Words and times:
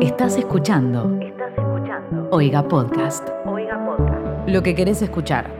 Estás 0.00 0.38
escuchando. 0.38 1.20
Estás 1.20 1.52
escuchando. 1.58 2.28
Oiga 2.32 2.66
Podcast. 2.66 3.28
Oiga 3.44 3.84
Podcast. 3.84 4.48
Lo 4.48 4.62
que 4.62 4.74
querés 4.74 5.02
escuchar. 5.02 5.50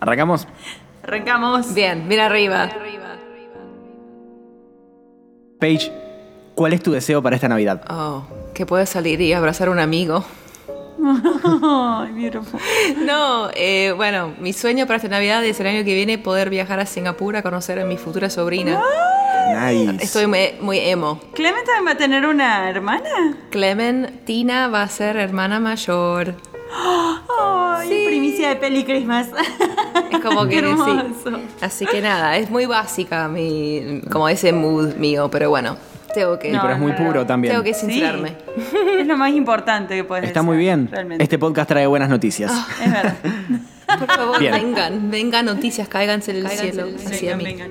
¿Arrancamos? 0.00 0.48
Arrancamos. 1.04 1.74
Bien, 1.74 2.08
bien 2.08 2.20
arriba. 2.20 2.68
Paige, 5.60 5.92
¿cuál 6.56 6.72
es 6.72 6.82
tu 6.82 6.90
deseo 6.90 7.22
para 7.22 7.36
esta 7.36 7.48
Navidad? 7.48 7.84
Oh, 7.88 8.24
que 8.52 8.66
pueda 8.66 8.84
salir 8.84 9.20
y 9.20 9.32
abrazar 9.32 9.68
a 9.68 9.70
un 9.70 9.78
amigo. 9.78 10.24
Beautiful. 12.14 12.60
No, 13.04 13.50
eh, 13.54 13.92
bueno, 13.96 14.34
mi 14.40 14.52
sueño 14.52 14.86
para 14.86 14.96
esta 14.96 15.08
Navidad 15.08 15.44
es 15.44 15.58
el 15.60 15.66
año 15.66 15.84
que 15.84 15.94
viene 15.94 16.18
poder 16.18 16.50
viajar 16.50 16.80
a 16.80 16.86
Singapur 16.86 17.36
a 17.36 17.42
conocer 17.42 17.78
a 17.78 17.84
mi 17.84 17.96
futura 17.96 18.30
sobrina. 18.30 18.80
Nice. 19.48 20.04
Estoy 20.04 20.26
muy, 20.26 20.54
muy 20.60 20.78
emo. 20.78 21.20
¿Clement 21.34 21.64
también 21.64 21.86
va 21.86 21.92
a 21.92 21.96
tener 21.96 22.26
una 22.26 22.68
hermana? 22.68 23.36
Clementina 23.50 24.68
va 24.68 24.82
a 24.82 24.88
ser 24.88 25.16
hermana 25.16 25.58
mayor. 25.58 26.34
Ay, 27.40 28.06
primicia 28.06 28.50
de 28.50 28.56
peli 28.56 28.84
Christmas. 28.84 29.28
Es 30.10 30.20
como 30.20 30.46
que 30.48 30.60
sí. 30.60 31.30
Así 31.60 31.86
que 31.86 32.00
nada, 32.00 32.36
es 32.36 32.50
muy 32.50 32.66
básica 32.66 33.28
mi, 33.28 34.02
como 34.10 34.28
ese 34.28 34.52
mood 34.52 34.94
mío, 34.96 35.30
pero 35.30 35.48
bueno, 35.48 35.76
tengo 36.14 36.38
que, 36.38 36.48
Y 36.50 36.58
pero 36.58 36.72
es 36.72 36.78
muy 36.78 36.92
puro 36.92 37.26
también. 37.26 37.52
tengo 37.52 37.64
que 37.64 37.74
Sí. 37.74 37.86
sincerarme. 37.86 38.36
Es 38.98 39.06
lo 39.06 39.16
más 39.16 39.32
importante 39.32 39.94
que 39.96 40.04
puedes 40.04 40.24
Está 40.24 40.40
desear, 40.40 40.44
muy 40.44 40.56
bien. 40.58 40.88
Realmente. 40.90 41.22
Este 41.22 41.38
podcast 41.38 41.68
trae 41.68 41.86
buenas 41.86 42.08
noticias. 42.08 42.50
Es 42.82 42.92
verdad. 42.92 43.14
Por 43.98 44.06
favor, 44.06 44.38
Bien. 44.38 44.52
vengan, 44.52 45.10
vengan 45.10 45.46
noticias, 45.46 45.88
cáiganse 45.88 46.32
del 46.34 46.44
Cáiganse, 46.44 46.72
cielo 46.72 46.88
hacia 47.06 47.36
vengan, 47.36 47.38
mí. 47.38 47.44
vengan. 47.44 47.70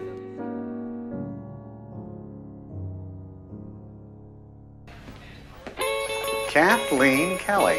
Kathleen 6.51 7.37
Kelly. 7.37 7.77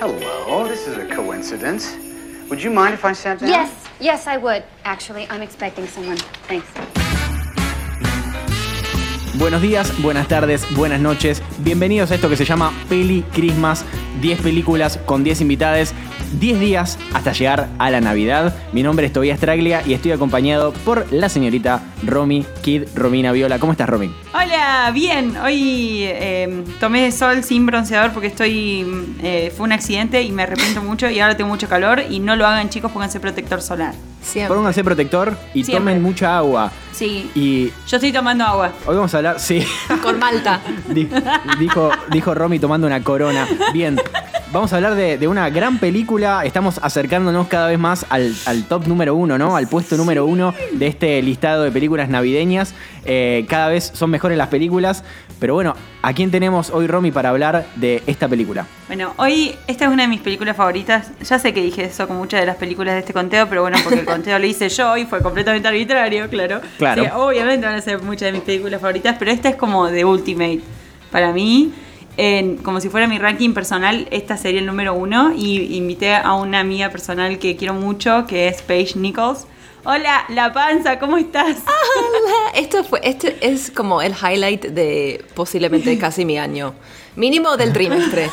Hello, 0.00 0.66
this 0.68 0.86
is 0.86 0.96
a 0.96 1.06
coincidence. 1.14 1.96
Would 2.48 2.62
you 2.62 2.70
mind 2.70 2.94
if 2.94 3.04
I 3.04 3.12
sat 3.12 3.38
down? 3.40 3.48
Yes, 3.48 3.70
yes, 4.00 4.26
I 4.26 4.36
would. 4.36 4.64
Actually, 4.84 5.26
I'm 5.30 5.42
expecting 5.42 5.86
someone. 5.86 6.16
Thanks. 6.48 7.07
Buenos 9.38 9.62
días, 9.62 9.92
buenas 10.02 10.26
tardes, 10.26 10.66
buenas 10.74 11.00
noches. 11.00 11.42
Bienvenidos 11.58 12.10
a 12.10 12.16
esto 12.16 12.28
que 12.28 12.36
se 12.36 12.44
llama 12.44 12.72
Peli 12.88 13.22
Christmas. 13.32 13.84
10 14.20 14.40
películas 14.40 14.98
con 15.06 15.22
10 15.22 15.42
invitades. 15.42 15.94
10 16.40 16.58
días 16.60 16.98
hasta 17.14 17.32
llegar 17.32 17.68
a 17.78 17.90
la 17.90 18.00
Navidad. 18.00 18.54
Mi 18.72 18.82
nombre 18.82 19.06
es 19.06 19.12
Tobias 19.12 19.38
Traglia 19.38 19.82
y 19.86 19.94
estoy 19.94 20.10
acompañado 20.10 20.72
por 20.84 21.10
la 21.12 21.28
señorita 21.28 21.82
Romy 22.04 22.44
Kid 22.62 22.84
Romina 22.96 23.30
Viola. 23.30 23.58
¿Cómo 23.60 23.72
estás, 23.72 23.88
Romy? 23.88 24.10
Hola, 24.34 24.90
bien. 24.92 25.36
Hoy 25.36 26.00
eh, 26.04 26.64
tomé 26.80 27.12
sol 27.12 27.44
sin 27.44 27.64
bronceador 27.64 28.10
porque 28.12 28.26
estoy. 28.28 28.84
eh, 29.22 29.52
fue 29.56 29.64
un 29.66 29.72
accidente 29.72 30.20
y 30.22 30.32
me 30.32 30.42
arrepiento 30.42 30.82
mucho 30.82 31.08
y 31.08 31.20
ahora 31.20 31.36
tengo 31.36 31.48
mucho 31.50 31.68
calor. 31.68 32.02
Y 32.10 32.18
no 32.18 32.34
lo 32.34 32.44
hagan, 32.46 32.70
chicos, 32.70 32.90
pónganse 32.90 33.20
protector 33.20 33.62
solar. 33.62 33.94
Siempre. 34.20 34.54
Pónganse 34.56 34.82
protector 34.82 35.38
y 35.54 35.62
Siempre. 35.64 35.92
tomen 35.92 36.02
mucha 36.02 36.36
agua. 36.36 36.72
Sí. 36.98 37.30
Y 37.34 37.66
Yo 37.86 37.96
estoy 37.96 38.12
tomando 38.12 38.44
agua. 38.44 38.72
hoy 38.86 38.96
vamos 38.96 39.14
a 39.14 39.18
hablar, 39.18 39.38
sí, 39.38 39.64
Con 40.02 40.18
Malta. 40.18 40.60
Di- 40.88 41.08
dijo, 41.60 41.90
dijo 42.10 42.34
Romy 42.34 42.58
tomando 42.58 42.86
una 42.88 43.02
corona. 43.04 43.46
Bien, 43.72 44.00
vamos 44.52 44.72
a 44.72 44.76
hablar 44.76 44.94
de, 44.94 45.18
de 45.18 45.28
una 45.28 45.50
gran 45.50 45.78
película. 45.78 46.44
Estamos 46.44 46.80
acercándonos 46.82 47.48
cada 47.48 47.68
vez 47.68 47.78
más 47.78 48.06
al, 48.08 48.34
al 48.46 48.64
top 48.64 48.86
número 48.86 49.14
uno, 49.14 49.38
¿no? 49.38 49.56
Al 49.56 49.68
puesto 49.68 49.96
número 49.96 50.26
uno 50.26 50.54
de 50.72 50.86
este 50.86 51.20
listado 51.22 51.62
de 51.64 51.70
películas 51.70 52.08
navideñas. 52.08 52.74
Eh, 53.04 53.46
cada 53.48 53.68
vez 53.68 53.90
son 53.94 54.10
mejores 54.10 54.36
las 54.38 54.48
películas. 54.48 55.04
Pero 55.40 55.54
bueno, 55.54 55.76
¿a 56.02 56.12
quién 56.14 56.32
tenemos 56.32 56.70
hoy, 56.70 56.88
Romy, 56.88 57.12
para 57.12 57.28
hablar 57.28 57.66
de 57.76 58.02
esta 58.08 58.26
película? 58.26 58.66
Bueno, 58.88 59.14
hoy 59.18 59.54
esta 59.68 59.84
es 59.84 59.90
una 59.90 60.02
de 60.02 60.08
mis 60.08 60.20
películas 60.20 60.56
favoritas. 60.56 61.12
Ya 61.22 61.38
sé 61.38 61.54
que 61.54 61.62
dije 61.62 61.84
eso 61.84 62.08
con 62.08 62.16
muchas 62.16 62.40
de 62.40 62.46
las 62.46 62.56
películas 62.56 62.94
de 62.94 63.00
este 63.00 63.12
conteo, 63.12 63.48
pero 63.48 63.62
bueno, 63.62 63.78
porque 63.84 64.00
el 64.00 64.04
conteo 64.06 64.36
lo 64.38 64.46
hice 64.46 64.68
yo 64.68 64.96
y 64.96 65.04
fue 65.04 65.22
completamente 65.22 65.68
arbitrario, 65.68 66.28
claro. 66.28 66.60
Claro. 66.76 67.24
Obviamente 67.24 67.66
van 67.66 67.76
a 67.76 67.80
ser 67.80 68.02
muchas 68.02 68.26
de 68.26 68.32
mis 68.32 68.42
películas 68.42 68.80
favoritas, 68.80 69.14
pero 69.16 69.30
esta 69.30 69.48
es 69.48 69.54
como 69.54 69.88
The 69.88 70.04
Ultimate 70.04 70.60
para 71.12 71.32
mí. 71.32 71.72
En- 72.18 72.56
como 72.58 72.80
si 72.80 72.88
fuera 72.88 73.06
mi 73.06 73.16
ranking 73.18 73.54
personal, 73.54 74.08
esta 74.10 74.36
sería 74.36 74.58
el 74.60 74.66
número 74.66 74.92
uno. 74.92 75.32
Y 75.36 75.76
invité 75.76 76.14
a 76.14 76.34
una 76.34 76.58
amiga 76.60 76.90
personal 76.90 77.38
que 77.38 77.56
quiero 77.56 77.74
mucho, 77.74 78.26
que 78.26 78.48
es 78.48 78.60
Paige 78.60 78.98
Nichols. 78.98 79.46
Hola, 79.84 80.24
La 80.28 80.52
Panza, 80.52 80.98
¿cómo 80.98 81.16
estás? 81.16 81.58
Esto 82.54 82.82
fue, 82.84 83.00
este 83.04 83.36
es 83.40 83.70
como 83.70 84.02
el 84.02 84.12
highlight 84.12 84.66
de 84.66 85.24
posiblemente 85.34 85.96
casi 86.00 86.24
mi 86.24 86.36
año. 86.38 86.74
Mínimo 87.18 87.56
del 87.56 87.72
trimestre. 87.72 88.30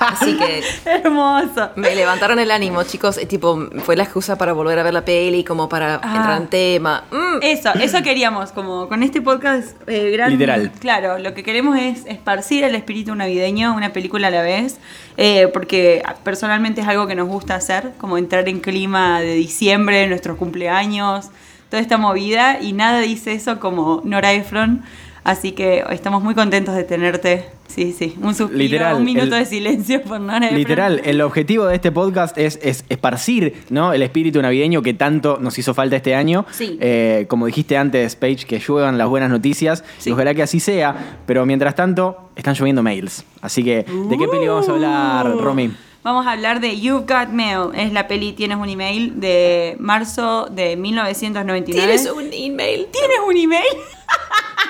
Así 0.00 0.36
que 0.36 0.62
Hermoso. 0.84 1.70
me 1.76 1.94
levantaron 1.94 2.38
el 2.38 2.50
ánimo, 2.50 2.82
chicos. 2.82 3.18
Tipo, 3.28 3.68
fue 3.84 3.96
la 3.96 4.02
excusa 4.04 4.36
para 4.36 4.52
volver 4.52 4.78
a 4.78 4.82
ver 4.82 4.92
la 4.94 5.04
peli, 5.04 5.44
como 5.44 5.68
para 5.68 6.00
Ah. 6.02 6.16
entrar 6.16 6.40
en 6.42 6.48
tema. 6.48 7.04
Mm, 7.10 7.38
Eso, 7.42 7.70
eso 7.74 8.02
queríamos, 8.02 8.50
como 8.52 8.88
con 8.88 9.02
este 9.02 9.20
podcast 9.20 9.76
eh, 9.86 10.10
gran- 10.10 10.30
Literal. 10.32 10.72
Claro, 10.80 11.18
lo 11.18 11.32
que 11.34 11.42
queremos 11.42 11.78
es 11.78 12.06
esparcir 12.06 12.64
el 12.64 12.74
espíritu 12.74 13.14
navideño, 13.14 13.74
una 13.74 13.92
película 13.92 14.28
a 14.28 14.30
la 14.30 14.42
vez, 14.42 14.78
eh, 15.16 15.48
porque 15.52 16.02
personalmente 16.24 16.80
es 16.80 16.88
algo 16.88 17.06
que 17.06 17.14
nos 17.14 17.28
gusta 17.28 17.54
hacer, 17.54 17.92
como 17.98 18.18
entrar 18.18 18.48
en 18.48 18.60
clima 18.60 19.20
de 19.20 19.34
diciembre, 19.34 20.08
nuestros 20.08 20.36
cumpleaños, 20.38 21.28
toda 21.68 21.80
esta 21.80 21.98
movida, 21.98 22.58
y 22.60 22.72
nada 22.72 22.98
dice 23.00 23.32
eso 23.32 23.60
como 23.60 24.00
Nora 24.04 24.32
Ephron, 24.32 24.82
así 25.24 25.52
que 25.52 25.84
estamos 25.90 26.22
muy 26.22 26.34
contentos 26.34 26.74
de 26.74 26.84
tenerte. 26.84 27.46
Sí, 27.68 27.92
sí, 27.96 28.16
un 28.20 28.34
suspiro, 28.34 28.58
Literal, 28.58 28.96
un 28.96 29.04
minuto 29.04 29.26
el- 29.36 29.44
de 29.44 29.44
silencio 29.46 30.02
por 30.02 30.18
Nora 30.20 30.46
Ephron. 30.46 30.58
Literal, 30.58 31.00
el 31.04 31.20
objetivo 31.20 31.66
de 31.66 31.76
este 31.76 31.92
podcast 31.92 32.36
es, 32.36 32.58
es 32.62 32.84
esparcir 32.88 33.62
¿no? 33.70 33.92
el 33.92 34.02
espíritu 34.02 34.42
navideño 34.42 34.82
que 34.82 34.92
tanto 34.92 35.38
nos 35.40 35.56
hizo 35.56 35.72
falta 35.72 35.94
este 35.94 36.16
año. 36.16 36.44
Sí. 36.50 36.76
Eh, 36.80 37.26
como 37.28 37.46
dijiste 37.46 37.76
antes, 37.76 38.16
Paige, 38.16 38.44
que 38.44 38.58
lluevan 38.58 38.98
las 38.98 39.08
buenas 39.08 39.30
noticias. 39.30 39.84
Sí. 39.98 40.10
Y 40.10 40.12
ojalá 40.14 40.34
que 40.34 40.42
así 40.42 40.58
sea. 40.58 41.18
Pero 41.26 41.46
mientras 41.46 41.76
tanto, 41.76 42.30
están 42.34 42.54
lloviendo 42.54 42.82
mails. 42.82 43.24
Así 43.40 43.62
que, 43.62 43.84
¿de 43.84 44.18
qué 44.18 44.26
peli 44.26 44.48
vamos 44.48 44.68
a 44.68 44.72
hablar, 44.72 45.34
Uh. 45.36 45.38
Romy? 45.40 45.70
Vamos 46.02 46.26
a 46.26 46.32
hablar 46.32 46.60
de 46.60 46.80
You've 46.80 47.04
Got 47.06 47.28
Mail. 47.28 47.68
Es 47.74 47.92
la 47.92 48.08
peli 48.08 48.32
Tienes 48.32 48.56
un 48.58 48.68
email 48.68 49.20
de 49.20 49.76
marzo 49.78 50.46
de 50.50 50.74
1999. 50.76 51.86
Tienes 51.86 52.10
un 52.10 52.24
email. 52.32 52.86
¿Tienes 52.90 53.18
un 53.24 53.36
email? 53.36 53.62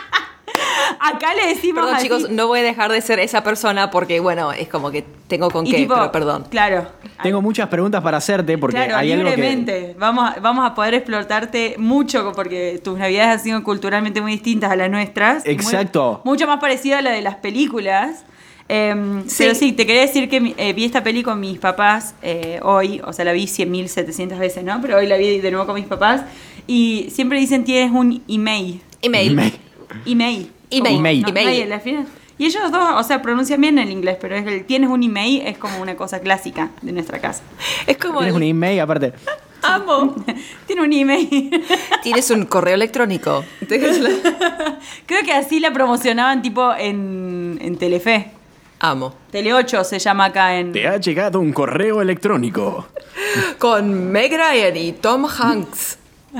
Acá 1.00 1.34
le 1.34 1.48
decimos 1.54 1.80
Perdón, 1.84 1.94
así. 1.96 2.04
chicos, 2.04 2.30
no 2.30 2.46
voy 2.46 2.60
a 2.60 2.62
dejar 2.62 2.90
de 2.92 3.00
ser 3.00 3.18
esa 3.20 3.42
persona 3.42 3.90
porque, 3.90 4.20
bueno, 4.20 4.52
es 4.52 4.68
como 4.68 4.90
que 4.90 5.04
tengo 5.28 5.50
con 5.50 5.66
Y 5.66 5.70
qué, 5.70 5.76
tipo, 5.78 5.94
pero 5.94 6.12
perdón. 6.12 6.44
Claro. 6.50 6.88
Tengo 7.22 7.40
muchas 7.42 7.68
preguntas 7.68 8.02
para 8.02 8.16
hacerte 8.18 8.58
porque 8.58 8.76
Claro, 8.76 8.96
hay 8.96 9.12
algo 9.12 9.24
que... 9.24 9.36
libremente. 9.36 9.94
Vamos, 9.98 10.30
a, 10.36 10.40
vamos 10.40 10.68
a 10.68 10.74
poder 10.74 10.94
explotarte 10.94 11.76
mucho 11.78 12.32
porque 12.34 12.80
tus 12.82 12.98
navidades 12.98 13.28
han 13.38 13.40
sido 13.40 13.62
culturalmente 13.64 14.20
muy 14.20 14.32
distintas 14.32 14.70
a 14.70 14.76
las 14.76 14.90
nuestras. 14.90 15.44
Exacto. 15.46 16.20
Muy- 16.24 16.32
mucho 16.34 16.46
más 16.46 16.60
parecida 16.60 16.98
a 16.98 17.02
la 17.02 17.10
de 17.12 17.22
las 17.22 17.36
películas. 17.36 18.24
Em, 18.68 19.22
Sí. 19.28 19.36
Pero 19.38 19.54
sí, 19.56 19.72
te 19.72 19.84
quería 19.86 20.02
decir 20.02 20.28
que 20.28 20.54
eh, 20.56 20.72
vi 20.72 20.84
esta 20.84 21.02
peli 21.02 21.22
con 21.24 21.40
mis 21.40 21.58
papás 21.58 22.14
eh, 22.22 22.60
hoy, 22.62 23.00
o 23.04 23.12
sea, 23.12 23.24
la 23.24 23.32
vi 23.32 23.44
100.700 23.46 24.38
veces, 24.38 24.62
¿no? 24.64 24.80
Pero 24.80 24.96
hoy 24.98 25.06
la 25.06 25.16
vi 25.16 25.38
de 25.40 25.50
nuevo 25.50 25.66
con 25.66 25.74
mis 25.74 25.86
papás 25.86 26.22
y 26.68 27.08
siempre 27.10 27.38
dicen 27.40 27.64
tienes 27.64 27.90
un 27.92 28.22
email. 28.28 28.80
Email. 29.02 29.32
Email. 29.32 29.52
Email. 30.06 30.52
Email. 30.70 30.96
Email. 30.98 31.22
no, 31.22 31.28
Email. 31.28 31.68
la 31.68 31.80
final. 31.80 32.06
Y 32.38 32.46
ellos 32.46 32.72
dos, 32.72 32.88
o 32.94 33.02
sea, 33.02 33.20
pronuncian 33.20 33.60
bien 33.60 33.78
el 33.78 33.90
inglés, 33.90 34.16
pero 34.20 34.34
es 34.34 34.46
el 34.46 34.64
tienes 34.64 34.88
un 34.88 35.02
email 35.02 35.42
es 35.46 35.58
como 35.58 35.80
una 35.82 35.94
cosa 35.96 36.20
clásica 36.20 36.70
de 36.80 36.92
nuestra 36.92 37.18
casa. 37.20 37.42
Es 37.86 37.98
como. 37.98 38.18
Tienes 38.20 38.34
el- 38.34 38.36
un 38.36 38.42
email 38.48 38.80
aparte. 38.80 39.12
Amo. 39.62 40.14
Tiene 40.66 40.82
un 40.82 40.90
email. 40.92 41.62
Tienes 42.02 42.30
un 42.30 42.46
correo 42.46 42.74
electrónico. 42.76 43.44
Creo 43.68 45.22
que 45.24 45.32
así 45.34 45.60
la 45.60 45.70
promocionaban 45.72 46.40
tipo 46.40 46.72
en, 46.74 47.58
en 47.60 47.76
Telefe. 47.76 48.30
Amo. 48.78 49.14
Tele 49.30 49.52
8 49.52 49.84
se 49.84 49.98
llama 49.98 50.24
acá 50.26 50.56
en... 50.58 50.72
Te 50.72 50.88
ha 50.88 50.96
llegado 50.96 51.38
un 51.40 51.52
correo 51.52 52.00
electrónico. 52.00 52.86
Con 53.58 54.10
Meg 54.10 54.32
Ryan 54.32 54.74
y 54.78 54.92
Tom 54.92 55.26
Hanks. 55.26 55.98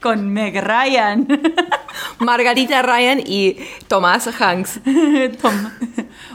Con 0.00 0.30
Meg 0.30 0.54
Ryan. 0.62 1.26
Margarita 2.18 2.82
Ryan 2.82 3.20
y 3.24 3.56
Tomás 3.88 4.28
Hanks. 4.40 4.80
Tom. 5.42 5.70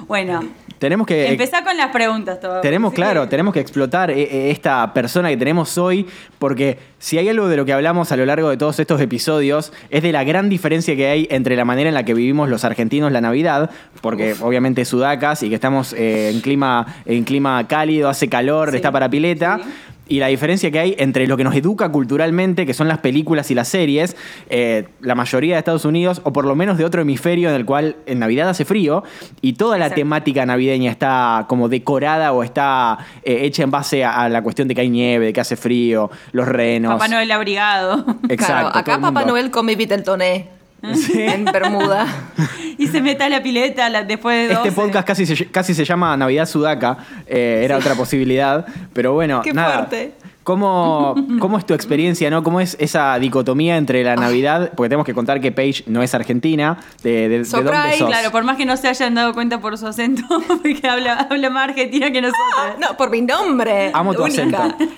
Bueno, 0.07 0.41
Te 0.67 0.73
tenemos 0.85 1.07
que... 1.07 1.29
Empezá 1.29 1.63
con 1.63 1.75
las 1.77 1.89
preguntas 1.89 2.39
todo. 2.39 2.61
Tenemos, 2.61 2.93
claro, 2.93 3.27
tenemos 3.27 3.53
que 3.53 3.59
explotar 3.59 4.11
eh, 4.11 4.21
eh, 4.21 4.51
esta 4.51 4.93
persona 4.93 5.29
que 5.29 5.37
tenemos 5.37 5.77
hoy, 5.77 6.05
porque 6.37 6.77
si 6.99 7.17
hay 7.17 7.27
algo 7.29 7.47
de 7.47 7.57
lo 7.57 7.65
que 7.65 7.73
hablamos 7.73 8.11
a 8.11 8.17
lo 8.17 8.25
largo 8.25 8.49
de 8.49 8.57
todos 8.57 8.79
estos 8.79 9.01
episodios, 9.01 9.73
es 9.89 10.03
de 10.03 10.11
la 10.11 10.23
gran 10.23 10.49
diferencia 10.49 10.95
que 10.95 11.07
hay 11.07 11.27
entre 11.31 11.55
la 11.55 11.65
manera 11.65 11.89
en 11.89 11.95
la 11.95 12.03
que 12.03 12.13
vivimos 12.13 12.49
los 12.49 12.63
argentinos 12.65 13.11
la 13.11 13.21
Navidad, 13.21 13.71
porque 14.01 14.35
obviamente 14.41 14.85
sudacas 14.85 15.41
y 15.41 15.49
que 15.49 15.55
estamos 15.55 15.93
eh, 15.93 16.29
en, 16.31 16.41
clima, 16.41 16.85
en 17.05 17.23
clima 17.23 17.67
cálido, 17.67 18.09
hace 18.09 18.27
calor, 18.29 18.69
Sí, 18.69 18.75
está 18.75 18.91
para 18.91 19.09
pileta. 19.09 19.59
sí. 19.63 19.69
Y 20.07 20.19
la 20.19 20.27
diferencia 20.27 20.69
que 20.69 20.79
hay 20.79 20.95
entre 20.99 21.27
lo 21.27 21.35
que 21.35 21.43
nos 21.43 21.55
educa 21.55 21.89
culturalmente, 21.89 22.65
que 22.65 22.73
son 22.73 22.87
las 22.87 22.99
películas 22.99 23.49
y 23.49 23.55
las 23.55 23.67
series, 23.67 24.15
eh, 24.49 24.87
la 25.01 25.15
mayoría 25.15 25.55
de 25.55 25.59
Estados 25.59 25.85
Unidos, 25.85 26.21
o 26.23 26.31
por 26.31 26.45
lo 26.45 26.55
menos 26.55 26.77
de 26.77 26.85
otro 26.85 27.01
hemisferio 27.01 27.49
en 27.49 27.55
el 27.55 27.65
cual 27.65 27.95
en 28.05 28.19
Navidad 28.19 28.49
hace 28.49 28.65
frío, 28.65 29.03
y 29.41 29.53
toda 29.53 29.77
la 29.77 29.85
Exacto. 29.85 30.01
temática 30.01 30.45
navideña 30.45 30.91
está 30.91 31.45
como 31.49 31.69
decorada 31.69 32.33
o 32.33 32.43
está 32.43 32.99
eh, 33.23 33.39
hecha 33.41 33.63
en 33.63 33.71
base 33.71 34.03
a, 34.03 34.23
a 34.23 34.29
la 34.29 34.43
cuestión 34.43 34.67
de 34.67 34.75
que 34.75 34.81
hay 34.81 34.89
nieve, 34.89 35.25
de 35.25 35.33
que 35.33 35.41
hace 35.41 35.55
frío, 35.55 36.11
los 36.33 36.47
renos. 36.47 36.93
Papá 36.93 37.07
Noel 37.07 37.31
abrigado. 37.31 38.05
Exacto. 38.29 38.35
claro, 38.35 38.67
acá 38.73 38.99
Papá. 38.99 39.25
Noel 39.25 39.49
come 39.49 39.75
Viteltoné 39.75 40.49
en 41.13 41.45
Bermuda. 41.45 42.07
y 42.77 42.87
se 42.87 43.01
mete 43.01 43.23
a 43.23 43.29
la 43.29 43.41
pileta 43.41 43.89
la- 43.89 44.03
después 44.03 44.47
de 44.49 44.53
12. 44.55 44.67
Este 44.69 44.81
podcast 44.81 45.07
casi 45.07 45.25
se, 45.25 45.45
casi 45.47 45.73
se 45.73 45.85
llama 45.85 46.15
Navidad 46.17 46.45
Sudaca, 46.45 46.97
eh, 47.27 47.61
era 47.63 47.77
otra 47.77 47.95
posibilidad, 47.95 48.65
pero 48.93 49.13
bueno, 49.13 49.41
Qué 49.43 49.53
nada. 49.53 49.85
fuerte. 49.87 50.13
¿Cómo, 50.45 51.15
¿Cómo 51.39 51.57
es 51.57 51.65
tu 51.65 51.73
experiencia, 51.73 52.29
no? 52.29 52.43
¿Cómo 52.43 52.61
es 52.61 52.77
esa 52.79 53.17
dicotomía 53.17 53.77
entre 53.77 54.03
la 54.03 54.15
Navidad? 54.15 54.73
Porque 54.75 54.89
tenemos 54.89 55.05
que 55.07 55.15
contar 55.15 55.41
que 55.41 55.51
Paige 55.51 55.83
no 55.87 56.03
es 56.03 56.13
argentina. 56.13 56.77
¿De, 57.01 57.27
de, 57.27 57.39
de 57.39 57.43
dónde 57.43 57.97
sos? 57.97 58.07
Claro, 58.07 58.31
por 58.31 58.43
más 58.43 58.55
que 58.55 58.63
no 58.63 58.77
se 58.77 58.87
hayan 58.87 59.15
dado 59.15 59.33
cuenta 59.33 59.59
por 59.59 59.75
su 59.75 59.87
acento, 59.87 60.21
porque 60.47 60.87
habla, 60.87 61.27
habla 61.31 61.49
más 61.49 61.69
argentina 61.69 62.11
que 62.11 62.21
nosotros. 62.21 62.79
No, 62.79 62.95
por 62.95 63.09
mi 63.09 63.23
nombre. 63.23 63.89
Amo 63.91 64.13
tu 64.13 64.23
única. 64.23 64.65
acento. 64.65 64.77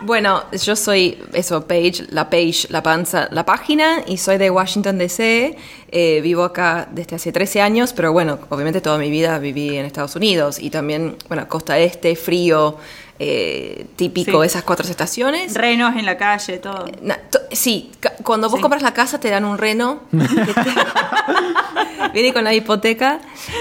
Bueno, 0.00 0.44
yo 0.52 0.76
soy 0.76 1.18
eso, 1.32 1.66
Paige, 1.66 2.06
la 2.10 2.30
Page, 2.30 2.68
la 2.68 2.84
panza, 2.84 3.28
la 3.32 3.44
página, 3.44 4.02
y 4.06 4.18
soy 4.18 4.38
de 4.38 4.48
Washington 4.48 4.96
DC. 4.96 5.56
Eh, 5.90 6.20
vivo 6.22 6.44
acá 6.44 6.86
desde 6.92 7.16
hace 7.16 7.32
13 7.32 7.62
años, 7.62 7.92
pero 7.92 8.12
bueno, 8.12 8.38
obviamente 8.48 8.80
toda 8.80 8.96
mi 8.96 9.10
vida 9.10 9.38
viví 9.40 9.76
en 9.76 9.86
Estados 9.86 10.14
Unidos 10.14 10.60
y 10.60 10.70
también, 10.70 11.16
bueno, 11.28 11.48
costa 11.48 11.78
este, 11.78 12.14
frío, 12.14 12.76
eh, 13.18 13.86
típico, 13.96 14.42
Sí. 14.42 14.46
esas 14.46 14.62
cuatro 14.62 14.86
estaciones. 14.88 15.54
Renos 15.54 15.96
en 15.96 16.06
la 16.06 16.16
calle, 16.16 16.58
todo. 16.58 16.86
Na- 17.02 17.18
to- 17.30 17.40
sí, 17.52 17.90
ca- 18.00 18.14
cuando 18.22 18.48
vos 18.48 18.58
Sí. 18.58 18.62
compras 18.62 18.82
la 18.82 18.94
casa 18.94 19.18
te 19.20 19.28
dan 19.30 19.44
un 19.44 19.58
reno. 19.58 20.00
que 20.10 20.18
te- 20.54 20.74
Viene 22.12 22.32
con 22.32 22.44
la 22.44 22.54
hipoteca. 22.54 23.20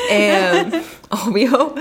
eh, 0.09 0.65
obvio. 1.27 1.73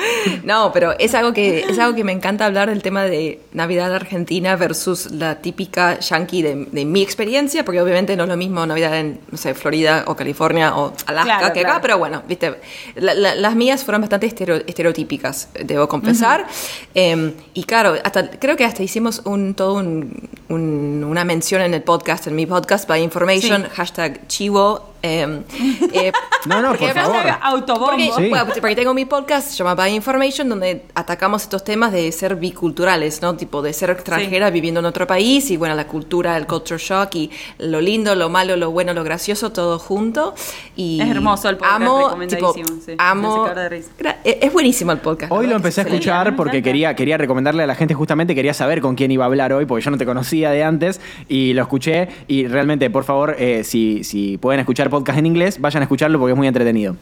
No, 0.44 0.70
pero 0.72 0.94
es 0.98 1.14
algo, 1.14 1.32
que, 1.32 1.60
es 1.60 1.78
algo 1.78 1.94
que 1.96 2.04
me 2.04 2.12
encanta 2.12 2.46
hablar 2.46 2.68
del 2.68 2.82
tema 2.82 3.04
de 3.04 3.40
Navidad 3.52 3.94
Argentina 3.94 4.56
versus 4.56 5.10
la 5.10 5.40
típica 5.42 5.98
yankee 6.00 6.42
de, 6.42 6.66
de 6.70 6.84
mi 6.84 7.02
experiencia, 7.02 7.64
porque 7.64 7.80
obviamente 7.80 8.16
no 8.16 8.24
es 8.24 8.28
lo 8.28 8.36
mismo 8.36 8.64
Navidad 8.66 8.98
en, 8.98 9.20
no 9.30 9.36
sé, 9.38 9.54
Florida 9.54 10.04
o 10.06 10.14
California 10.16 10.76
o 10.76 10.92
Alaska 11.06 11.38
Claro, 11.38 11.52
que 11.52 11.60
acá, 11.60 11.68
claro. 11.68 11.80
pero 11.82 11.98
bueno, 11.98 12.22
viste, 12.28 12.54
la- 12.94 13.14
la- 13.14 13.34
las 13.34 13.54
mías 13.56 13.84
fueron 13.84 14.00
bastante 14.02 14.26
estereo- 14.26 14.62
estereotípicas, 14.66 15.48
debo 15.64 15.88
confesar. 15.88 16.46
Eh, 16.94 17.34
y 17.54 17.64
claro, 17.64 17.94
hasta, 18.04 18.30
creo 18.30 18.56
que 18.56 18.64
hasta 18.64 18.82
hicimos 18.82 19.22
un, 19.24 19.54
todo 19.54 19.74
un- 19.74 20.28
un- 20.48 21.04
una 21.04 21.24
mención 21.24 21.62
en 21.62 21.74
el 21.74 21.82
podcast, 21.82 22.26
en 22.28 22.36
mi 22.36 22.46
podcast, 22.46 22.88
by 22.88 23.02
information, 23.02 23.62
Sí. 23.64 23.68
hashtag 23.74 24.26
chivo. 24.28 24.92
Eh, 25.06 25.42
eh, 25.92 26.12
No, 26.46 26.60
no, 26.62 26.68
porque- 26.70 26.86
por 26.88 26.94
favor. 26.94 27.16
Autobombo. 27.42 27.86
porque, 27.86 28.10
Sí. 28.16 28.28
bueno, 28.28 28.46
porque 28.60 28.76
tengo 28.76 28.94
mi 28.94 29.04
podcast, 29.04 29.48
se 29.50 29.56
llama 29.56 29.74
By 29.74 29.94
Information, 29.94 30.48
donde 30.48 30.84
atacamos 30.94 31.42
estos 31.42 31.64
temas 31.64 31.92
de 31.92 32.10
ser 32.12 32.36
biculturales, 32.36 33.22
¿no? 33.22 33.36
Tipo 33.36 33.62
de 33.62 33.72
ser 33.72 33.90
extranjera 33.90 34.50
viviendo 34.50 34.80
en 34.80 34.86
otro 34.86 35.06
país 35.06 35.50
y, 35.50 35.56
bueno, 35.56 35.74
la 35.74 35.86
cultura, 35.86 36.36
el 36.36 36.46
culture 36.46 36.78
shock 36.82 37.14
y 37.14 37.30
lo 37.58 37.80
lindo, 37.80 38.14
lo 38.14 38.28
malo, 38.28 38.56
lo 38.56 38.70
bueno, 38.70 38.92
lo 38.94 39.04
gracioso, 39.04 39.50
todo 39.52 39.78
junto. 39.78 40.34
Y 40.76 41.00
Es 41.00 41.08
hermoso 41.08 41.48
el 41.48 41.56
podcast, 41.56 41.76
Amo, 41.82 42.04
recomendadísimo, 42.04 42.52
tipo, 42.52 42.80
sí, 42.84 42.94
amo. 42.98 43.48
de 43.48 43.68
risa. 43.68 43.90
Gra- 44.26 44.38
Es 44.40 44.52
buenísimo 44.52 44.92
el 44.92 44.98
podcast. 44.98 45.30
Hoy 45.32 45.46
lo 45.46 45.50
que 45.52 45.56
empecé 45.56 45.80
a 45.82 45.84
escuchar 45.84 46.36
porque 46.36 46.62
quería, 46.62 46.94
quería 46.96 47.16
recomendarle 47.16 47.62
a 47.62 47.66
la 47.66 47.74
gente, 47.74 47.94
justamente 47.94 48.34
quería 48.34 48.54
saber 48.54 48.80
con 48.80 48.94
quién 48.94 49.10
iba 49.10 49.24
a 49.24 49.26
hablar 49.26 49.52
hoy, 49.52 49.66
porque 49.66 49.84
yo 49.84 49.90
no 49.90 49.98
te 49.98 50.04
conocía 50.06 50.50
de 50.50 50.64
antes, 50.64 51.00
y 51.28 51.52
lo 51.52 51.62
escuché. 51.62 52.08
Y 52.26 52.46
realmente, 52.48 52.90
por 52.90 53.04
favor, 53.04 53.36
eh, 53.38 53.62
si, 53.64 54.04
si 54.04 54.36
pueden 54.38 54.60
escuchar 54.60 54.90
podcast 54.90 55.18
en 55.18 55.26
inglés, 55.26 55.60
vayan 55.60 55.82
a 55.82 55.84
escucharlo 55.84 56.18
porque 56.18 56.32
es 56.32 56.36
muy 56.36 56.48
entretenido. 56.48 56.96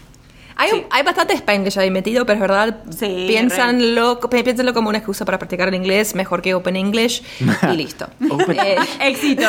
Hay, 0.56 0.70
un- 0.70 0.84
hay 0.90 1.02
bastante 1.02 1.34
Spanglish 1.34 1.78
ahí 1.80 1.90
metido, 1.90 2.26
pero 2.26 2.34
es 2.36 2.40
verdad, 2.40 2.76
Sí, 2.90 3.24
piénsanlo, 3.26 4.20
pi- 4.30 4.42
piénsenlo 4.44 4.72
como 4.72 4.88
una 4.88 4.98
excusa 4.98 5.24
para 5.24 5.36
practicar 5.38 5.66
el 5.68 5.74
inglés, 5.74 6.14
mejor 6.14 6.42
que 6.42 6.54
Open 6.54 6.76
English, 6.76 7.22
y 7.72 7.76
listo. 7.76 8.06
Eh, 8.48 8.76
Éxito. 9.00 9.48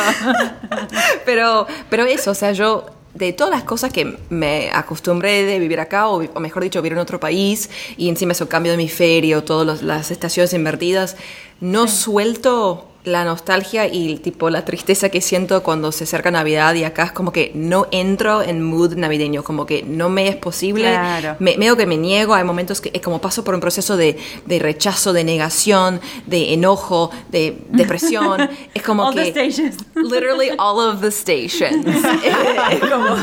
pero, 1.25 1.67
pero 1.89 2.05
eso, 2.05 2.31
o 2.31 2.35
sea, 2.35 2.53
yo 2.53 2.85
de 3.15 3.33
todas 3.33 3.51
las 3.51 3.63
cosas 3.63 3.91
que 3.91 4.17
me 4.29 4.69
acostumbré 4.71 5.43
de 5.43 5.57
vivir 5.57 5.79
acá, 5.79 6.09
o, 6.09 6.23
o 6.23 6.39
mejor 6.39 6.63
dicho, 6.63 6.81
vivir 6.81 6.93
en 6.93 6.99
otro 6.99 7.19
país, 7.19 7.69
y 7.97 8.09
encima 8.09 8.33
eso 8.33 8.47
cambio 8.47 8.73
de 8.73 8.75
hemisferio, 8.75 9.43
todas 9.43 9.81
las 9.81 10.11
estaciones 10.11 10.53
invertidas, 10.53 11.15
no 11.61 11.87
suelto 11.87 12.91
la 13.05 13.23
nostalgia 13.23 13.87
y 13.87 14.17
tipo 14.17 14.49
la 14.49 14.65
tristeza 14.65 15.09
que 15.09 15.21
siento 15.21 15.63
cuando 15.63 15.91
se 15.91 16.03
acerca 16.05 16.31
Navidad 16.31 16.73
y 16.75 16.83
acá 16.83 17.03
es 17.05 17.11
como 17.11 17.31
que 17.31 17.51
no 17.55 17.87
entro 17.91 18.41
en 18.41 18.63
mood 18.63 18.95
navideño, 18.95 19.43
como 19.43 19.65
que 19.65 19.83
no 19.83 20.09
me 20.09 20.27
es 20.27 20.35
posible, 20.35 20.89
Claro. 20.89 21.35
me, 21.39 21.55
medio 21.57 21.77
que 21.77 21.85
me 21.85 21.97
niego, 21.97 22.33
hay 22.33 22.43
momentos 22.43 22.81
que 22.81 22.91
es 22.93 23.01
como 23.01 23.21
paso 23.21 23.43
por 23.43 23.53
un 23.53 23.61
proceso 23.61 23.95
de, 23.95 24.17
de 24.45 24.59
rechazo, 24.59 25.13
de 25.13 25.23
negación, 25.23 26.01
de 26.25 26.53
enojo, 26.53 27.11
de 27.29 27.57
depresión, 27.69 28.49
es 28.73 28.81
como 28.83 29.05
All 29.07 29.13
que... 29.15 29.31
the 29.31 29.51
stations. 29.51 29.77
Literally 29.95 30.49
all 30.57 30.79
of 30.79 31.01
the 31.01 31.11
stations. 31.11 31.85
es, 32.71 32.79
como- 32.89 33.15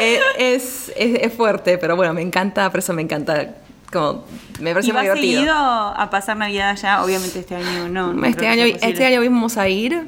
es, 0.00 0.20
es, 0.38 0.92
es- 0.96 1.20
es 1.22 1.32
fuerte, 1.32 1.76
pero 1.78 1.96
bueno, 1.96 2.14
me 2.14 2.22
encanta, 2.22 2.70
por 2.70 2.78
eso 2.80 2.92
me 2.92 3.02
encanta, 3.02 3.54
como, 3.92 4.24
me 4.60 4.72
parece 4.72 4.90
¿Y 4.90 4.92
muy 4.92 4.96
vas 4.96 5.02
divertido. 5.04 5.32
seguido 5.40 5.54
a 5.56 6.08
pasar 6.10 6.36
Navidad 6.36 6.70
allá? 6.70 7.02
Obviamente 7.02 7.38
este 7.40 7.54
año 7.56 7.88
no. 7.88 8.12
no 8.12 8.26
Este 8.26 8.46
año, 8.46 8.64
este 8.64 9.04
año 9.06 9.20
vamos 9.20 9.56
a 9.56 9.68
ir, 9.68 10.06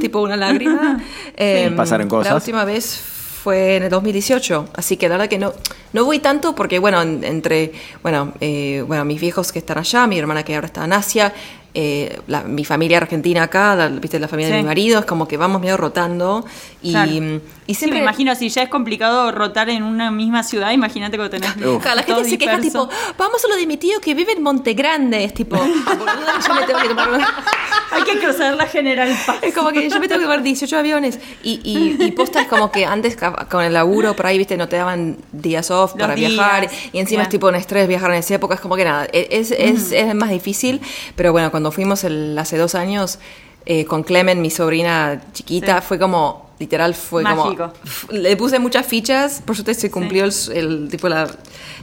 tipo 0.00 0.20
una 0.22 0.36
lágrima. 0.36 1.00
Em, 1.36 1.74
Pasaron 1.76 2.08
cosas. 2.08 2.30
La 2.32 2.36
última 2.36 2.64
vez 2.64 3.00
fue 3.42 3.76
en 3.76 3.84
el 3.84 3.90
2018, 3.90 4.68
así 4.74 4.96
que 4.98 5.08
la 5.08 5.14
verdad 5.16 5.28
que 5.30 5.38
no, 5.38 5.52
no 5.94 6.04
voy 6.04 6.18
tanto 6.18 6.54
porque, 6.54 6.78
bueno, 6.78 7.00
en- 7.00 7.24
entre, 7.24 7.72
bueno, 8.02 8.32
eh, 8.40 8.84
bueno, 8.86 9.04
mis 9.06 9.18
viejos 9.20 9.50
que 9.52 9.60
están 9.60 9.78
allá, 9.78 10.06
mi 10.06 10.18
hermana 10.18 10.42
que 10.42 10.54
ahora 10.54 10.66
está 10.66 10.84
en 10.84 10.92
Asia, 10.92 11.32
eh, 11.74 12.18
la- 12.26 12.42
mi 12.42 12.64
familia 12.64 12.98
argentina 12.98 13.44
acá, 13.44 13.74
la, 13.76 13.88
viste, 13.88 14.18
la 14.18 14.28
familia 14.28 14.48
de 14.52 14.58
Sí. 14.58 14.62
mi 14.62 14.66
marido, 14.68 14.98
es 15.00 15.04
como 15.06 15.28
que 15.28 15.36
vamos 15.36 15.60
medio 15.60 15.76
rotando 15.76 16.44
y, 16.82 16.90
Claro. 16.92 17.10
y 17.10 17.18
Sí, 17.68 17.74
siempre... 17.74 17.98
me 17.98 18.02
imagino, 18.04 18.34
si 18.34 18.48
ya 18.48 18.62
es 18.62 18.68
complicado 18.68 19.30
rotar 19.32 19.70
en 19.70 19.82
una 19.84 20.10
misma 20.10 20.42
ciudad, 20.42 20.72
imagínate 20.72 21.16
cuando 21.16 21.30
tenés. 21.38 21.52
Claro, 21.54 21.94
la 21.96 22.02
gente 22.02 22.24
se 22.28 22.38
queja 22.38 22.58
tipo, 22.60 22.88
vamos 23.16 23.44
a 23.44 23.48
lo 23.48 23.56
de 23.56 23.66
mi 23.66 23.76
tío 23.76 24.00
que 24.00 24.14
vive 24.14 24.32
en 24.32 24.42
Montegrande, 24.42 25.22
es 25.24 25.32
tipo, 25.34 25.56
"Ah, 25.56 25.94
boluda, 25.94 26.40
yo 26.46 26.54
me 26.54 26.62
tengo 26.66 26.80
que 26.80 26.88
tomar 26.88 27.08
Hay 27.92 28.04
que 28.04 28.20
cruzar 28.20 28.54
la 28.54 28.66
General 28.66 29.08
Paz. 29.26 29.38
Es 29.42 29.52
como 29.52 29.70
que 29.72 29.90
yo 29.90 29.98
me 29.98 30.06
tengo 30.06 30.20
que 30.20 30.24
tomar 30.26 30.44
18 30.44 30.78
aviones. 30.78 31.18
Y, 31.42 31.60
y, 31.64 31.96
y 32.04 32.12
posta 32.12 32.42
es 32.42 32.46
como 32.46 32.70
que 32.70 32.86
antes 32.86 33.16
con 33.50 33.64
el 33.64 33.72
laburo 33.72 34.14
por 34.14 34.26
ahí, 34.26 34.38
viste, 34.38 34.56
no 34.56 34.68
te 34.68 34.76
daban 34.76 35.16
días 35.32 35.72
off 35.72 35.92
Los 35.94 36.00
para 36.02 36.14
días, 36.14 36.30
viajar. 36.32 36.70
Y 36.92 36.98
encima 37.00 37.22
ya. 37.22 37.24
es 37.24 37.28
tipo 37.30 37.48
un 37.48 37.56
estrés 37.56 37.88
viajar 37.88 38.12
en 38.12 38.18
esa 38.18 38.34
época. 38.36 38.54
Es 38.54 38.60
como 38.60 38.76
que 38.76 38.84
nada, 38.84 39.08
e- 39.12 39.26
es, 39.32 39.50
es, 39.50 39.90
es 39.90 40.14
más 40.14 40.30
difícil. 40.30 40.80
Pero 41.16 41.32
bueno, 41.32 41.50
cuando 41.50 41.59
fuimos 41.70 42.04
el- 42.04 42.38
hace 42.38 42.56
dos 42.58 42.74
años 42.74 43.18
eh, 43.66 43.84
con 43.84 44.02
Clemen, 44.02 44.40
mi 44.40 44.50
sobrina 44.50 45.20
chiquita, 45.34 45.80
Sí. 45.80 45.86
fue 45.86 45.98
como, 45.98 46.50
literal, 46.58 46.94
fue 46.94 47.22
Mágico. 47.22 47.72
como... 48.08 48.18
Le 48.18 48.34
puse 48.36 48.58
muchas 48.58 48.86
fichas, 48.86 49.42
por 49.44 49.54
suerte 49.54 49.74
se 49.74 49.90
cumplió 49.90 50.24
el, 50.24 50.32
el 50.54 50.88
tipo 50.90 51.10
la, 51.10 51.30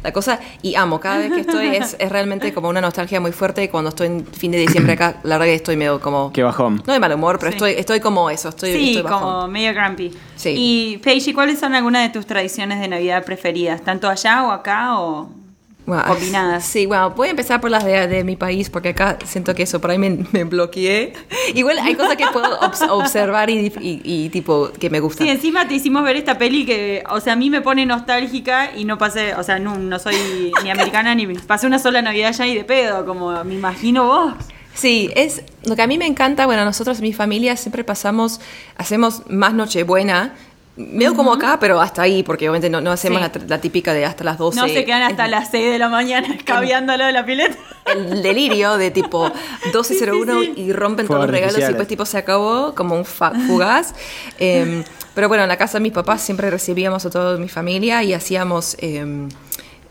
la 0.03 0.11
cosa. 0.11 0.39
Y 0.63 0.73
amo, 0.73 0.99
cada 0.99 1.19
vez 1.19 1.31
que 1.31 1.41
estoy 1.41 1.67
es, 1.75 1.95
es 1.99 2.11
realmente 2.11 2.51
como 2.51 2.67
una 2.69 2.81
nostalgia 2.81 3.19
muy 3.21 3.31
fuerte. 3.31 3.63
Y 3.63 3.67
cuando 3.67 3.89
estoy 3.89 4.07
en 4.07 4.25
fin 4.25 4.51
de 4.51 4.57
diciembre 4.57 4.93
acá, 4.93 5.17
la 5.23 5.35
verdad 5.37 5.45
que 5.51 5.53
estoy 5.53 5.77
medio 5.77 6.01
como... 6.01 6.33
Qué 6.33 6.41
bajón. 6.41 6.81
No 6.85 6.93
de 6.93 6.99
mal 6.99 7.13
humor, 7.13 7.37
pero 7.39 7.51
Sí. 7.51 7.57
estoy, 7.57 7.71
estoy 7.73 7.99
como 7.99 8.29
eso, 8.31 8.49
estoy, 8.49 8.73
Sí, 8.73 8.87
estoy 8.89 9.03
bajón. 9.03 9.19
como 9.21 9.47
medio 9.47 9.71
grumpy. 9.75 10.11
Sí. 10.35 10.53
Y 10.57 10.97
Paige, 10.97 11.33
¿cuáles 11.35 11.59
son 11.59 11.75
algunas 11.75 12.01
de 12.01 12.09
tus 12.09 12.25
tradiciones 12.25 12.79
de 12.79 12.87
Navidad 12.87 13.23
preferidas? 13.23 13.83
¿Tanto 13.83 14.09
allá 14.09 14.45
o 14.47 14.51
acá 14.51 14.99
o 14.99 15.29
Bueno, 15.87 16.03
combinadas? 16.05 16.65
Sí, 16.65 16.85
bueno, 16.85 17.11
voy 17.11 17.29
a 17.29 17.31
empezar 17.31 17.61
por 17.61 17.71
las 17.71 17.83
de, 17.85 18.07
de 18.07 18.23
mi 18.25 18.35
país 18.35 18.69
porque 18.69 18.89
acá 18.89 19.17
siento 19.25 19.55
que 19.55 19.63
eso 19.63 19.79
por 19.81 19.89
ahí 19.89 19.97
me, 19.97 20.19
me 20.33 20.43
bloqueé. 20.43 21.13
Igual 21.55 21.79
hay 21.79 21.95
cosas 21.95 22.17
que 22.17 22.25
puedo 22.27 22.59
obs- 22.59 22.89
observar 22.89 23.49
y, 23.49 23.71
y- 23.79 24.01
y 24.03 24.29
tipo 24.29 24.69
que 24.79 24.89
me 24.89 24.99
gustan. 24.99 25.25
Sí, 25.25 25.31
encima 25.31 25.65
te 25.65 25.75
hicimos 25.75 26.03
ver 26.03 26.17
esta 26.17 26.37
peli 26.37 26.65
que, 26.65 27.03
o 27.09 27.21
sea, 27.21 27.33
a 27.33 27.35
mí 27.37 27.49
me 27.49 27.61
pone 27.61 27.85
nostálgica 27.85 28.71
y 28.75 28.83
no 28.83 28.97
pasé, 28.97 29.33
o 29.35 29.43
sea, 29.43 29.59
no, 29.59 29.77
no 29.77 29.97
soy 29.97 30.51
ni 30.63 30.69
americana 30.69 31.15
ni 31.15 31.25
pasé 31.47 31.67
una 31.67 31.79
sola 31.79 32.01
Navidad 32.01 32.27
allá 32.29 32.45
y 32.47 32.55
de 32.55 32.65
pedo, 32.65 33.05
como 33.05 33.43
me 33.45 33.55
imagino 33.55 34.05
vos. 34.07 34.33
Sí, 34.73 35.09
es 35.15 35.41
lo 35.63 35.75
que 35.75 35.81
a 35.81 35.87
mí 35.87 35.97
me 35.97 36.05
encanta. 36.05 36.45
Bueno, 36.45 36.63
nosotros, 36.63 37.01
mi 37.01 37.11
familia, 37.13 37.57
siempre 37.57 37.83
pasamos, 37.83 38.39
hacemos 38.75 39.23
más 39.27 39.53
Nochebuena 39.55 40.35
Medio 40.77 41.15
como 41.15 41.33
acá, 41.33 41.57
pero 41.59 41.81
hasta 41.81 42.03
ahí, 42.03 42.21
porque 42.23 42.45
obviamente 42.47 42.69
no, 42.69 42.81
no 42.81 42.91
hacemos 42.91 43.19
Sí. 43.21 43.39
la, 43.39 43.45
la 43.47 43.61
típica 43.61 43.93
de 43.93 44.05
hasta 44.05 44.23
las 44.23 44.37
12. 44.37 44.59
No 44.59 44.67
se 44.67 44.85
quedan 44.85 45.01
hasta 45.01 45.27
las 45.27 45.49
6 45.49 45.71
de 45.71 45.79
la 45.79 45.89
mañana 45.89 46.27
escabeándolo 46.35 47.03
de 47.05 47.11
la 47.11 47.25
pileta. 47.25 47.55
el 47.91 48.21
delirio 48.21 48.77
de 48.77 48.91
tipo 48.91 49.31
12.01 49.73 49.81
Sí, 49.83 50.45
sí, 50.47 50.53
sí. 50.55 50.61
y 50.61 50.73
rompen 50.73 51.07
Fuegos 51.07 51.25
todos 51.25 51.31
los 51.31 51.39
regalos 51.41 51.57
y 51.57 51.61
después 51.67 51.87
tipo 51.87 52.05
se 52.05 52.17
acabó 52.19 52.75
como 52.75 52.95
un 52.95 53.05
fugaz. 53.47 53.95
Eh, 54.39 54.83
pero 55.15 55.27
bueno, 55.29 55.43
en 55.43 55.49
la 55.49 55.57
casa 55.57 55.79
de 55.79 55.81
mis 55.83 55.93
papás 55.93 56.21
siempre 56.21 56.49
recibíamos 56.51 57.03
a 57.05 57.09
toda 57.09 57.37
mi 57.37 57.49
familia 57.49 58.03
y 58.03 58.13
hacíamos... 58.13 58.75
eh, 58.79 59.27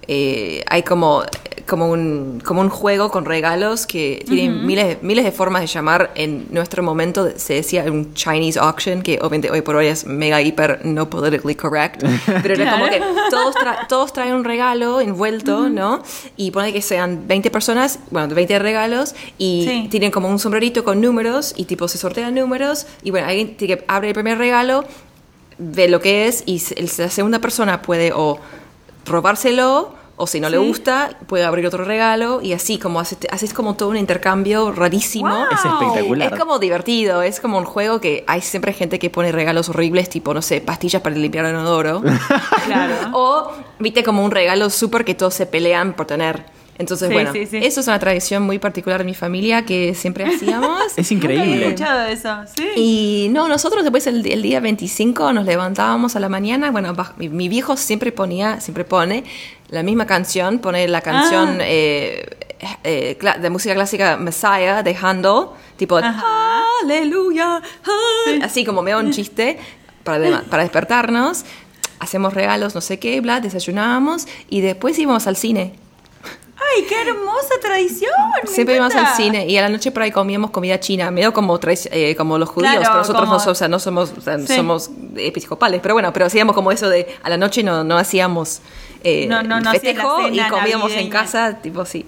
eh, 0.09 0.62
hay 0.69 0.85
como, 0.85 1.25
como, 1.66 1.90
un, 1.90 2.40
como 2.44 2.61
un 2.61 2.68
juego 2.68 3.11
con 3.11 3.25
regalos 3.25 3.87
que 3.87 4.25
tiene 4.28 4.50
miles, 4.54 5.02
miles 5.02 5.25
de 5.25 5.32
formas 5.32 5.62
de 5.62 5.66
llamar. 5.66 6.12
En 6.14 6.46
nuestro 6.50 6.82
momento 6.82 7.28
se 7.37 7.54
decía 7.54 7.85
un 7.90 8.14
Chinese 8.14 8.58
auction, 8.58 9.02
que 9.02 9.18
obviamente 9.20 9.50
hoy 9.50 9.62
por 9.62 9.75
hoy 9.76 9.87
es 9.87 10.06
mega 10.06 10.40
hiper 10.40 10.80
no 10.85 11.11
politically 11.11 11.54
correct. 11.54 12.02
Pero 12.42 12.54
era 12.54 12.70
como 12.73 12.87
que 12.88 13.00
todos, 13.30 13.54
tra- 13.56 13.87
todos 13.88 14.12
traen 14.12 14.35
un 14.35 14.44
regalo 14.44 15.00
envuelto, 15.00 15.68
¿no? 15.68 16.02
Y 16.37 16.50
pone 16.52 16.73
que 16.73 16.82
sean 16.82 17.26
20 17.26 17.50
personas, 17.50 17.99
bueno, 18.11 18.35
20 18.35 18.58
regalos, 18.61 19.14
y 19.38 19.64
Sí. 19.66 19.88
tienen 19.90 20.11
como 20.12 20.28
un 20.28 20.38
sombrerito 20.38 20.85
con 20.85 21.00
números, 21.00 21.52
y 21.56 21.64
tipo 21.64 21.88
se 21.88 21.99
sortean 21.99 22.35
números, 22.35 22.87
y 23.02 23.11
bueno, 23.11 23.26
alguien 23.26 23.56
tiene 23.56 23.76
que 23.78 23.85
abre 23.88 24.08
el 24.08 24.14
primer 24.14 24.38
regalo, 24.38 24.85
ve 25.58 25.88
lo 25.88 26.00
que 26.00 26.28
es, 26.28 26.44
y 26.46 26.62
la 26.99 27.11
segunda 27.11 27.40
persona 27.40 27.82
puede 27.82 28.12
o 28.14 28.38
robárselo, 29.04 29.94
o 30.16 30.26
si 30.26 30.40
no 30.40 30.49
le 30.49 30.58
gusta, 30.58 31.11
puede 31.26 31.44
abrir 31.44 31.66
otro 31.66 31.85
regalo, 31.85 32.40
y 32.42 32.54
así 32.54 32.78
como 32.78 33.00
haces, 33.00 33.18
haces 33.30 33.52
como 33.52 33.75
todo 33.75 33.90
un 33.90 33.96
intercambio 33.96 34.73
rarísimo. 34.73 35.28
Wow. 35.28 35.46
Es 35.52 35.64
espectacular. 35.64 36.32
Es 36.32 36.38
como 36.38 36.58
divertido, 36.58 37.23
es 37.23 37.40
como 37.40 37.58
un 37.58 37.64
juego 37.64 38.00
que 38.00 38.25
hay 38.26 38.40
siempre 38.40 38.73
gente 38.73 38.99
que 38.99 39.11
pone 39.11 39.30
regalos 39.30 39.68
horribles, 39.68 40.08
tipo, 40.08 40.32
no 40.32 40.40
sé, 40.40 40.61
pastillas 40.61 41.02
para 41.02 41.14
limpiar 41.16 41.44
el 41.46 41.52
inodoro. 41.52 42.02
Claro. 42.66 42.94
o, 43.12 43.52
viste, 43.78 44.02
como 44.02 44.25
un 44.25 44.30
regalo 44.32 44.70
súper 44.70 45.04
que 45.04 45.14
todos 45.14 45.35
se 45.35 45.46
pelean 45.46 45.92
por 45.92 46.06
tener. 46.06 46.44
Entonces, 46.78 47.09
Sí, 47.09 47.14
bueno, 47.14 47.33
sí, 47.33 47.47
sí. 47.47 47.56
eso 47.62 47.80
es 47.80 47.87
una 47.87 47.99
tradición 47.99 48.42
muy 48.42 48.59
particular 48.59 48.99
de 49.00 49.04
mi 49.04 49.14
familia 49.14 49.64
que 49.64 49.95
siempre 49.95 50.25
hacíamos. 50.26 50.83
Es 50.97 51.11
Nunca 51.11 51.26
había 51.28 51.38
increíble. 51.45 51.66
escuchado 51.68 52.06
eso, 52.06 52.37
sí. 52.54 52.68
Y 52.76 53.28
no, 53.30 53.49
nosotros 53.49 53.83
después 53.83 54.06
el, 54.06 54.26
el 54.26 54.42
día 54.42 54.61
25 54.61 55.33
nos 55.33 55.47
levantábamos 55.47 56.16
a 56.16 56.21
la 56.21 56.28
mañana. 56.28 56.71
Bueno, 56.71 56.95
mi, 57.16 57.28
mi 57.30 57.49
viejo 57.49 57.76
siempre 57.76 58.12
ponía, 58.12 58.61
siempre 58.61 58.85
pone 58.85 59.25
la 59.71 59.83
misma 59.83 60.06
canción, 60.06 60.59
pone 60.59 60.87
la 60.88 61.00
canción 61.00 61.59
Ah. 61.61 61.64
eh, 61.66 62.26
eh, 62.85 63.18
de 63.40 63.50
música 63.50 63.75
clásica 63.75 64.16
Messiah 64.16 64.83
de 64.83 64.95
Handel, 65.00 65.47
tipo. 65.76 65.99
Aleluya, 66.83 67.56
ah", 67.62 68.38
así 68.42 68.64
como 68.64 68.83
medio 68.83 68.99
un 68.99 69.11
chiste 69.12 69.59
para, 70.04 70.18
de- 70.18 70.38
para 70.50 70.62
despertarnos. 70.62 71.45
Hacemos 71.99 72.35
regalos, 72.35 72.75
no 72.75 72.80
sé 72.83 72.99
qué, 72.99 73.21
bla, 73.23 73.40
desayunábamos 73.40 74.26
y 74.50 74.61
después 74.61 74.99
íbamos 74.99 75.26
al 75.26 75.37
cine. 75.37 75.73
¡Ay, 76.58 76.84
qué 76.88 77.02
hermosa 77.02 77.54
tradición! 77.60 78.10
Siempre 78.46 78.76
íbamos 78.76 78.94
al 78.94 79.14
cine 79.14 79.46
y 79.46 79.56
a 79.58 79.62
la 79.62 79.68
noche 79.68 79.90
por 79.90 80.02
ahí 80.02 80.10
comíamos 80.10 80.50
comida 80.50 80.80
china, 80.80 81.10
medio 81.10 81.32
como, 81.32 81.58
eh, 81.62 82.14
como 82.16 82.38
los 82.38 82.48
judíos, 82.48 82.72
Claro, 82.72 82.82
pero 82.86 82.98
nosotros 82.98 83.25
como- 83.28 83.38
no, 83.44 83.50
o 83.50 83.54
sea, 83.54 83.68
no 83.68 83.78
somos, 83.78 84.14
o 84.16 84.20
sea, 84.20 84.38
Sí. 84.38 84.56
somos 84.56 84.90
episcopales. 85.16 85.80
Pero 85.82 85.94
bueno, 85.94 86.12
pero 86.14 86.26
hacíamos 86.26 86.54
como 86.54 86.72
eso 86.72 86.88
de 86.88 87.14
a 87.22 87.28
la 87.28 87.36
noche 87.36 87.62
no, 87.62 87.84
no 87.84 87.98
hacíamos 87.98 88.60
eh, 89.04 89.26
No, 89.28 89.42
no, 89.42 89.70
festejo 89.70 90.28
y 90.28 90.40
comíamos 90.48 90.90
en 90.92 91.08
casa, 91.10 91.58
tipo 91.62 91.82
así. 91.82 92.04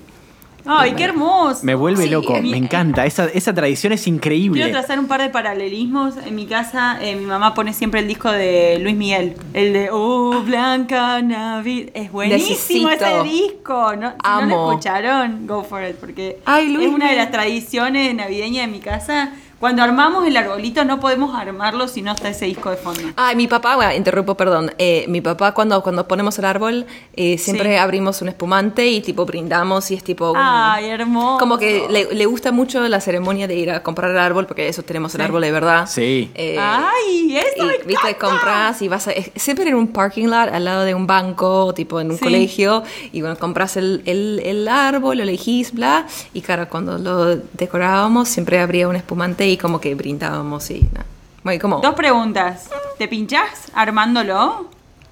¡Ay, 0.71 0.93
qué 0.93 1.05
hermoso! 1.05 1.61
Me 1.65 1.75
vuelve 1.75 2.05
Sí, 2.05 2.11
loco, 2.11 2.39
mi- 2.41 2.51
me 2.51 2.57
encanta. 2.59 3.07
Esa, 3.07 3.25
esa 3.27 3.55
tradición 3.55 3.93
es 3.95 4.07
increíble. 4.07 4.63
Quiero 4.63 4.79
trazar 4.79 4.99
un 5.01 5.07
par 5.07 5.21
de 5.23 5.31
paralelismos. 5.31 6.17
En 6.19 6.35
mi 6.37 6.47
casa, 6.47 6.99
eh, 7.01 7.17
mi 7.17 7.25
mamá 7.25 7.55
pone 7.55 7.73
siempre 7.73 8.01
el 8.01 8.09
disco 8.09 8.31
de 8.31 8.79
Luis 8.81 8.95
Miguel. 8.95 9.35
El 9.55 9.73
de 9.73 9.89
Oh, 9.91 10.43
Blanca 10.45 11.23
Navidad. 11.23 11.91
Es 11.95 12.13
buenísimo 12.13 12.89
Necesito. 12.91 13.07
ese 13.23 13.23
disco. 13.29 13.97
¿no? 13.97 14.11
Si 14.11 14.17
no 14.31 14.47
lo 14.47 14.69
escucharon, 14.71 15.47
go 15.47 15.65
for 15.65 15.83
it. 15.83 15.97
Porque 15.97 16.39
Ay, 16.45 16.69
Luis 16.73 16.89
es 16.89 16.95
una 16.95 17.11
de 17.11 17.17
las 17.17 17.31
tradiciones 17.31 18.15
navideñas 18.15 18.67
de 18.67 18.73
mi 18.73 18.81
casa. 18.81 19.33
Cuando 19.61 19.83
armamos 19.83 20.25
el 20.25 20.37
arbolito, 20.37 20.85
no 20.85 21.01
podemos 21.01 21.35
armarlo 21.35 21.89
si 21.89 22.01
no 22.01 22.13
está 22.13 22.29
ese 22.29 22.45
disco 22.45 22.71
de 22.71 22.77
fondo. 22.77 23.01
Ay, 23.17 23.35
mi 23.35 23.49
papá, 23.49 23.75
bueno, 23.75 23.93
interrumpo, 23.93 24.37
perdón. 24.37 24.73
Eh, 24.79 25.05
mi 25.09 25.21
papá 25.21 25.53
cuando, 25.53 25.83
cuando 25.83 26.07
ponemos 26.07 26.39
el 26.39 26.45
árbol 26.45 26.87
eh, 27.15 27.39
siempre 27.39 27.71
Sí. 27.73 27.77
abrimos 27.77 28.23
un 28.23 28.29
espumante 28.29 28.87
y 28.87 29.01
tipo 29.01 29.27
brindamos 29.27 29.91
y 29.91 29.95
es 29.95 30.05
tipo... 30.05 30.31
un- 30.31 30.37
Ay, 30.39 30.87
hermoso. 30.87 31.39
Como 31.39 31.59
que 31.59 31.89
le, 31.91 32.15
le 32.15 32.27
gusta 32.27 32.53
mucho 32.53 32.87
la 32.87 33.01
ceremonia 33.01 33.49
de 33.49 33.57
ir 33.57 33.71
a 33.73 33.83
comprar 33.83 34.13
el 34.13 34.19
árbol 34.19 34.47
porque 34.47 34.69
eso 34.69 34.85
tenemos 34.85 35.13
el 35.17 35.23
Sí. 35.23 35.25
árbol 35.25 35.43
de 35.43 35.51
verdad. 35.51 35.87
Sí. 35.89 36.31
Eh, 36.37 36.57
Ay, 36.61 37.37
eso 37.37 37.67
me 37.67 37.75
y 37.75 37.79
viste, 37.79 38.11
encanta. 38.11 38.19
compras 38.29 38.81
y 38.83 38.87
vas 38.87 39.09
a, 39.09 39.11
es- 39.11 39.33
siempre 39.35 39.69
en 39.69 39.75
un 39.75 39.89
parking 39.89 40.27
lot 40.29 40.51
al 40.53 40.65
lado 40.65 40.85
de 40.85 40.95
un 40.95 41.09
banco, 41.09 41.75
tipo 41.75 41.99
en 42.01 42.11
un 42.13 42.17
Sí. 42.19 42.23
colegio, 42.23 42.85
y 43.13 43.23
bueno, 43.23 43.37
compras 43.37 43.77
el, 43.77 44.03
el, 44.07 44.41
el 44.45 44.69
árbol, 44.69 45.17
lo 45.17 45.25
elegís, 45.25 45.73
bla, 45.73 46.07
y 46.33 46.43
claro, 46.43 46.69
cuando 46.69 46.97
lo 46.99 47.35
decorábamos 47.55 48.29
siempre 48.29 48.61
habría 48.61 48.87
un 48.87 48.95
espumante 48.95 49.48
y 49.53 49.57
como 49.57 49.81
que 49.81 49.95
brindábamos 49.95 50.71
y 50.71 50.83
nada. 50.93 51.07
Muy 51.45 51.59
como... 51.59 51.81
Dos 51.81 51.95
preguntas. 51.95 52.69
¿Te 52.99 53.09
pinchás 53.09 53.71
armándolo? 53.75 54.69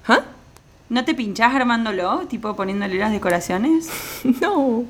¿Ah? 0.07 0.21
¿No 0.89 1.03
te 1.03 1.13
pinchás 1.13 1.53
armándolo? 1.55 2.27
Tipo 2.27 2.55
poniéndole 2.55 2.97
las 2.97 3.11
decoraciones. 3.11 3.89
No. 4.41 4.85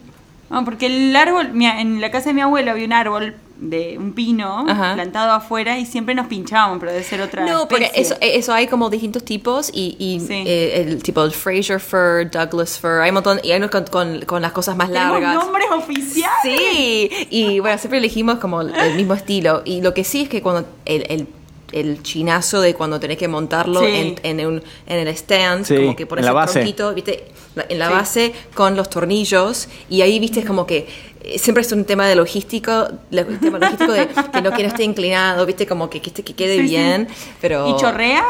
No, 0.49 0.63
porque 0.63 0.85
el 0.85 1.15
árbol, 1.15 1.51
en 1.61 1.99
la 1.99 2.09
casa 2.09 2.29
de 2.29 2.33
mi 2.33 2.41
abuelo 2.41 2.71
había 2.71 2.85
un 2.85 2.93
árbol 2.93 3.35
de 3.59 3.97
un 3.97 4.13
pino 4.13 4.65
Ajá. 4.67 4.93
plantado 4.93 5.31
afuera 5.31 5.77
y 5.79 5.85
siempre 5.85 6.13
nos 6.15 6.27
pinchábamos, 6.27 6.79
pero 6.79 6.91
debe 6.91 7.03
ser 7.03 7.21
otra 7.21 7.45
No, 7.45 7.67
porque 7.67 7.85
especie. 7.85 8.01
eso, 8.03 8.15
eso 8.21 8.53
hay 8.53 8.67
como 8.67 8.89
distintos 8.89 9.23
tipos 9.25 9.69
y, 9.73 9.95
y, 9.99 10.19
Sí. 10.19 10.43
eh, 10.45 10.83
el 10.87 11.01
tipo 11.03 11.23
el 11.23 11.31
Fraser 11.31 11.79
fir, 11.79 12.29
Douglas 12.31 12.79
fir, 12.79 12.89
hay 13.01 13.09
un 13.09 13.15
montón, 13.15 13.39
y 13.43 13.51
hay 13.51 13.57
unos 13.57 13.71
con, 13.71 13.85
con, 13.85 14.21
con 14.25 14.41
las 14.41 14.51
cosas 14.51 14.75
más 14.77 14.89
largas. 14.89 15.35
nombres 15.35 15.67
oficiales. 15.71 16.29
Sí, 16.43 17.09
y 17.29 17.59
bueno, 17.59 17.77
siempre 17.77 17.97
elegimos 17.99 18.37
como 18.39 18.61
el 18.61 18.73
el 18.75 18.95
mismo 18.95 19.13
estilo. 19.15 19.61
Y 19.65 19.81
lo 19.81 19.93
que 19.93 20.03
sí 20.03 20.21
es 20.23 20.29
que 20.29 20.41
cuando 20.41 20.67
el, 20.85 21.05
el, 21.09 21.27
el 21.71 22.01
chinazo 22.03 22.61
de 22.61 22.73
cuando 22.73 22.99
tenés 22.99 23.17
que 23.17 23.27
montarlo 23.27 23.81
Sí. 23.81 23.87
en, 24.23 24.39
en, 24.39 24.45
un, 24.47 24.63
en 24.85 24.99
el 24.99 25.07
stand, 25.09 25.65
Sí, 25.65 25.75
como 25.75 25.95
que 25.95 26.05
pones 26.05 26.25
el 26.25 26.33
base. 26.33 26.53
tronquito, 26.53 26.93
¿viste? 26.93 27.25
La- 27.55 27.65
En 27.69 27.79
la 27.79 27.87
Sí. 27.87 27.93
base 27.93 28.33
con 28.53 28.75
los 28.75 28.89
tornillos, 28.89 29.67
y 29.89 30.01
ahí, 30.01 30.19
viste, 30.19 30.39
es 30.41 30.45
como 30.45 30.65
que 30.65 30.87
eh, 31.21 31.39
siempre 31.39 31.61
es 31.63 31.71
un 31.73 31.83
tema 31.83 32.07
de 32.07 32.15
logístico, 32.15 32.87
lo- 33.11 33.21
un 33.27 33.39
tema 33.39 33.59
logístico 33.59 33.91
de 33.91 34.07
que 34.33 34.41
no, 34.41 34.51
que 34.53 34.63
no 34.63 34.69
esté 34.69 34.83
inclinado, 34.83 35.45
viste, 35.45 35.65
como 35.67 35.89
que, 35.89 36.01
que, 36.01 36.09
esté- 36.11 36.23
que 36.23 36.33
quede 36.35 36.53
Sí, 36.55 36.61
sí. 36.61 36.67
bien, 36.69 37.07
pero... 37.41 37.67
¿Y 37.69 37.75
chorrea? 37.81 38.23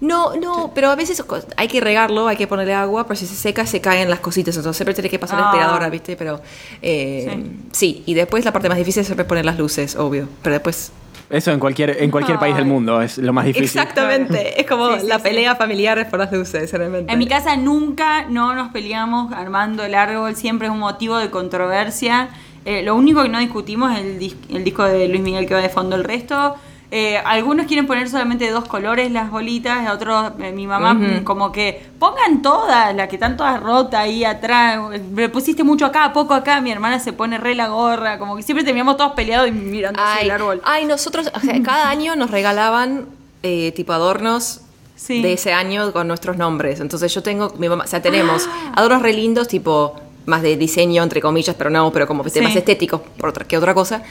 No, 0.00 0.34
no, 0.34 0.72
pero 0.74 0.90
a 0.90 0.96
veces 0.96 1.22
hay 1.56 1.68
que 1.68 1.80
regarlo, 1.80 2.26
hay 2.26 2.36
que 2.36 2.48
ponerle 2.48 2.74
agua, 2.74 3.06
pero 3.06 3.14
si 3.14 3.24
se 3.24 3.36
seca 3.36 3.64
se 3.66 3.80
caen 3.80 4.10
las 4.10 4.18
cositas, 4.18 4.56
entonces 4.56 4.76
siempre 4.76 4.94
tiene 4.94 5.08
que 5.08 5.18
pasar 5.20 5.38
la 5.38 5.46
Ah. 5.46 5.48
aspiradora, 5.50 5.88
¿viste? 5.90 6.16
Pero 6.16 6.40
eh, 6.82 7.40
sí. 7.70 8.02
y 8.04 8.14
después 8.14 8.44
la 8.44 8.52
parte 8.52 8.68
más 8.68 8.76
difícil 8.78 9.00
es 9.02 9.06
siempre 9.06 9.24
poner 9.24 9.44
las 9.44 9.56
luces, 9.58 9.94
obvio, 9.96 10.28
pero 10.42 10.54
después... 10.54 10.90
Eso 11.32 11.50
en 11.50 11.58
cualquier, 11.58 12.02
en 12.02 12.10
cualquier 12.10 12.38
país 12.38 12.54
del 12.54 12.66
mundo 12.66 13.00
es 13.02 13.16
lo 13.18 13.32
más 13.32 13.46
difícil. 13.46 13.64
Exactamente, 13.80 14.60
es 14.60 14.66
como 14.66 14.92
Sí, 14.92 15.00
sí, 15.00 15.06
la 15.08 15.16
sí. 15.16 15.22
pelea 15.22 15.56
familiar 15.56 15.98
es 15.98 16.06
por 16.06 16.18
las 16.18 16.30
luces, 16.30 16.70
realmente. 16.72 17.10
En 17.12 17.18
mi 17.18 17.26
casa 17.26 17.56
nunca 17.56 18.26
no 18.28 18.54
nos 18.54 18.70
peleamos 18.70 19.32
armando 19.32 19.82
el 19.82 19.94
árbol, 19.94 20.36
siempre 20.36 20.68
es 20.68 20.72
un 20.72 20.78
motivo 20.80 21.16
de 21.16 21.30
controversia. 21.30 22.28
Eh, 22.64 22.82
lo 22.82 22.94
único 22.94 23.22
que 23.22 23.28
no 23.30 23.38
discutimos 23.40 23.92
es 23.92 24.00
el, 24.04 24.20
dis- 24.20 24.36
el 24.50 24.62
disco 24.62 24.84
de 24.84 25.08
Luis 25.08 25.22
Miguel 25.22 25.46
que 25.46 25.54
va 25.54 25.60
de 25.62 25.68
fondo. 25.70 25.96
El 25.96 26.04
resto, 26.04 26.54
eh, 26.94 27.16
algunos 27.24 27.64
quieren 27.66 27.86
poner 27.86 28.06
solamente 28.10 28.50
dos 28.50 28.66
colores 28.66 29.10
las 29.10 29.30
bolitas, 29.30 29.90
otros, 29.90 30.32
eh, 30.40 30.52
mi 30.52 30.66
mamá, 30.66 30.94
como 31.24 31.50
que 31.50 31.82
pongan 31.98 32.42
todas, 32.42 32.94
las 32.94 33.08
que 33.08 33.16
están 33.16 33.38
todas 33.38 33.58
rotas 33.62 34.00
ahí 34.00 34.24
atrás. 34.26 34.78
Me 35.10 35.30
pusiste 35.30 35.64
mucho 35.64 35.86
acá, 35.86 36.12
poco 36.12 36.34
acá. 36.34 36.60
Mi 36.60 36.70
hermana 36.70 37.00
se 37.00 37.14
pone 37.14 37.38
re 37.38 37.54
la 37.54 37.68
gorra, 37.68 38.18
como 38.18 38.36
que 38.36 38.42
siempre 38.42 38.62
terminamos 38.62 38.98
todos 38.98 39.12
peleados 39.12 39.48
y 39.48 39.52
mirando 39.52 39.98
Ay, 40.04 40.26
el 40.26 40.30
árbol. 40.32 40.60
ay, 40.66 40.84
nosotros, 40.84 41.32
o 41.34 41.40
sea, 41.40 41.62
cada 41.62 41.88
año 41.88 42.14
nos 42.14 42.30
regalaban 42.30 43.06
eh, 43.42 43.72
tipo 43.72 43.94
adornos 43.94 44.60
Sí. 44.94 45.20
de 45.22 45.32
ese 45.32 45.52
año 45.54 45.92
con 45.94 46.06
nuestros 46.06 46.36
nombres. 46.36 46.78
Entonces 46.78 47.12
yo 47.14 47.22
tengo, 47.22 47.54
mi 47.58 47.68
mamá, 47.70 47.84
o 47.84 47.86
sea, 47.88 48.02
tenemos 48.02 48.46
Ah. 48.48 48.74
adornos 48.76 49.00
re 49.02 49.14
lindos, 49.14 49.48
tipo 49.48 49.96
más 50.26 50.42
de 50.42 50.56
diseño, 50.56 51.02
entre 51.02 51.20
comillas, 51.20 51.56
pero 51.58 51.70
no, 51.70 51.90
pero 51.90 52.06
como 52.06 52.22
Sí. 52.28 52.40
más 52.42 52.54
estéticos 52.54 53.00
por 53.16 53.30
otra, 53.30 53.44
que 53.44 53.56
otra 53.58 53.74
cosa. 53.74 54.02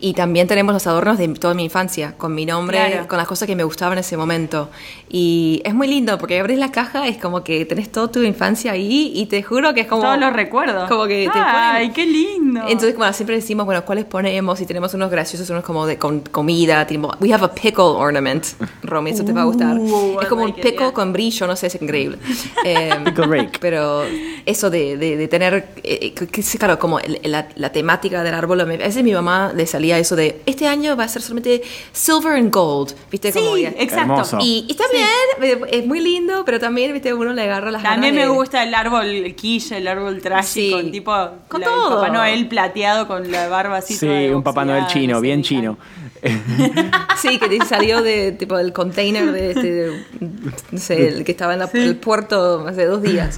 Y 0.00 0.12
también 0.12 0.46
tenemos 0.48 0.74
los 0.74 0.86
adornos 0.86 1.16
de 1.18 1.28
toda 1.28 1.54
mi 1.54 1.64
infancia, 1.64 2.14
con 2.18 2.34
mi 2.34 2.44
nombre, 2.44 2.76
Claro. 2.76 3.08
con 3.08 3.16
las 3.16 3.26
cosas 3.26 3.46
que 3.46 3.56
me 3.56 3.64
gustaban 3.64 3.94
en 3.94 4.00
ese 4.00 4.16
momento. 4.16 4.68
Y 5.08 5.62
es 5.64 5.72
muy 5.72 5.86
lindo, 5.86 6.18
porque 6.18 6.38
abrís 6.40 6.58
la 6.58 6.70
caja, 6.72 7.06
es 7.08 7.16
como 7.16 7.42
que 7.44 7.64
tenés 7.64 7.90
toda 7.90 8.10
tu 8.10 8.20
infancia 8.22 8.72
ahí, 8.72 9.12
y 9.14 9.26
te 9.26 9.42
juro 9.42 9.72
que 9.72 9.82
es 9.82 9.86
como... 9.86 10.02
Todos 10.02 10.18
los 10.18 10.32
recuerdos. 10.32 10.88
Como 10.90 11.06
que 11.06 11.30
te 11.32 11.38
Ay, 11.38 11.86
ponen- 11.88 11.92
qué 11.94 12.06
lindo. 12.06 12.60
entonces, 12.68 12.96
bueno, 12.96 13.12
siempre 13.12 13.36
decimos, 13.36 13.64
bueno, 13.64 13.84
¿cuáles 13.84 14.04
ponemos? 14.04 14.60
Y 14.60 14.66
tenemos 14.66 14.92
unos 14.94 15.10
graciosos, 15.10 15.48
unos 15.48 15.64
como 15.64 15.86
de 15.86 15.96
con 15.96 16.20
comida, 16.20 16.86
tipo, 16.86 17.10
we 17.20 17.32
have 17.32 17.44
a 17.44 17.52
pickle 17.54 17.84
ornament, 17.84 18.44
Romy, 18.82 19.10
eso 19.12 19.24
te 19.24 19.32
va 19.32 19.42
a 19.42 19.44
gustar. 19.44 19.78
Uh, 19.78 20.20
es 20.20 20.28
como 20.28 20.42
un 20.42 20.48
like 20.50 20.60
it, 20.60 20.66
pickle 20.66 20.86
yeah. 20.86 20.92
con 20.92 21.12
brillo, 21.12 21.46
no 21.46 21.56
sé, 21.56 21.68
es 21.68 21.80
increíble. 21.80 22.18
Eh, 22.66 22.90
Pickle 23.04 23.26
rake. 23.26 23.58
Pero 23.60 24.04
eso 24.46 24.70
de, 24.70 24.96
de- 24.96 25.16
de 25.18 25.28
tener, 25.28 25.68
eh, 25.82 26.12
que- 26.14 26.26
que 26.26 26.42
claro, 26.58 26.78
como 26.78 26.98
el- 26.98 27.20
la, 27.24 27.46
la 27.56 27.70
temática 27.72 28.22
del 28.22 28.34
árbol, 28.34 28.60
a 28.60 28.64
veces 28.64 29.02
mi 29.04 29.12
mamá 29.12 29.52
le 29.54 29.66
salía 29.66 29.83
salía 29.84 29.98
eso 29.98 30.16
de 30.16 30.40
este 30.46 30.66
año 30.66 30.96
va 30.96 31.04
a 31.04 31.08
ser 31.08 31.20
solamente 31.20 31.62
silver 31.92 32.32
and 32.38 32.50
gold, 32.50 32.94
¿viste? 33.10 33.32
Como 33.32 33.54
Sí, 33.56 33.62
ya- 33.62 33.68
exacto. 33.76 34.12
Hermoso. 34.14 34.38
Y, 34.40 34.64
y 34.66 34.70
está 34.70 34.84
Sí. 34.90 34.96
bien, 34.96 35.60
eh, 35.60 35.60
es 35.72 35.86
muy 35.86 36.00
lindo, 36.00 36.42
pero 36.46 36.58
también, 36.58 36.92
¿viste? 36.94 37.12
Uno 37.12 37.32
le 37.34 37.42
agarra 37.42 37.70
las 37.70 37.82
También 37.82 38.14
me 38.14 38.20
ganas 38.22 38.32
de- 38.32 38.38
gusta 38.38 38.62
el 38.62 38.74
árbol 38.74 39.34
quiche, 39.36 39.76
el 39.76 39.86
árbol 39.86 40.22
trágico, 40.22 40.80
Sí. 40.80 40.90
tipo 40.90 41.12
Con 41.48 41.60
la- 41.60 41.66
el 41.66 41.72
todo. 41.72 42.00
Papá 42.00 42.08
Noel 42.10 42.48
plateado 42.48 43.06
con 43.06 43.30
la 43.30 43.48
barba 43.48 43.76
así. 43.78 43.94
Sí, 43.94 44.06
un 44.06 44.42
Papá 44.42 44.64
Noel 44.64 44.86
chino, 44.86 45.20
bien 45.20 45.38
me 45.40 45.44
chino. 45.44 45.76
Sí, 47.16 47.38
que 47.38 47.48
te 47.48 47.64
salió 47.64 48.02
de 48.02 48.32
tipo 48.32 48.56
del 48.58 48.72
container 48.72 49.32
de 49.32 49.50
este, 49.52 49.90
no 50.70 50.78
sé, 50.78 51.08
el 51.08 51.24
que 51.24 51.32
estaba 51.32 51.54
en 51.54 51.60
la- 51.60 51.70
el 51.72 51.96
puerto 51.96 52.66
hace 52.68 52.84
dos 52.84 53.00
días. 53.02 53.36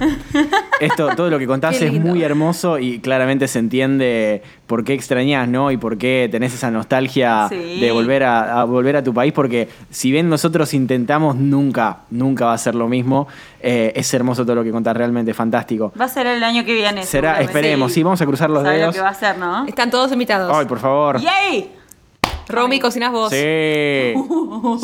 Esto, 0.81 1.09
todo 1.15 1.29
lo 1.29 1.39
que 1.39 1.47
contás 1.47 1.81
es 1.81 1.93
muy 1.93 2.21
hermoso 2.23 2.79
y 2.79 2.99
claramente 2.99 3.47
se 3.47 3.59
entiende 3.59 4.41
por 4.65 4.83
qué 4.83 4.93
extrañás, 4.93 5.47
¿no? 5.47 5.71
Y 5.71 5.77
por 5.77 5.97
qué 5.97 6.27
tenés 6.29 6.53
esa 6.53 6.69
nostalgia 6.69 7.47
Sí. 7.49 7.79
de 7.79 7.91
volver 7.91 8.23
a, 8.23 8.59
a 8.61 8.63
volver 8.65 8.97
a 8.97 9.03
tu 9.03 9.13
país, 9.13 9.31
porque 9.31 9.69
si 9.89 10.11
bien 10.11 10.27
nosotros 10.29 10.73
intentamos, 10.73 11.35
nunca, 11.37 11.99
nunca 12.09 12.47
va 12.47 12.53
a 12.53 12.57
ser 12.57 12.75
lo 12.75 12.89
mismo. 12.89 13.27
Eh, 13.61 13.93
es 13.95 14.13
hermoso 14.13 14.43
todo 14.45 14.55
lo 14.55 14.63
que 14.65 14.71
contás, 14.71 14.97
realmente 14.97 15.33
fantástico. 15.33 15.93
Va 15.99 16.05
a 16.05 16.09
ser 16.09 16.27
el 16.27 16.43
año 16.43 16.65
que 16.65 16.73
viene. 16.73 17.03
Será, 17.03 17.39
esperemos, 17.41 17.93
sí, 17.93 18.03
vamos 18.03 18.21
a 18.21 18.25
cruzar 18.25 18.49
los 18.49 18.63
¿Sabes 18.63 18.75
lo 18.77 18.81
dedos. 18.81 18.95
que 18.95 19.01
va 19.01 19.09
a 19.09 19.13
ser, 19.13 19.37
no? 19.37 19.65
Están 19.65 19.89
todos 19.89 20.11
invitados. 20.11 20.51
Ay, 20.53 20.65
por 20.65 20.79
favor. 20.79 21.19
¡Yay! 21.21 21.71
Romy, 22.47 22.79
cocinas 22.79 23.11
vos. 23.11 23.31
Sí. 23.31 24.13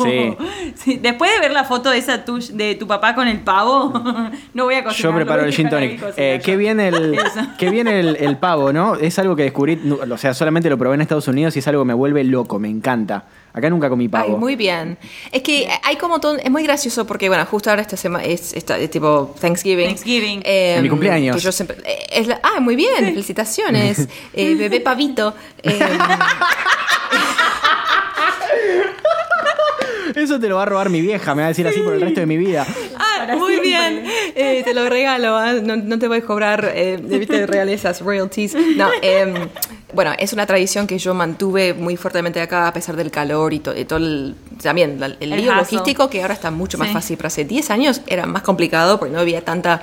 Sí. 0.04 0.36
Sí, 0.74 0.98
Después 1.02 1.32
de 1.32 1.40
ver 1.40 1.52
la 1.52 1.64
foto 1.64 1.90
de 1.90 1.98
esa 1.98 2.24
tuya, 2.24 2.54
de 2.54 2.74
tu 2.74 2.86
papá 2.86 3.14
con 3.14 3.28
el 3.28 3.40
pavo, 3.40 3.92
no 4.54 4.64
voy 4.64 4.74
a 4.74 4.84
cocinar. 4.84 5.12
Yo 5.12 5.16
preparo 5.16 5.44
el 5.44 5.52
gin 5.52 5.68
tonic. 5.68 6.02
Eh, 6.16 6.38
yo. 6.38 6.44
qué 6.44 6.56
bien 6.56 6.80
el, 6.80 7.18
qué 7.58 7.70
bien 7.70 7.88
el, 7.88 8.16
el 8.16 8.36
pavo, 8.36 8.72
¿no? 8.72 8.94
Es 8.96 9.18
algo 9.18 9.36
que 9.36 9.42
descubrí, 9.44 9.80
o 10.10 10.16
sea, 10.18 10.34
solamente 10.34 10.70
lo 10.70 10.78
probé 10.78 10.94
en 10.94 11.00
Estados 11.02 11.28
Unidos 11.28 11.56
y 11.56 11.58
es 11.58 11.68
algo 11.68 11.82
que 11.82 11.88
me 11.88 11.94
vuelve 11.94 12.24
loco, 12.24 12.58
me 12.58 12.68
encanta. 12.68 13.24
Acá 13.56 13.70
nunca 13.70 13.88
comí 13.88 14.08
pavo. 14.08 14.24
Ay, 14.34 14.36
muy 14.36 14.56
bien. 14.56 14.98
Es 15.30 15.40
que 15.42 15.68
hay 15.84 15.94
como 15.96 16.18
todo, 16.20 16.36
es 16.36 16.50
muy 16.50 16.64
gracioso 16.64 17.06
porque, 17.06 17.28
bueno, 17.28 17.46
justo 17.46 17.70
ahora 17.70 17.82
esta 17.82 17.96
semana 17.96 18.24
es, 18.24 18.52
esta- 18.52 18.76
es 18.76 18.90
tipo 18.90 19.32
Thanksgiving. 19.40 19.86
Thanksgiving. 19.86 20.42
Eh, 20.44 20.74
En 20.76 20.82
mi 20.82 20.88
cumpleaños. 20.88 21.36
que 21.36 21.40
yo 21.42 21.52
siempre- 21.52 21.76
eh, 21.84 22.04
es 22.10 22.26
la- 22.26 22.40
ah, 22.42 22.58
muy 22.60 22.74
bien, 22.74 22.96
felicitaciones. 23.04 24.08
Eh, 24.34 24.56
bebé 24.56 24.80
pavito. 24.80 25.34
Eh, 25.62 25.78
Eso 30.16 30.38
te 30.38 30.48
lo 30.48 30.56
va 30.56 30.62
a 30.62 30.66
robar 30.66 30.90
mi 30.90 31.00
vieja, 31.00 31.34
me 31.34 31.42
va 31.42 31.46
a 31.46 31.48
decir 31.48 31.66
así 31.66 31.80
por 31.80 31.94
el 31.94 32.00
resto 32.00 32.20
de 32.20 32.26
mi 32.26 32.36
vida. 32.36 32.66
ah, 32.96 33.13
Para 33.26 33.36
muy 33.36 33.52
siempre. 33.60 33.68
bien. 33.70 34.04
Eh, 34.34 34.62
te 34.64 34.74
lo 34.74 34.88
regalo, 34.88 35.36
ah, 35.36 35.52
no, 35.54 35.76
no 35.76 35.98
te 35.98 36.08
voy 36.08 36.18
a 36.18 36.22
cobrar 36.22 36.72
eh, 36.74 36.98
de 37.02 37.18
viste, 37.18 37.46
realezas, 37.46 38.00
royalties. 38.00 38.54
No, 38.76 38.88
em, 39.02 39.48
bueno, 39.92 40.12
es 40.18 40.32
una 40.32 40.44
tradición 40.46 40.86
que 40.86 40.98
yo 40.98 41.14
mantuve 41.14 41.72
muy 41.74 41.96
fuertemente 41.96 42.40
acá 42.40 42.66
a 42.68 42.72
pesar 42.72 42.96
del 42.96 43.10
calor 43.10 43.52
y, 43.54 43.60
to- 43.60 43.76
y 43.76 43.84
todo 43.84 43.98
el, 44.00 44.34
también 44.62 45.00
el, 45.02 45.16
El 45.20 45.30
lío 45.40 45.54
logístico 45.54 46.10
que 46.10 46.20
ahora 46.22 46.34
está 46.34 46.50
mucho 46.50 46.78
más 46.78 46.88
Sí. 46.88 46.94
fácil. 46.94 47.16
Pero 47.16 47.26
hace 47.28 47.44
10 47.44 47.70
años 47.70 48.00
era 48.06 48.26
más 48.26 48.42
complicado 48.42 48.98
porque 48.98 49.12
no 49.14 49.20
había 49.20 49.44
tanta 49.44 49.80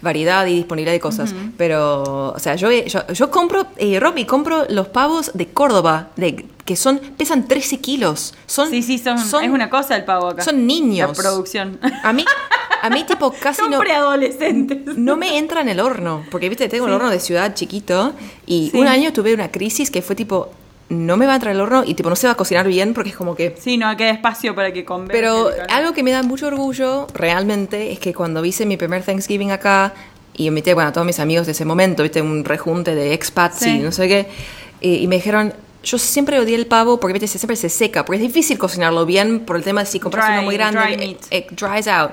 variedad 0.00 0.46
y 0.46 0.54
disponibilidad 0.54 0.92
de 0.92 1.00
cosas. 1.00 1.34
Pero, 1.56 2.32
o 2.32 2.38
sea, 2.38 2.54
yo, 2.54 2.70
yo, 2.70 3.06
yo 3.12 3.30
compro, 3.30 3.66
eh, 3.78 3.98
Robbie, 3.98 4.26
compro 4.26 4.64
los 4.68 4.88
pavos 4.88 5.32
de 5.34 5.48
Córdoba, 5.48 6.08
de, 6.16 6.46
que 6.64 6.76
son 6.76 6.98
pesan 7.16 7.48
13 7.48 7.78
kilos. 7.80 8.34
Son, 8.46 8.70
Sí, 8.70 8.82
sí, 8.82 8.98
son, 8.98 9.16
es 9.18 9.50
una 9.50 9.68
cosa 9.70 9.96
el 9.96 10.04
pavo 10.04 10.28
acá. 10.28 10.42
Son 10.42 10.66
niños. 10.66 11.16
La 11.16 11.22
producción. 11.22 11.78
A 12.04 12.12
mí, 12.12 12.24
a 12.82 12.90
mí 12.90 13.04
tipo 13.04 13.32
casi 13.40 13.60
Son 13.62 13.70
no, 13.70 13.78
preadolescentes. 13.78 14.96
no 14.96 15.16
me 15.16 15.38
entra 15.38 15.60
en 15.60 15.68
el 15.68 15.80
horno, 15.80 16.24
porque 16.30 16.48
viste, 16.48 16.68
tengo 16.68 16.86
el 16.86 16.92
horno 16.92 17.10
de 17.10 17.20
ciudad 17.20 17.54
chiquito 17.54 18.12
y 18.46 18.70
Sí. 18.72 18.78
un 18.78 18.86
año 18.88 19.12
tuve 19.12 19.34
una 19.34 19.50
crisis 19.50 19.90
que 19.90 20.02
fue 20.02 20.14
tipo, 20.16 20.50
no 20.88 21.16
me 21.16 21.26
va 21.26 21.32
a 21.32 21.34
entrar 21.36 21.54
el 21.54 21.60
horno 21.60 21.84
y 21.84 21.94
tipo 21.94 22.08
no 22.08 22.16
se 22.16 22.26
va 22.26 22.32
a 22.32 22.36
cocinar 22.36 22.66
bien 22.66 22.94
porque 22.94 23.10
es 23.10 23.16
como 23.16 23.34
que... 23.36 23.54
Sí, 23.58 23.76
no 23.76 23.94
queda 23.96 24.10
espacio 24.10 24.54
para 24.54 24.72
que 24.72 24.84
convenga. 24.84 25.12
Pero 25.12 25.50
algo 25.68 25.92
que 25.92 26.02
me 26.02 26.10
da 26.12 26.22
mucho 26.22 26.46
orgullo 26.46 27.06
realmente 27.14 27.92
es 27.92 27.98
que 27.98 28.14
cuando 28.14 28.44
hice 28.44 28.64
mi 28.66 28.76
primer 28.76 29.02
Thanksgiving 29.02 29.50
acá 29.52 29.92
y 30.34 30.46
invité 30.46 30.72
bueno, 30.74 30.90
a 30.90 30.92
todos 30.92 31.06
mis 31.06 31.18
amigos 31.20 31.46
de 31.46 31.52
ese 31.52 31.64
momento, 31.64 32.02
viste, 32.02 32.22
un 32.22 32.44
rejunte 32.44 32.94
de 32.94 33.12
expats 33.12 33.58
Sí. 33.58 33.70
y 33.70 33.78
no 33.80 33.92
sé 33.92 34.08
qué, 34.08 34.28
y, 34.80 34.94
y 34.96 35.06
me 35.08 35.16
dijeron... 35.16 35.52
Yo 35.84 35.96
siempre 35.96 36.40
odié 36.40 36.56
el 36.56 36.66
pavo 36.66 36.98
porque 36.98 37.12
viste, 37.14 37.28
siempre 37.28 37.54
se 37.54 37.68
seca, 37.68 38.04
porque 38.04 38.16
es 38.20 38.22
difícil 38.26 38.58
cocinarlo 38.58 39.06
bien 39.06 39.40
por 39.40 39.54
el 39.56 39.62
tema 39.62 39.80
de 39.84 39.86
si 39.86 40.00
compras 40.00 40.28
uno 40.32 40.42
muy 40.42 40.56
grande, 40.56 40.80
dry 40.82 40.92
eh, 40.94 40.98
meat. 40.98 41.18
eh, 41.30 41.46
dries 41.52 41.86
out. 41.86 42.10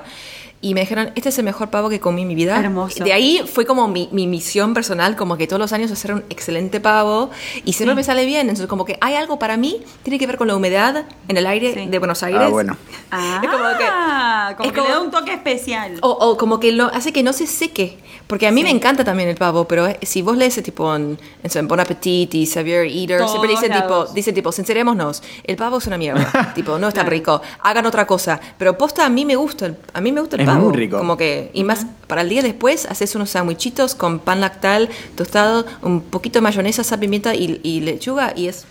Y 0.62 0.74
me 0.74 0.80
dijeron, 0.80 1.12
este 1.14 1.28
es 1.28 1.38
el 1.38 1.44
mejor 1.44 1.68
pavo 1.70 1.88
que 1.90 2.00
comí 2.00 2.22
en 2.22 2.28
mi 2.28 2.34
vida. 2.34 2.58
Hermoso. 2.58 3.04
De 3.04 3.12
ahí 3.12 3.42
fue 3.46 3.66
como 3.66 3.88
mi, 3.88 4.08
mi 4.10 4.26
misión 4.26 4.72
personal, 4.74 5.14
como 5.14 5.36
que 5.36 5.46
todos 5.46 5.60
los 5.60 5.72
años 5.72 5.90
hacer 5.92 6.14
un 6.14 6.24
excelente 6.30 6.80
pavo 6.80 7.30
y 7.64 7.74
siempre 7.74 7.92
Sí. 7.94 7.96
me 7.96 8.04
sale 8.04 8.24
bien. 8.24 8.42
Entonces, 8.42 8.66
como 8.66 8.84
que 8.84 8.96
hay 9.00 9.14
algo 9.14 9.38
para 9.38 9.56
mí, 9.58 9.82
tiene 10.02 10.18
que 10.18 10.26
ver 10.26 10.38
con 10.38 10.48
la 10.48 10.56
humedad 10.56 11.04
en 11.28 11.36
el 11.36 11.46
aire 11.46 11.74
Sí. 11.74 11.86
de 11.86 11.98
Buenos 11.98 12.22
Aires. 12.22 12.40
Ah, 12.44 12.48
bueno. 12.48 12.76
Ah, 13.10 13.40
Es 13.44 13.50
como 13.50 13.64
que- 13.78 14.56
como 14.56 14.66
es 14.68 14.72
que 14.72 14.78
como- 14.78 14.88
le 14.88 14.94
da 14.94 15.00
un 15.02 15.10
toque 15.10 15.32
especial. 15.34 15.98
O, 16.00 16.10
o 16.10 16.36
como 16.38 16.58
que 16.58 16.72
lo 16.72 16.86
hace 16.86 17.12
que 17.12 17.22
no 17.22 17.32
se 17.32 17.46
seque. 17.46 17.98
Porque 18.26 18.48
a 18.48 18.50
mí 18.50 18.64
me 18.64 18.70
encanta 18.70 19.04
también 19.04 19.28
el 19.28 19.36
pavo, 19.36 19.68
pero 19.68 19.86
eh, 19.86 19.98
si 20.02 20.20
vos 20.20 20.36
lees 20.36 20.60
tipo 20.60 20.92
en, 20.96 21.16
en 21.44 21.68
Bon 21.68 21.78
Appetit 21.78 22.34
y 22.34 22.44
Xavier 22.44 22.84
Eater, 22.86 23.18
Todos 23.18 23.30
siempre 23.30 23.50
dicen 23.50 23.70
tipo, 23.72 24.06
dicen 24.06 24.34
tipo, 24.34 24.50
sincerémonos, 24.50 25.22
el 25.44 25.54
pavo 25.54 25.78
es 25.78 25.86
una 25.86 25.96
mierda, 25.96 26.52
tipo, 26.54 26.76
no 26.76 26.88
es 26.88 26.94
tan 26.94 27.06
rico, 27.06 27.40
hagan 27.62 27.86
otra 27.86 28.04
cosa. 28.04 28.40
Pero 28.58 28.76
posta 28.76 29.06
a 29.06 29.08
mí 29.10 29.24
me 29.24 29.36
gusta, 29.36 29.66
el, 29.66 29.76
a 29.92 30.00
mí 30.00 30.10
me 30.10 30.20
gusta 30.20 30.34
el 30.36 30.45
Es 30.52 30.58
muy 30.58 30.72
rico. 30.74 30.98
Como 30.98 31.16
que, 31.16 31.50
y 31.52 31.64
más, 31.64 31.86
para 32.06 32.22
el 32.22 32.28
día 32.28 32.42
después 32.42 32.86
haces 32.86 33.14
unos 33.14 33.30
sandwichitos 33.30 33.94
con 33.94 34.18
pan 34.18 34.40
lactal 34.40 34.88
tostado, 35.14 35.66
un 35.82 36.00
poquito 36.00 36.38
de 36.38 36.42
mayonesa, 36.42 36.84
sal, 36.84 36.98
pimienta 37.00 37.34
y, 37.34 37.60
y 37.62 37.80
lechuga 37.80 38.32
y 38.36 38.48
es 38.48 38.66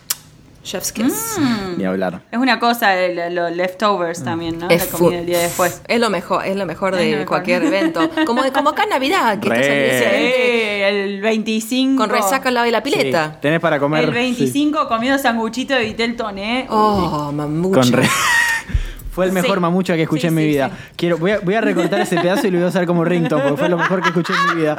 chef's 0.63 0.91
kiss. 0.91 1.35
Mm. 1.37 1.77
Ni 1.77 1.85
hablar. 1.85 2.23
Es 2.31 2.39
una 2.39 2.59
cosa, 2.59 2.95
los 3.29 3.55
leftovers 3.55 4.23
también, 4.23 4.57
¿no? 4.57 4.67
Es 4.69 4.91
la 4.91 4.97
comida 4.97 5.17
del 5.17 5.25
día 5.27 5.39
después. 5.39 5.79
Es 5.87 5.99
lo 5.99 6.09
mejor, 6.09 6.43
es 6.43 6.55
lo 6.55 6.65
mejor 6.65 6.95
Es 6.95 7.01
de 7.01 7.05
lo 7.05 7.11
mejor. 7.17 7.27
cualquier 7.27 7.63
evento. 7.65 8.09
Como, 8.25 8.41
como 8.51 8.69
acá 8.71 8.83
en 8.85 8.89
Navidad, 8.89 9.39
que 9.39 9.47
Re. 9.49 9.91
estás 9.91 10.11
Sí, 10.11 10.81
el 10.81 11.21
25. 11.21 12.01
con 12.01 12.09
resaca 12.09 12.47
al 12.47 12.55
lado 12.55 12.65
de 12.65 12.71
la 12.71 12.81
pileta. 12.81 13.33
Sí, 13.33 13.37
tenés 13.43 13.59
para 13.59 13.77
comer. 13.79 14.05
El 14.05 14.11
25 14.11 14.87
comiendo 14.87 15.19
sanguchito 15.21 15.75
de 15.75 15.83
Vitelton, 15.85 16.37
¿eh? 16.39 16.65
Oh, 16.69 17.27
sí, 17.29 17.35
mamucho. 17.35 17.81
con 17.81 17.91
re- 17.91 18.09
Fue 19.15 19.25
el 19.25 19.31
mejor 19.31 19.55
Sí. 19.55 19.59
mamucha 19.61 19.95
que 19.95 20.03
escuché 20.03 20.21
Sí, 20.23 20.27
en 20.27 20.35
mi 20.35 20.41
sí, 20.43 20.47
vida. 20.49 20.69
Quiero, 20.95 21.17
voy, 21.17 21.31
a, 21.31 21.39
voy 21.39 21.55
a 21.55 21.61
recortar 21.61 22.01
ese 22.01 22.17
pedazo 22.19 22.47
y 22.47 22.51
lo 22.51 22.57
voy 22.57 22.65
a 22.65 22.69
usar 22.69 22.85
como 22.85 23.03
ringtone, 23.05 23.41
porque 23.43 23.57
fue 23.57 23.69
lo 23.69 23.77
mejor 23.77 24.01
que 24.01 24.09
escuché 24.09 24.33
en 24.33 24.55
mi 24.55 24.61
vida. 24.61 24.77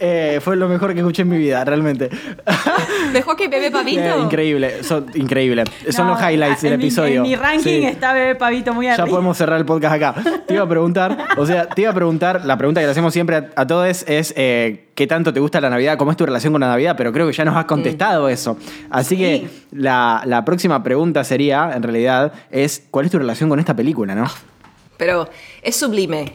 Eh, 0.00 0.40
fue 0.42 0.56
lo 0.56 0.68
mejor 0.68 0.92
que 0.94 1.00
escuché 1.00 1.22
en 1.22 1.28
mi 1.28 1.36
vida, 1.38 1.62
realmente. 1.64 2.08
Mejor 3.12 3.36
que 3.36 3.48
bebé 3.48 3.70
pavito. 3.70 4.00
Eh, 4.00 4.14
increíble, 4.22 4.82
son, 4.82 5.06
increíble. 5.14 5.64
Son 5.90 6.06
los 6.08 6.18
highlights 6.20 6.62
del 6.62 6.78
mi- 6.78 6.84
episodio. 6.84 7.16
En 7.16 7.22
mi 7.22 7.36
ranking 7.36 7.82
está 7.84 8.12
Bebé 8.12 8.34
Pavito 8.34 8.72
muy 8.74 8.86
Ya 8.86 8.94
arriba. 8.94 9.08
podemos 9.08 9.36
cerrar 9.36 9.58
el 9.58 9.66
podcast 9.66 9.94
acá. 9.94 10.14
Te 10.46 10.54
iba 10.54 10.64
a 10.64 10.68
preguntar, 10.68 11.16
o 11.36 11.46
sea, 11.46 11.66
te 11.68 11.82
iba 11.82 11.90
a 11.90 11.94
preguntar, 11.94 12.44
la 12.44 12.56
pregunta 12.56 12.80
que 12.80 12.86
le 12.86 12.90
hacemos 12.92 13.12
siempre 13.12 13.36
a, 13.36 13.50
a 13.56 13.66
todos 13.66 14.04
es 14.08 14.32
eh, 14.36 14.83
¿qué 14.94 15.06
tanto 15.06 15.32
te 15.32 15.40
gusta 15.40 15.60
la 15.60 15.70
Navidad? 15.70 15.96
¿Cómo 15.98 16.10
es 16.10 16.16
tu 16.16 16.24
relación 16.26 16.52
con 16.52 16.60
la 16.60 16.68
Navidad? 16.68 16.94
Pero 16.96 17.12
creo 17.12 17.26
que 17.26 17.32
ya 17.32 17.44
nos 17.44 17.56
has 17.56 17.64
contestado 17.64 18.28
eso. 18.28 18.56
Así 18.90 19.16
que 19.16 19.48
la, 19.72 20.22
la 20.24 20.44
próxima 20.44 20.82
pregunta 20.82 21.24
sería, 21.24 21.72
en 21.74 21.82
realidad, 21.82 22.32
es 22.50 22.82
¿cuál 22.90 23.06
es 23.06 23.12
tu 23.12 23.18
relación 23.18 23.48
con 23.50 23.58
esta 23.58 23.74
película, 23.74 24.14
no? 24.14 24.26
Pero 24.96 25.28
es 25.62 25.76
sublime. 25.76 26.32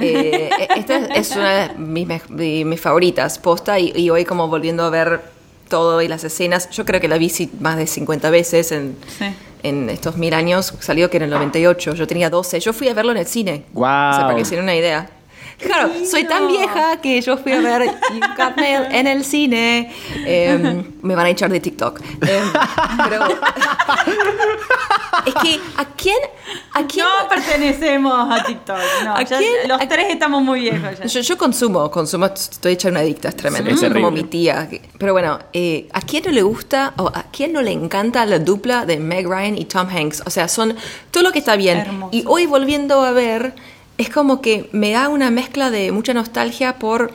Eh, 0.00 0.50
esta 0.76 0.98
es 1.06 1.32
una 1.36 1.68
de 1.68 1.74
mis, 1.78 2.08
de 2.28 2.64
mis 2.64 2.80
favoritas, 2.80 3.38
posta, 3.38 3.78
y, 3.78 3.92
y 3.96 4.08
hoy 4.08 4.24
como 4.24 4.46
volviendo 4.48 4.84
a 4.84 4.90
ver 4.90 5.20
todo 5.68 6.00
y 6.00 6.08
las 6.08 6.24
escenas, 6.24 6.70
yo 6.70 6.84
creo 6.84 7.00
que 7.00 7.08
la 7.08 7.18
vi 7.18 7.28
sí 7.28 7.50
más 7.60 7.76
de 7.76 7.86
50 7.86 8.30
veces 8.30 8.72
en, 8.72 8.96
Sí. 9.18 9.26
en 9.62 9.90
estos 9.90 10.16
mil 10.16 10.32
años, 10.34 10.74
salió 10.80 11.10
que 11.10 11.16
en 11.18 11.24
el 11.24 11.30
98, 11.30 11.94
yo 11.94 12.06
tenía 12.06 12.30
12, 12.30 12.60
yo 12.60 12.72
fui 12.72 12.88
a 12.88 12.94
verlo 12.94 13.10
en 13.12 13.18
el 13.18 13.26
cine. 13.26 13.64
O 13.74 13.80
sea, 13.80 14.22
para 14.26 14.36
que 14.36 14.44
se 14.44 14.54
den 14.54 14.64
una 14.64 14.74
idea. 14.76 15.10
Claro, 15.60 15.90
soy 16.10 16.24
tan 16.24 16.48
vieja 16.48 17.00
que 17.00 17.20
yo 17.20 17.36
fui 17.36 17.52
a 17.52 17.60
ver 17.60 17.82
You 17.84 18.20
Got 18.36 18.56
Mail 18.56 18.82
en 18.90 19.06
el 19.06 19.24
cine. 19.24 19.92
Eh, 20.26 20.82
me 21.02 21.14
van 21.14 21.26
a 21.26 21.30
echar 21.30 21.50
de 21.50 21.60
TikTok. 21.60 22.00
Eh, 22.26 22.42
pero 23.08 23.24
es 25.26 25.34
que, 25.34 25.60
¿a 25.76 25.84
quién? 25.96 26.16
¿A 26.72 26.86
quién? 26.86 27.04
No 27.04 27.28
pertenecemos 27.28 28.30
a 28.30 28.42
TikTok. 28.44 28.78
No, 29.04 29.14
¿A 29.16 29.22
ya 29.22 29.38
quién? 29.38 29.68
Los 29.68 29.80
¿A- 29.80 29.88
tres 29.88 30.06
estamos 30.10 30.42
muy 30.42 30.60
viejos 30.60 30.98
ya. 30.98 31.04
Yo, 31.06 31.20
yo 31.20 31.36
consumo, 31.38 31.90
consumo, 31.90 32.26
estoy 32.26 32.72
hecha 32.72 32.88
una 32.88 33.00
adicta, 33.00 33.28
es 33.28 33.36
tremendo. 33.36 33.70
Es 33.70 33.80
como 33.92 34.10
mi 34.10 34.24
tía. 34.24 34.68
Pero 34.98 35.12
bueno, 35.12 35.38
eh, 35.52 35.88
¿a 35.92 36.00
quién 36.00 36.24
no 36.24 36.30
le 36.32 36.42
gusta 36.42 36.94
o 36.96 37.08
a 37.08 37.24
quién 37.30 37.52
no 37.52 37.60
le 37.62 37.72
encanta 37.72 38.24
la 38.26 38.38
dupla 38.38 38.86
de 38.86 38.98
Meg 38.98 39.26
Ryan 39.26 39.58
y 39.58 39.64
Tom 39.66 39.88
Hanks? 39.88 40.22
O 40.26 40.30
sea, 40.30 40.48
son 40.48 40.74
todo 41.10 41.22
lo 41.22 41.32
que 41.32 41.38
está 41.40 41.56
bien. 41.56 41.78
Hermoso. 41.78 42.16
Y 42.16 42.24
hoy 42.26 42.46
volviendo 42.46 43.02
a 43.02 43.10
ver, 43.12 43.54
es 44.00 44.08
como 44.10 44.40
que 44.40 44.68
me 44.72 44.90
da 44.92 45.08
una 45.08 45.30
mezcla 45.30 45.70
de 45.70 45.92
mucha 45.92 46.14
nostalgia 46.14 46.78
por, 46.78 47.12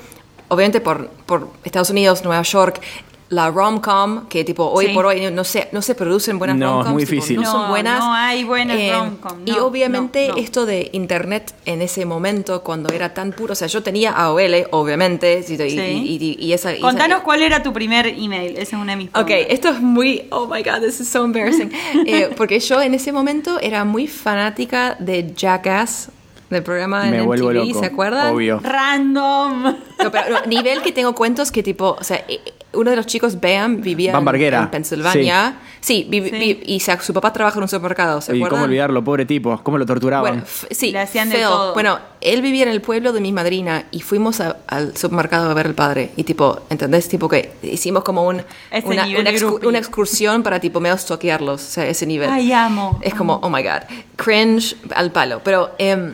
obviamente 0.49 0.79
por, 0.81 1.09
por 1.25 1.49
Estados 1.63 1.89
Unidos, 1.89 2.23
Nueva 2.23 2.43
York. 2.43 2.79
la 3.27 3.49
rom-com, 3.49 4.27
que 4.29 4.43
tipo 4.43 4.65
hoy 4.65 4.85
Sí. 4.85 4.93
por 4.93 5.07
hoy 5.07 5.31
no 5.31 5.43
se, 5.43 5.67
no 5.71 5.81
se 5.81 5.95
producen 5.95 6.37
buenas 6.37 6.57
No, 6.57 6.65
es 6.65 6.71
rom-coms. 6.85 6.93
muy 6.93 7.03
tipo, 7.05 7.15
difícil. 7.15 7.37
No, 7.37 7.41
No, 7.41 7.51
son 7.51 7.69
buenas. 7.69 7.95
Eh, 7.97 7.99
no 8.05 8.13
hay 8.13 8.43
buenas 8.43 8.77
rom-com, 8.99 9.39
y 9.47 9.51
no, 9.51 9.65
obviamente 9.65 10.27
no, 10.27 10.35
no. 10.35 10.39
esto 10.39 10.65
de 10.67 10.89
internet 10.93 11.55
en 11.65 11.81
ese 11.81 12.05
momento, 12.05 12.61
cuando 12.61 12.93
era 12.93 13.15
tan 13.15 13.31
puro, 13.31 13.53
o 13.53 13.55
sea, 13.55 13.67
yo 13.67 13.81
tenía 13.81 14.11
AOL, 14.11 14.67
obviamente, 14.69 15.43
y, 15.49 15.53
y- 15.53 15.57
Sí. 15.57 15.65
y- 15.79 16.35
y- 16.39 16.45
y 16.45 16.53
esa... 16.53 16.71
y 16.71 16.75
esa- 16.75 16.81
Contanos 16.87 17.21
cuál 17.23 17.41
era 17.41 17.63
tu 17.63 17.73
primer 17.73 18.05
email. 18.05 18.51
Esa 18.57 18.75
es 18.75 18.81
una 18.81 18.91
de 18.91 18.97
mis 18.97 19.07
Ok, 19.09 19.25
preguntas. 19.25 19.47
esto 19.53 19.69
es 19.69 19.81
muy, 19.81 20.27
oh 20.29 20.45
my 20.45 20.61
god, 20.61 20.81
this 20.85 20.99
is 21.01 21.07
so 21.09 21.25
embarrassing. 21.25 21.71
Eh, 22.05 22.29
porque 22.37 22.59
yo 22.59 22.79
en 22.79 22.93
ese 22.93 23.11
momento 23.11 23.59
era 23.59 23.83
muy 23.85 24.05
fanática 24.07 24.95
de 24.99 25.33
Jackass, 25.35 26.09
del 26.49 26.63
programa 26.63 27.05
Me 27.05 27.17
en 27.19 27.25
vuelvo 27.25 27.49
MTV, 27.49 27.67
loco. 27.67 27.79
¿se 27.79 27.85
acuerdan? 27.87 28.33
Obvio. 28.35 28.59
Random. 28.63 29.63
No, 30.03 30.11
pero 30.11 30.29
no, 30.29 30.45
nivel 30.45 30.81
que 30.81 30.91
tengo 30.91 31.15
cuentos 31.15 31.51
que 31.51 31.63
tipo, 31.63 31.95
o 31.99 32.03
sea, 32.03 32.23
eh, 32.27 32.39
uno 32.73 32.89
de 32.89 32.97
los 32.97 33.05
chicos, 33.05 33.39
Bam, 33.39 33.81
vivía 33.81 34.11
en- 34.11 34.17
en, 34.17 34.69
Pensilvania. 34.69 35.55
Sí, 35.79 36.05
vi- 36.09 36.23
Sí. 36.29 36.31
vi- 36.31 36.59
y 36.65 36.79
su 36.81 37.13
papá 37.13 37.31
trabaja 37.31 37.57
en 37.57 37.63
un 37.63 37.69
supermercado, 37.69 38.19
¿se 38.19 38.33
Y 38.33 38.37
acuerdan? 38.39 38.57
cómo 38.57 38.65
olvidarlo, 38.65 39.03
pobre 39.03 39.25
tipo, 39.25 39.57
cómo 39.63 39.77
lo 39.77 39.85
torturaban. 39.85 40.31
Bueno, 40.33 40.43
sí, 40.71 40.91
Le 40.91 40.99
hacían 40.99 41.29
de 41.29 41.39
todo. 41.41 41.73
Bueno, 41.73 41.99
él 42.21 42.41
vivía 42.41 42.63
en 42.63 42.69
el 42.69 42.81
pueblo 42.81 43.13
de 43.13 43.21
mi 43.21 43.31
madrina 43.31 43.85
y 43.91 44.01
fuimos 44.01 44.41
a- 44.41 44.57
al 44.67 44.95
supermercado 44.97 45.49
a 45.49 45.53
ver 45.53 45.67
al 45.67 45.73
padre. 45.75 46.11
Y 46.17 46.23
tipo, 46.25 46.59
¿entendés? 46.69 47.07
Tipo 47.07 47.29
que 47.29 47.53
hicimos 47.63 48.03
como 48.03 48.23
un, 48.27 48.35
una, 48.83 49.05
una, 49.07 49.31
de 49.31 49.37
excu- 49.37 49.65
una 49.65 49.77
excursión 49.77 50.43
para 50.43 50.59
tipo 50.59 50.79
medio 50.81 50.97
toquearlos, 50.97 51.61
o 51.63 51.65
sea, 51.71 51.87
ese 51.87 52.05
nivel. 52.05 52.29
Ay, 52.29 52.51
amo. 52.51 52.99
Es 53.01 53.13
como, 53.15 53.35
oh 53.41 53.49
my 53.49 53.63
god, 53.63 53.83
cringe 54.17 54.75
al 54.93 55.11
palo. 55.11 55.39
Pero 55.43 55.71
em, 55.77 56.13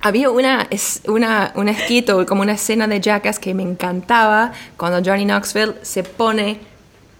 había 0.00 0.30
una, 0.30 0.66
es, 0.70 1.02
una, 1.08 1.52
un 1.56 1.72
skit 1.74 2.08
o 2.10 2.24
como 2.26 2.42
una 2.42 2.52
escena 2.52 2.86
de 2.86 3.00
Jackass 3.00 3.38
que 3.38 3.54
me 3.54 3.62
encantaba 3.62 4.52
cuando 4.76 5.02
Johnny 5.04 5.24
Knoxville 5.24 5.74
se 5.82 6.02
pone 6.04 6.58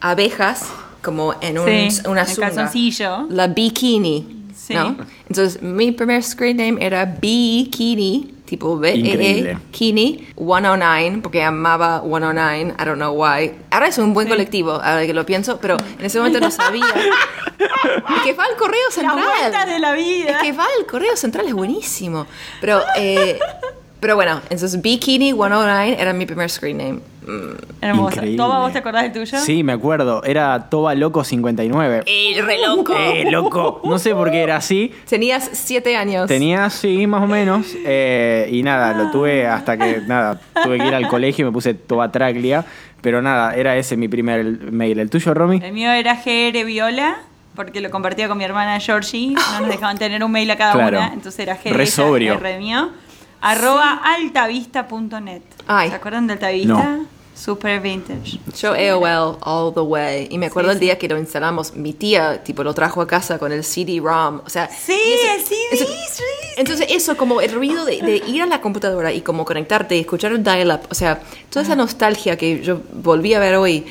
abejas 0.01 0.67
como 1.03 1.35
en 1.41 1.59
un, 1.59 1.67
Sí, 1.67 2.01
una 2.09 2.27
zunga. 2.27 2.49
calzoncillo. 2.49 3.27
La 3.31 3.47
bikini. 3.49 4.45
Sí. 4.55 4.75
¿no? 4.75 4.97
Entonces, 5.29 5.63
mi 5.63 5.93
primer 5.93 6.23
screen 6.23 6.57
name 6.57 6.85
era 6.85 7.05
Bikini, 7.05 8.35
tipo 8.47 8.79
B 8.79 8.95
Increíble. 8.95 9.51
E 9.53 9.59
Kini 9.71 10.27
109, 10.37 11.19
porque 11.23 11.43
amaba 11.43 12.01
109, 12.01 12.75
I 12.79 12.85
don't 12.85 12.97
know 12.97 13.13
why. 13.13 13.53
Ahora 13.71 13.89
es 13.89 13.99
un 13.99 14.15
buen 14.15 14.29
colectivo, 14.29 14.73
ahora 14.73 15.05
que 15.05 15.13
lo 15.13 15.27
pienso, 15.27 15.59
pero 15.61 15.77
en 15.99 16.05
ese 16.07 16.19
momento 16.19 16.41
no 16.41 16.51
sabía. 16.51 16.87
Es 17.59 18.23
que 18.25 18.33
va 18.35 18.45
al 18.45 18.57
correo 18.57 18.81
La 18.89 18.93
central. 18.95 19.25
vuelta 19.41 19.67
de 19.67 19.79
la 19.79 19.93
vida. 19.93 20.31
Es 20.31 20.37
que 20.43 20.53
va 20.53 20.65
al 20.79 20.87
correo 20.87 21.17
central, 21.17 21.47
es 21.47 21.55
buenísimo. 21.55 22.27
Pero, 22.61 22.83
eh, 22.97 23.39
pero 24.01 24.15
bueno, 24.17 24.41
entonces 24.51 24.81
Bikini 24.83 25.33
109 25.33 25.97
era 26.01 26.13
mi 26.13 26.27
primer 26.27 26.51
screen 26.51 26.79
name. 26.79 27.01
Mm. 27.27 27.57
Hermosa. 27.81 28.15
Increíble. 28.17 28.37
Toba, 28.37 28.61
¿vos 28.61 28.73
te 28.73 28.79
acordás 28.79 29.03
del 29.03 29.13
tuyo? 29.13 29.39
Sí, 29.41 29.65
me 29.65 29.73
acuerdo. 29.73 30.23
Era 30.23 30.69
Toba 30.71 30.95
Loco 30.95 31.25
59. 31.25 32.03
¡Eh, 32.07 32.41
re 32.41 32.59
loco! 32.65 32.95
¡Eh, 32.97 33.25
loco! 33.31 33.81
No 33.85 33.99
sé 33.99 34.15
por 34.15 34.31
qué 34.31 34.43
era 34.45 34.57
así. 34.57 34.93
Tenías 35.09 35.51
siete 35.53 35.97
años. 35.97 36.29
Tenía, 36.29 36.71
sí, 36.71 37.07
más 37.09 37.23
o 37.25 37.27
menos. 37.27 37.67
eh, 37.85 38.49
y 38.53 38.63
nada, 38.63 38.93
lo 38.97 39.11
tuve 39.11 39.45
hasta 39.47 39.77
que, 39.77 40.03
nada, 40.07 40.41
tuve 40.63 40.79
que 40.79 40.87
ir 40.87 40.95
al 40.95 41.09
colegio 41.09 41.43
y 41.45 41.47
me 41.47 41.53
puse 41.53 41.75
Toba 41.75 42.13
Traglia. 42.13 42.65
Pero 43.01 43.21
nada, 43.23 43.57
era 43.57 43.77
ese 43.77 43.97
mi 43.97 44.07
primer 44.09 44.45
mail. 44.73 45.01
¿El 45.01 45.11
tuyo, 45.11 45.35
Romy? 45.35 45.61
El 45.65 45.73
mío 45.73 45.91
era 45.91 46.15
GR 46.25 46.65
Viola, 46.65 47.17
porque 47.57 47.81
lo 47.81 47.91
compartía 47.91 48.29
con 48.29 48.39
mi 48.39 48.45
hermana 48.45 48.79
Georgie. 48.79 49.35
No 49.53 49.61
nos 49.61 49.69
dejaban 49.69 49.99
tener 49.99 50.23
un 50.23 50.31
mail 50.31 50.51
a 50.53 50.57
cada 50.57 50.73
Claro. 50.75 50.99
una. 50.99 51.13
Entonces 51.13 51.41
era 51.41 51.57
GR, 51.57 51.73
Re 51.77 51.87
sobrio. 51.87 52.35
R 52.35 52.59
mío. 52.59 52.91
Arroba 53.41 54.01
altavista.net. 54.05 55.43
¿Se 55.67 55.95
acuerdan 55.95 56.27
de 56.27 56.35
Altavista? 56.35 56.73
No. 56.73 57.07
Super 57.35 57.81
vintage. 57.83 58.41
Yo 58.59 58.73
AOL 58.73 59.37
all 59.43 59.75
the 59.75 59.81
way. 59.81 60.27
Y 60.31 60.39
me 60.39 60.47
acuerdo 60.47 60.71
Sí, 60.71 60.75
el 60.77 60.81
día 60.81 60.97
que 60.99 61.07
lo 61.07 61.19
instalamos, 61.19 61.75
mi 61.77 61.93
tía 61.93 62.43
tipo 62.43 62.65
lo 62.65 62.73
trajo 62.73 63.03
a 63.03 63.07
casa 63.07 63.39
con 63.39 63.53
el 63.53 63.63
CD-ROM. 63.63 64.41
O 64.47 64.49
sea, 64.49 64.71
Sí, 64.71 64.95
el 64.95 65.45
CD, 65.45 65.57
eso- 65.73 66.23
entonces 66.57 66.87
eso, 66.89 67.15
como 67.19 67.43
el 67.43 67.53
ruido 67.53 67.85
de, 67.85 68.01
de 68.01 68.23
ir 68.27 68.41
a 68.41 68.47
la 68.47 68.63
computadora 68.63 69.13
y 69.13 69.21
como 69.21 69.45
conectarte 69.45 69.97
y 69.97 70.01
escuchar 70.01 70.33
el 70.33 70.43
dial-up. 70.43 70.81
O 70.91 70.95
sea, 70.95 71.21
toda 71.51 71.63
esa 71.63 71.77
nostalgia 71.77 72.39
que 72.39 72.63
yo 72.63 72.81
volví 72.95 73.35
a 73.35 73.39
ver 73.39 73.57
hoy. 73.57 73.85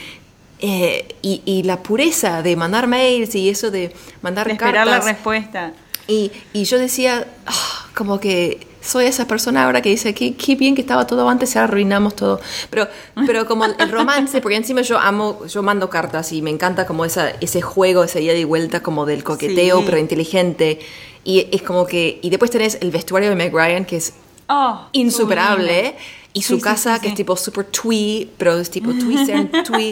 eh, 0.59 1.05
y, 1.21 1.41
y 1.45 1.63
la 1.63 1.83
pureza 1.83 2.41
de 2.41 2.55
mandar 2.55 2.87
mails 2.87 3.35
y 3.35 3.49
eso 3.49 3.69
de 3.69 3.93
mandar 4.23 4.47
De 4.47 4.53
esperar 4.53 4.87
la 4.87 5.01
respuesta. 5.01 5.73
Y, 6.07 6.31
y 6.53 6.63
yo 6.63 6.79
decía, 6.79 7.27
"Ah, 7.45 7.85
como 7.93 8.19
que 8.19 8.65
soy 8.85 9.05
esa 9.05 9.25
persona 9.27 9.65
ahora 9.65 9.81
que 9.81 9.89
dice, 9.89 10.13
qué, 10.13 10.35
qué 10.35 10.55
bien 10.55 10.75
que 10.75 10.81
estaba 10.81 11.07
todo 11.07 11.27
antes 11.27 11.55
ahora 11.55 11.69
arruinamos 11.69 12.15
todo. 12.15 12.39
Pero, 12.69 12.87
pero 13.25 13.45
como 13.45 13.65
el 13.65 13.89
romance, 13.91 14.41
porque 14.41 14.55
encima 14.57 14.81
yo 14.81 14.99
amo, 14.99 15.45
yo 15.47 15.63
mando 15.63 15.89
cartas 15.89 16.31
y 16.31 16.41
me 16.41 16.49
encanta 16.51 16.85
como 16.85 17.03
esa, 17.05 17.29
ese 17.41 17.61
juego, 17.61 18.03
esa 18.03 18.19
ida 18.19 18.33
y 18.33 18.43
vuelta 18.43 18.81
como 18.81 19.05
del 19.05 19.23
coqueteo, 19.23 19.79
Sí. 19.79 19.83
pero 19.85 19.97
inteligente. 19.97 20.79
Y 21.23 21.47
es 21.51 21.63
como 21.63 21.87
que, 21.87 22.19
y 22.21 22.29
después 22.29 22.51
tenés 22.51 22.77
el 22.81 22.91
vestuario 22.91 23.29
de 23.29 23.35
Meg 23.35 23.51
Ryan, 23.53 23.85
que 23.85 23.97
es 23.97 24.13
Oh, 24.47 24.79
insuperable. 24.91 25.95
Y 26.33 26.41
su 26.43 26.57
Sí, 26.57 26.61
casa, 26.61 26.95
sí, 26.95 27.01
que 27.01 27.07
es 27.07 27.15
tipo 27.15 27.35
super 27.37 27.65
twee, 27.65 28.27
pero 28.37 28.59
es 28.59 28.69
tipo 28.69 28.91
twee, 28.91 29.25
ser 29.25 29.49
twee. 29.63 29.91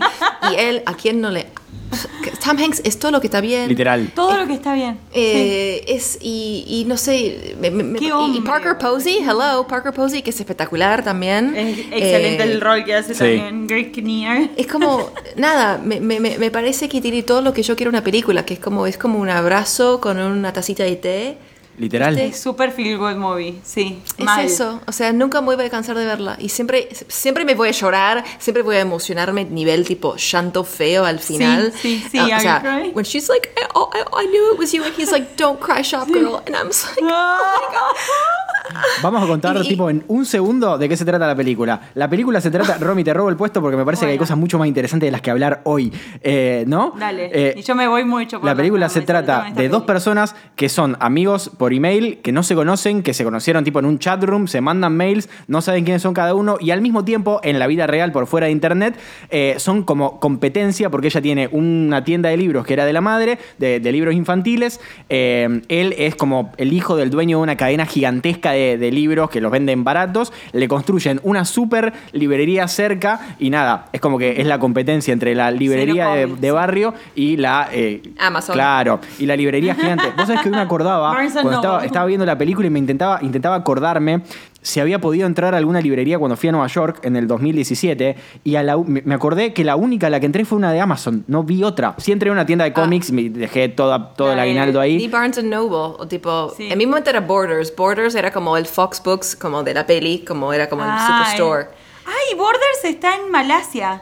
Y 0.52 0.56
él, 0.58 0.84
¿a 0.86 0.94
quién 0.94 1.22
no 1.22 1.32
le...? 1.32 1.48
Tom 2.44 2.58
Hanks 2.58 2.82
es 2.84 3.00
todo 3.00 3.12
lo 3.12 3.22
que 3.22 3.28
está 3.28 3.42
bien. 3.42 3.68
Literal. 3.70 4.12
Todo 4.16 4.36
lo 4.38 4.48
que 4.48 4.54
está 4.54 4.74
bien. 4.74 4.98
Eh, 5.14 5.84
es 5.88 6.18
y, 6.22 6.66
y 6.68 6.86
no 6.86 6.98
sé 6.98 7.56
me- 7.60 7.72
me- 7.72 7.84
me- 7.84 8.00
Qué 8.00 8.06
y- 8.06 8.38
y, 8.38 8.42
Parker 8.42 8.78
Posey 8.78 9.20
hello 9.20 9.66
Parker 9.68 9.94
Posey 9.94 10.22
que 10.22 10.30
es 10.32 10.40
espectacular 10.40 11.04
también 11.04 11.56
Es 11.56 11.78
excelente 11.80 12.44
Eh, 12.44 12.52
el 12.52 12.62
rol 12.62 12.84
que 12.84 12.96
hace 12.96 13.14
sí. 13.14 13.20
también 13.20 13.68
Greg 13.68 13.92
Kinnear. 13.92 14.50
es 14.56 14.68
como 14.68 15.10
nada 15.36 15.78
me, 15.84 16.00
me, 16.00 16.20
me 16.20 16.38
me 16.38 16.52
parece 16.52 16.90
que 16.90 17.00
tiene 17.02 17.24
todo 17.24 17.42
lo 17.42 17.54
que 17.54 17.64
yo 17.64 17.76
quiero 17.76 17.90
en 17.90 17.96
una 17.96 18.04
película 18.04 18.46
que 18.46 18.56
es 18.56 18.60
como 18.60 18.86
es 18.88 18.98
como 18.98 19.20
un 19.20 19.30
abrazo 19.30 20.00
con 20.02 20.18
una 20.20 20.52
tacita 20.54 20.84
de 20.84 20.96
té 20.96 21.38
Literal. 21.78 22.18
Es 22.20 22.40
super 22.40 22.72
feel 22.72 22.98
good 22.98 23.16
movie, 23.16 23.60
sí. 23.64 24.00
es 24.18 24.24
mal. 24.24 24.46
eso 24.46 24.80
o 24.86 24.92
sea 24.92 25.12
nunca 25.12 25.42
me 25.42 25.56
voy 25.56 25.66
a 25.66 25.70
cansar 25.72 25.98
de 25.98 26.06
verla 26.06 26.36
y 26.40 26.50
siempre 26.50 26.88
siempre 27.08 27.46
me 27.46 27.56
voy 27.56 27.70
a 27.70 27.72
llorar 27.72 28.24
siempre 28.38 28.62
voy 28.62 28.76
a 28.76 28.82
emocionarme 28.82 29.46
nivel 29.46 29.84
tipo 29.86 30.16
llanto 30.16 30.64
feo 30.64 31.04
al 31.06 31.20
final 31.20 31.74
sí, 31.82 32.04
sí, 32.12 32.18
Ah, 32.20 32.26
o 32.26 32.28
you 32.30 32.40
sea 32.40 32.60
crying? 32.62 32.92
when 32.96 33.06
she's 33.06 33.28
like 33.28 33.50
oh, 33.74 33.90
I, 33.94 34.24
I 34.24 34.28
knew 34.28 34.54
it 34.54 34.60
was 34.60 34.72
you 34.72 34.84
and 34.84 34.94
he's 34.96 35.12
like 35.12 35.36
don't 35.36 35.60
cry 35.60 35.82
shop 35.84 36.08
girl 36.10 36.42
and 36.46 36.56
I'm 36.56 36.68
just 36.68 36.86
like 36.86 37.04
Vamos 39.02 39.22
a 39.24 39.28
contar, 39.28 39.58
Y- 39.64 39.68
tipo, 39.68 39.90
en 39.90 40.04
un 40.08 40.26
segundo 40.26 40.78
de 40.78 40.88
qué 40.88 40.96
se 40.98 41.06
trata 41.06 41.28
la 41.28 41.36
película. 41.36 41.82
La 41.96 42.10
película 42.10 42.40
se 42.42 42.50
trata. 42.52 42.78
Romy, 42.78 43.04
te 43.04 43.14
robo 43.14 43.30
el 43.30 43.36
puesto 43.36 43.62
porque 43.62 43.76
me 43.78 43.84
parece 43.86 44.06
que 44.06 44.12
hay 44.14 44.18
cosas 44.18 44.38
mucho 44.38 44.58
más 44.58 44.68
interesantes 44.68 45.08
de 45.08 45.12
las 45.12 45.22
que 45.22 45.32
hablar 45.32 45.62
hoy. 45.66 45.92
Eh, 46.22 46.64
¿No? 46.68 46.94
Dale. 46.98 47.30
Eh, 47.34 47.56
y 47.58 47.62
yo 47.62 47.76
me 47.76 47.88
voy 47.88 48.06
mucho 48.06 48.40
por 48.40 48.46
La 48.50 48.56
película 48.56 48.88
se 48.90 49.02
trata 49.02 49.52
de 49.56 49.68
dos 49.70 49.84
personas 49.84 50.36
que 50.56 50.70
son 50.70 50.96
amigos 51.00 51.52
por 51.58 51.74
email, 51.74 52.20
que 52.22 52.32
no 52.32 52.44
se 52.44 52.56
conocen, 52.56 53.04
que 53.04 53.14
se 53.14 53.24
conocieron 53.24 53.64
tipo 53.64 53.80
en 53.80 53.86
un 53.86 54.00
chat 54.00 54.24
room, 54.24 54.48
se 54.48 54.62
mandan 54.62 54.96
mails, 54.96 55.30
no 55.48 55.62
saben 55.62 55.84
quiénes 55.84 56.02
son 56.02 56.14
cada 56.14 56.34
uno 56.34 56.58
y 56.60 56.72
al 56.72 56.82
mismo 56.82 57.04
tiempo 57.04 57.42
en 57.44 57.60
la 57.60 57.68
vida 57.68 57.88
real 57.88 58.12
por 58.12 58.28
fuera 58.28 58.46
de 58.48 58.52
internet 58.54 58.96
eh, 59.30 59.56
son 59.58 59.84
como 59.84 60.20
competencia 60.20 60.90
porque 60.90 61.08
ella 61.08 61.22
tiene 61.22 61.50
una 61.52 62.04
tienda 62.04 62.30
de 62.30 62.38
libros 62.38 62.66
que 62.66 62.74
era 62.74 62.86
de 62.86 62.94
la 62.94 63.02
madre, 63.02 63.38
de, 63.58 63.80
de 63.80 63.92
libros 63.92 64.14
infantiles. 64.16 64.80
Él 65.10 65.96
es 65.98 66.16
como 66.16 66.52
el 66.58 66.74
hijo 66.74 66.96
del 66.96 67.10
dueño 67.10 67.38
de 67.38 67.44
una 67.44 67.58
cadena 67.58 67.86
gigantesca 67.86 68.53
de, 68.54 68.78
de 68.78 68.92
libros 68.92 69.30
que 69.30 69.42
los 69.42 69.52
venden 69.52 69.84
baratos. 69.84 70.32
Le 70.52 70.68
construyen 70.68 71.20
una 71.24 71.46
super 71.46 71.94
librería 72.12 72.68
cerca 72.68 73.20
y 73.40 73.50
nada, 73.50 73.88
es 73.92 74.02
como 74.02 74.18
que 74.18 74.42
es 74.42 74.48
la 74.48 74.60
competencia 74.60 75.12
entre 75.12 75.36
la 75.36 75.52
librería 75.52 76.10
de, 76.16 76.52
barrio 76.52 76.94
y 77.16 77.38
la 77.38 77.70
eh, 77.72 78.02
Amazon. 78.20 78.54
Claro, 78.54 79.00
y 79.20 79.26
la 79.26 79.36
librería 79.36 79.76
gigante. 79.76 80.06
Vos 80.16 80.28
sabés 80.28 80.42
que 80.42 80.50
hoy 80.50 80.56
me 80.56 80.62
acordaba 80.62 81.16
cuando 81.34 81.52
estaba, 81.54 81.86
estaba 81.86 82.06
viendo 82.06 82.26
la 82.26 82.38
película 82.38 82.68
y 82.68 82.70
me 82.70 82.80
intentaba, 82.80 83.20
intentaba 83.22 83.56
acordarme 83.56 84.22
si 84.64 84.80
había 84.80 85.00
podido 85.00 85.28
entrar 85.28 85.54
a 85.54 85.58
alguna 85.58 85.80
librería 85.82 86.18
cuando 86.18 86.36
fui 86.36 86.50
a 86.50 86.52
Nueva 86.54 86.68
York 86.68 87.00
en 87.04 87.16
el 87.16 87.28
2017 87.28 88.16
y 88.44 88.56
a 88.56 88.64
la 88.64 88.78
u- 88.78 88.86
me 88.86 89.14
acordé 89.14 89.54
que 89.54 89.64
la 89.64 89.76
única 89.76 90.08
a 90.08 90.10
la 90.10 90.20
que 90.20 90.26
entré 90.26 90.46
fue 90.46 90.58
una 90.58 90.72
de 90.72 90.80
Amazon, 90.80 91.24
no 91.28 91.44
vi 91.44 91.64
otra. 91.64 91.94
Sí 92.00 92.12
entré 92.12 92.30
a 92.30 92.34
una 92.34 92.46
tienda 92.46 92.66
de 92.66 92.74
cómics, 92.74 93.12
me 93.12 93.30
dejé 93.30 93.70
toda, 93.70 94.14
todo 94.16 94.34
el 94.34 94.40
aguinaldo 94.40 94.80
ahí. 94.80 95.08
Barnes 95.08 95.38
and 95.38 95.50
Noble, 95.50 95.96
o 96.00 96.08
tipo, 96.08 96.54
Sí. 96.58 96.70
en 96.72 96.78
mi 96.78 96.86
momento 96.88 97.10
era 97.12 97.20
Borders. 97.20 97.76
Borders 97.76 98.16
era 98.16 98.32
como 98.32 98.58
el 98.58 98.66
Fox 98.66 99.02
Books, 99.04 99.36
como 99.36 99.62
de 99.64 99.74
la 99.74 99.86
peli, 99.86 100.24
como 100.26 100.52
era 100.54 100.68
como 100.70 100.84
el 100.84 100.90
Ah, 100.92 101.26
Superstore. 101.28 101.64
eh. 101.64 101.68
Ay, 102.06 102.36
Borders 102.38 102.84
está 102.86 103.16
en 103.16 103.30
Malasia. 103.32 104.02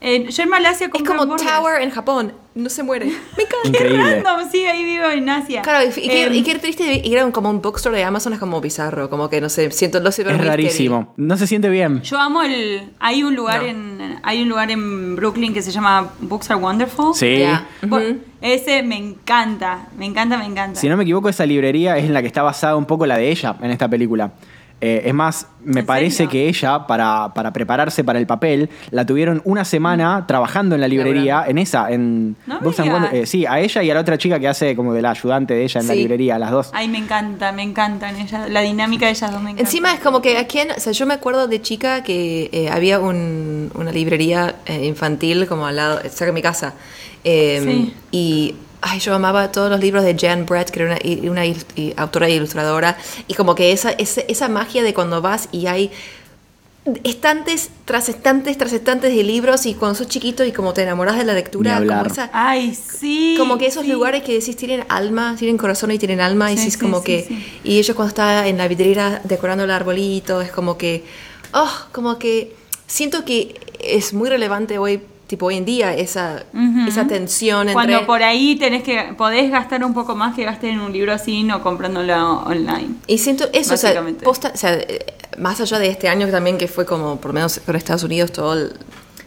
En- 0.00 0.26
yo 0.28 0.42
en 0.42 0.48
Malasia 0.50 0.90
Es 0.92 1.02
como 1.02 1.24
Borders. 1.26 1.42
Tower 1.50 1.80
en 1.82 1.90
Japón, 1.90 2.32
no 2.54 2.68
se 2.70 2.82
muere. 2.82 3.06
Me 3.36 3.42
encanta. 3.42 3.54
Qué 3.62 3.68
Increíble. 3.68 4.22
random, 4.22 4.48
sí, 4.50 4.64
ahí 4.66 4.84
vivo 4.84 5.06
en 5.06 5.28
Asia. 5.28 5.62
Claro, 5.62 5.84
y, 5.84 6.00
y 6.00 6.08
qué, 6.08 6.24
Em, 6.26 6.34
y 6.34 6.42
qué 6.42 6.54
triste 6.58 7.00
ir 7.04 7.18
a 7.18 7.24
un, 7.26 7.32
como 7.32 7.50
un 7.50 7.60
bookstore 7.62 7.96
de 7.96 8.04
Amazon 8.04 8.32
es 8.34 8.38
como 8.38 8.60
bizarro, 8.60 9.08
como 9.10 9.28
que 9.30 9.40
no 9.40 9.48
sé, 9.48 9.70
siento 9.70 10.00
lo 10.00 10.12
sé 10.12 10.22
Es 10.22 10.44
rarísimo, 10.44 11.14
no 11.16 11.36
se 11.36 11.46
siente 11.46 11.68
bien. 11.70 12.02
Yo 12.02 12.18
amo 12.18 12.42
el. 12.42 12.90
Hay 13.00 13.22
un 13.22 13.34
lugar 13.34 13.62
No. 13.62 13.68
en. 13.68 14.18
Hay 14.22 14.42
un 14.42 14.48
lugar 14.48 14.70
en 14.70 15.16
Brooklyn 15.16 15.52
que 15.54 15.62
se 15.62 15.70
llama 15.70 16.10
Books 16.20 16.50
Are 16.50 16.60
Wonderful. 16.60 17.14
Sí. 17.14 17.38
Ya. 17.38 17.66
Bueno, 17.82 18.10
Ujú. 18.10 18.18
Ese 18.40 18.82
me 18.82 18.96
encanta. 18.98 19.88
Me 19.96 20.04
encanta, 20.04 20.36
me 20.36 20.44
encanta. 20.44 20.78
Si 20.78 20.86
no 20.88 20.96
me 20.98 21.04
equivoco, 21.04 21.30
esa 21.30 21.46
librería 21.46 21.96
es 21.96 22.04
en 22.04 22.12
la 22.12 22.20
que 22.20 22.26
está 22.26 22.42
basada 22.42 22.76
un 22.76 22.84
poco 22.84 23.06
la 23.06 23.16
de 23.16 23.30
ella 23.30 23.56
en 23.62 23.70
esta 23.70 23.88
película. 23.88 24.32
Eh, 24.80 25.02
es 25.06 25.14
más, 25.14 25.46
me 25.64 25.80
¿En 25.80 25.86
parece 25.86 26.16
serio? 26.18 26.30
que 26.30 26.48
ella, 26.48 26.86
para, 26.86 27.32
para 27.32 27.52
prepararse 27.54 28.04
para 28.04 28.18
el 28.18 28.26
papel, 28.26 28.68
la 28.90 29.06
tuvieron 29.06 29.40
una 29.44 29.64
semana 29.64 30.24
trabajando 30.26 30.74
en 30.74 30.80
la 30.82 30.88
librería, 30.88 31.44
en 31.46 31.56
esa, 31.56 31.90
en 31.90 32.36
No. 32.46 32.60
Wonder- 32.60 33.14
eh, 33.14 33.24
sí, 33.24 33.46
a 33.46 33.60
ella 33.60 33.82
y 33.82 33.90
a 33.90 33.94
la 33.94 34.00
otra 34.00 34.18
chica 34.18 34.38
que 34.38 34.46
hace 34.48 34.76
como 34.76 34.92
de 34.92 35.00
la 35.00 35.12
ayudante 35.12 35.54
de 35.54 35.64
ella 35.64 35.80
en 35.80 35.86
la 35.86 35.94
librería, 35.94 36.38
las 36.38 36.50
dos. 36.50 36.70
Ay, 36.74 36.88
me 36.88 36.98
encanta, 36.98 37.50
me 37.52 37.62
encantan 37.62 38.16
ellas. 38.20 38.50
La 38.50 38.60
dinámica 38.60 39.06
de 39.06 39.12
ellas 39.12 39.30
dos 39.32 39.40
me 39.40 39.50
encanta. 39.52 39.62
Encima 39.62 39.94
es 39.94 40.00
como 40.00 40.20
que 40.20 40.36
aquí, 40.36 40.58
en- 40.58 40.72
o 40.72 40.80
sea, 40.80 40.92
yo 40.92 41.06
me 41.06 41.14
acuerdo 41.14 41.48
de 41.48 41.62
chica 41.62 42.02
que 42.02 42.50
eh, 42.52 42.68
había 42.68 42.98
un- 43.00 43.70
una 43.74 43.90
librería 43.92 44.56
eh, 44.66 44.84
infantil 44.84 45.46
como 45.46 45.66
al 45.66 45.76
lado, 45.76 46.00
cerca 46.02 46.26
de 46.26 46.32
mi 46.32 46.42
casa. 46.42 46.74
Eh, 47.22 47.60
Sí. 47.64 47.94
Y 48.10 48.54
ay, 48.86 49.00
yo 49.00 49.14
amaba 49.14 49.50
todos 49.50 49.70
los 49.70 49.80
libros 49.80 50.04
de 50.04 50.14
Jan 50.18 50.44
Brett, 50.44 50.68
que 50.70 50.82
era 50.82 50.92
una, 50.92 50.98
y- 51.02 51.26
una 51.28 51.46
il- 51.46 51.64
y- 51.74 51.94
autora 51.96 52.28
e 52.28 52.34
ilustradora. 52.36 52.96
Y 53.28 53.34
como 53.34 53.54
que 53.54 53.72
esa, 53.72 53.90
ese- 53.92 54.26
esa 54.28 54.48
magia 54.48 54.82
de 54.82 54.92
cuando 54.92 55.22
vas 55.22 55.48
y 55.52 55.66
hay 55.66 55.90
estantes 57.02 57.70
tras 57.86 58.10
estantes 58.10 58.58
tras 58.58 58.72
estantes 58.74 59.14
de 59.16 59.22
libros 59.22 59.64
y 59.64 59.72
cuando 59.72 59.94
sos 59.96 60.06
chiquito 60.08 60.44
y 60.44 60.52
como 60.52 60.74
te 60.74 60.82
enamoras 60.82 61.16
de 61.16 61.24
la 61.24 61.32
lectura, 61.32 61.78
como 61.78 62.04
esa... 62.04 62.28
Ay, 62.34 62.74
sí. 62.74 63.36
Como 63.38 63.56
que 63.56 63.66
esos 63.66 63.84
sí. 63.84 63.90
lugares 63.92 64.22
que 64.22 64.34
decís 64.34 64.54
tienen 64.54 64.84
alma, 64.90 65.34
tienen 65.38 65.56
corazón 65.56 65.90
y 65.92 65.98
tienen 65.98 66.20
alma, 66.20 66.52
y 66.52 66.56
Sí, 66.56 66.64
decís 66.64 66.74
sí, 66.74 66.80
como 66.80 66.98
sí, 66.98 67.04
que. 67.06 67.24
sí. 67.26 67.46
Y 67.64 67.78
ellos 67.78 67.96
cuando 67.96 68.10
está 68.10 68.46
en 68.46 68.58
la 68.58 68.68
vidriera 68.68 69.22
decorando 69.24 69.64
el 69.64 69.70
arbolito, 69.70 70.42
es 70.42 70.50
como 70.52 70.76
que. 70.76 71.04
Oh, 71.54 71.70
como 71.92 72.18
que. 72.18 72.54
Siento 72.86 73.24
que 73.24 73.58
es 73.80 74.12
muy 74.12 74.28
relevante 74.28 74.76
hoy, 74.76 75.00
tipo 75.26 75.46
hoy 75.46 75.56
en 75.56 75.64
día, 75.64 75.94
esa, 75.94 76.44
Ujú. 76.52 76.88
esa 76.88 77.06
tensión 77.06 77.60
entre. 77.68 77.72
Cuando 77.74 78.06
por 78.06 78.22
ahí 78.22 78.56
tenés 78.56 78.82
que 78.82 79.14
podés 79.16 79.50
gastar 79.50 79.82
un 79.84 79.94
poco 79.94 80.14
más 80.14 80.34
que 80.34 80.44
gastar 80.44 80.70
en 80.70 80.80
un 80.80 80.92
libro 80.92 81.12
así, 81.12 81.42
no 81.42 81.62
comprándolo 81.62 82.42
online. 82.44 82.88
Y 83.06 83.18
siento 83.18 83.44
eso, 83.52 83.74
o 83.74 83.76
sea, 83.76 84.02
posta- 84.22 84.52
o 84.54 84.56
sea, 84.56 84.78
más 85.38 85.60
allá 85.60 85.78
de 85.78 85.88
este 85.88 86.08
año 86.08 86.28
también 86.28 86.58
que 86.58 86.68
fue 86.68 86.84
como, 86.86 87.16
por 87.16 87.28
lo 87.30 87.34
menos 87.34 87.60
con 87.64 87.74
Estados 87.74 88.04
Unidos, 88.04 88.32
todo 88.32 88.52
el, 88.52 88.72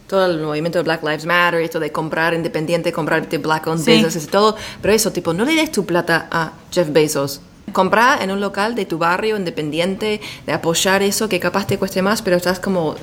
todo 0.06 0.24
el 0.26 0.40
movimiento 0.40 0.78
de 0.78 0.84
Black 0.84 1.02
Lives 1.02 1.26
Matter, 1.26 1.60
esto 1.60 1.80
de 1.80 1.92
comprar 1.92 2.32
independiente, 2.32 2.92
comprar 2.92 3.28
de 3.28 3.38
black 3.38 3.66
owned 3.66 3.84
Sí. 3.84 3.92
businesses 3.92 4.24
y 4.24 4.28
todo, 4.28 4.56
pero 4.80 4.94
eso, 4.94 5.12
tipo, 5.12 5.34
no 5.34 5.44
le 5.44 5.54
des 5.54 5.70
tu 5.70 5.84
plata 5.84 6.28
a 6.30 6.52
Jeff 6.72 6.90
Bezos. 6.92 7.40
Comprá 7.74 8.18
en 8.22 8.30
un 8.30 8.40
local 8.40 8.74
de 8.74 8.86
tu 8.86 8.96
barrio 8.96 9.36
independiente, 9.36 10.22
de 10.46 10.52
apoyar 10.54 11.02
eso 11.02 11.28
que 11.28 11.38
capaz 11.38 11.66
te 11.66 11.76
cueste 11.76 12.00
más, 12.00 12.22
pero 12.22 12.36
estás 12.38 12.58
como, 12.60 12.94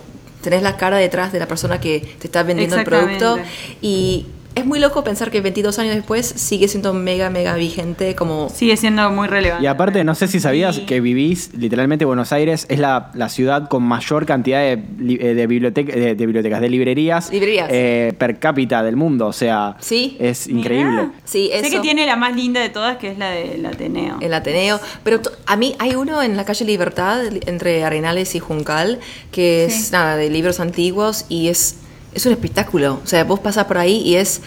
tenés 0.45 0.62
la 0.62 0.77
cara 0.77 0.97
detrás 0.97 1.31
de 1.31 1.39
la 1.39 1.47
persona 1.47 1.79
que 1.81 1.99
te 2.19 2.27
está 2.27 2.43
vendiendo 2.43 2.77
el 2.77 2.86
producto. 2.86 3.39
Y 3.81 4.27
es 4.56 4.65
muy 4.65 4.80
loco 4.80 5.04
pensar 5.04 5.32
que 5.32 5.41
22 5.41 5.78
años 5.80 5.96
después 5.96 6.26
sigue 6.26 6.68
siendo 6.68 6.94
mega, 6.94 7.30
mega 7.30 7.56
vigente 7.56 8.15
como... 8.15 8.50
Sigue 8.50 8.78
siendo 8.78 9.10
muy 9.12 9.28
relevante. 9.28 9.63
Y 9.63 9.68
aparte, 9.68 10.04
no 10.04 10.15
sé 10.15 10.28
si 10.28 10.39
sabías 10.39 10.76
Sí. 10.78 10.86
que 10.86 11.02
vivís, 11.02 11.52
literalmente 11.58 12.06
Buenos 12.06 12.32
Aires 12.32 12.65
es 12.70 12.80
la, 12.80 13.12
la 13.13 13.28
ciudad 13.30 13.68
con 13.68 13.84
mayor 13.84 14.26
cantidad 14.26 14.60
de, 14.62 14.74
eh, 14.74 15.34
de, 15.36 15.48
biblioteca- 15.48 15.94
de- 15.94 16.15
de 16.15 16.26
bibliotecas, 16.26 16.62
de 16.62 16.70
librerías, 16.70 17.32
Librerías. 17.32 17.68
eh, 17.72 18.13
per 18.18 18.39
cápita 18.39 18.82
del 18.82 18.96
mundo. 18.96 19.28
O 19.28 19.34
sea, 19.34 19.76
Sí. 19.82 20.15
es 20.20 20.48
Mirá. 20.48 20.60
increíble. 20.60 21.10
Sí, 21.26 21.50
Sé 21.52 21.60
eso. 21.60 21.70
que 21.76 21.80
tiene 21.82 22.06
la 22.06 22.15
más 22.15 22.36
linda 22.36 22.62
de 22.62 22.70
todas, 22.70 22.98
que 22.98 23.10
es 23.12 23.18
la 23.18 23.32
del 23.32 23.65
Ateneo. 23.65 24.18
El 24.22 24.34
Ateneo. 24.34 24.80
Pero 25.04 25.20
a 25.46 25.56
mí 25.58 25.76
hay 25.80 25.96
uno 25.96 26.22
en 26.24 26.38
la 26.38 26.46
calle 26.46 26.63
Libertad, 26.65 27.24
li- 27.30 27.41
entre 27.46 27.84
Arenales 27.84 28.34
y 28.36 28.39
Juncal, 28.39 29.00
que 29.32 29.65
es 29.65 29.74
Sí. 29.74 29.89
nada, 29.91 30.15
de 30.15 30.30
libros 30.30 30.60
antiguos 30.62 31.26
y 31.30 31.50
es, 31.50 31.76
es 32.15 32.25
un 32.25 32.32
espectáculo. 32.32 32.99
O 33.04 33.08
sea, 33.08 33.23
vos 33.25 33.39
pasas 33.39 33.65
por 33.65 33.78
ahí 33.78 33.97
y 33.97 34.15
es. 34.15 34.41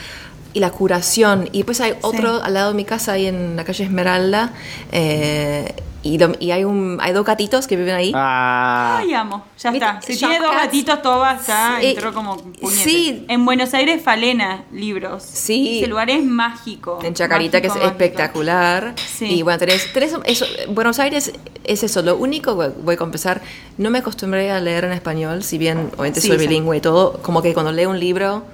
Y 0.54 0.60
la 0.60 0.70
curación. 0.70 1.48
Y 1.52 1.58
después 1.58 1.80
hay 1.82 1.92
otro 2.00 2.42
al 2.42 2.54
lado 2.54 2.70
de 2.70 2.74
mi 2.74 2.84
casa, 2.84 3.12
ahí 3.12 3.26
en 3.26 3.54
la 3.54 3.64
calle 3.64 3.84
Esmeralda. 3.84 4.52
eh, 4.92 5.72
y, 6.00 6.16
lo- 6.16 6.32
y 6.38 6.52
hay, 6.52 6.62
un, 6.64 6.98
hay 7.02 7.12
dos 7.12 7.26
gatitos 7.26 7.66
que 7.66 7.76
viven 7.76 7.94
ahí. 7.94 8.12
Ah, 8.14 8.98
Ay, 9.00 9.12
amo. 9.14 9.44
Ya 9.58 9.70
está. 9.70 10.00
Si 10.00 10.16
tiene 10.16 10.38
dos 10.38 10.52
Cats. 10.52 10.64
gatitos, 10.66 11.02
Toba 11.02 11.38
ya 11.46 11.78
Sí. 11.80 11.86
entró 11.88 12.14
como 12.14 12.36
puñete. 12.36 12.82
Sí. 12.84 13.24
En 13.28 13.44
Buenos 13.44 13.74
Aires, 13.74 14.00
Falena, 14.02 14.64
libros. 14.72 15.24
Sí. 15.24 15.78
Ese 15.80 15.88
lugar 15.88 16.08
es 16.08 16.22
mágico. 16.24 17.00
En 17.02 17.14
Chacarita, 17.14 17.60
que 17.60 17.66
es 17.66 17.74
mágico. 17.74 17.90
espectacular. 17.90 18.94
Sí. 18.96 19.26
Y 19.26 19.42
bueno, 19.42 19.58
tenés, 19.58 19.92
tenés 19.92 20.14
eso, 20.24 20.46
Buenos 20.68 20.98
Aires 21.00 21.32
es 21.68 21.82
eso. 21.82 22.02
Lo 22.02 22.16
único, 22.16 22.54
voy- 22.54 22.72
voy 22.82 22.94
a 22.94 22.98
confesar, 22.98 23.40
no 23.76 23.90
me 23.90 23.98
acostumbré 23.98 24.50
a 24.50 24.60
leer 24.60 24.84
en 24.84 24.92
español, 24.92 25.42
si 25.42 25.58
bien 25.58 25.90
obviamente 25.94 26.20
Sí, 26.20 26.28
soy 26.28 26.38
sí. 26.38 26.46
bilingüe 26.46 26.76
y 26.78 26.80
todo. 26.80 27.20
Como 27.22 27.42
que 27.42 27.54
cuando 27.54 27.72
leo 27.72 27.90
un 27.90 28.00
libro. 28.00 28.44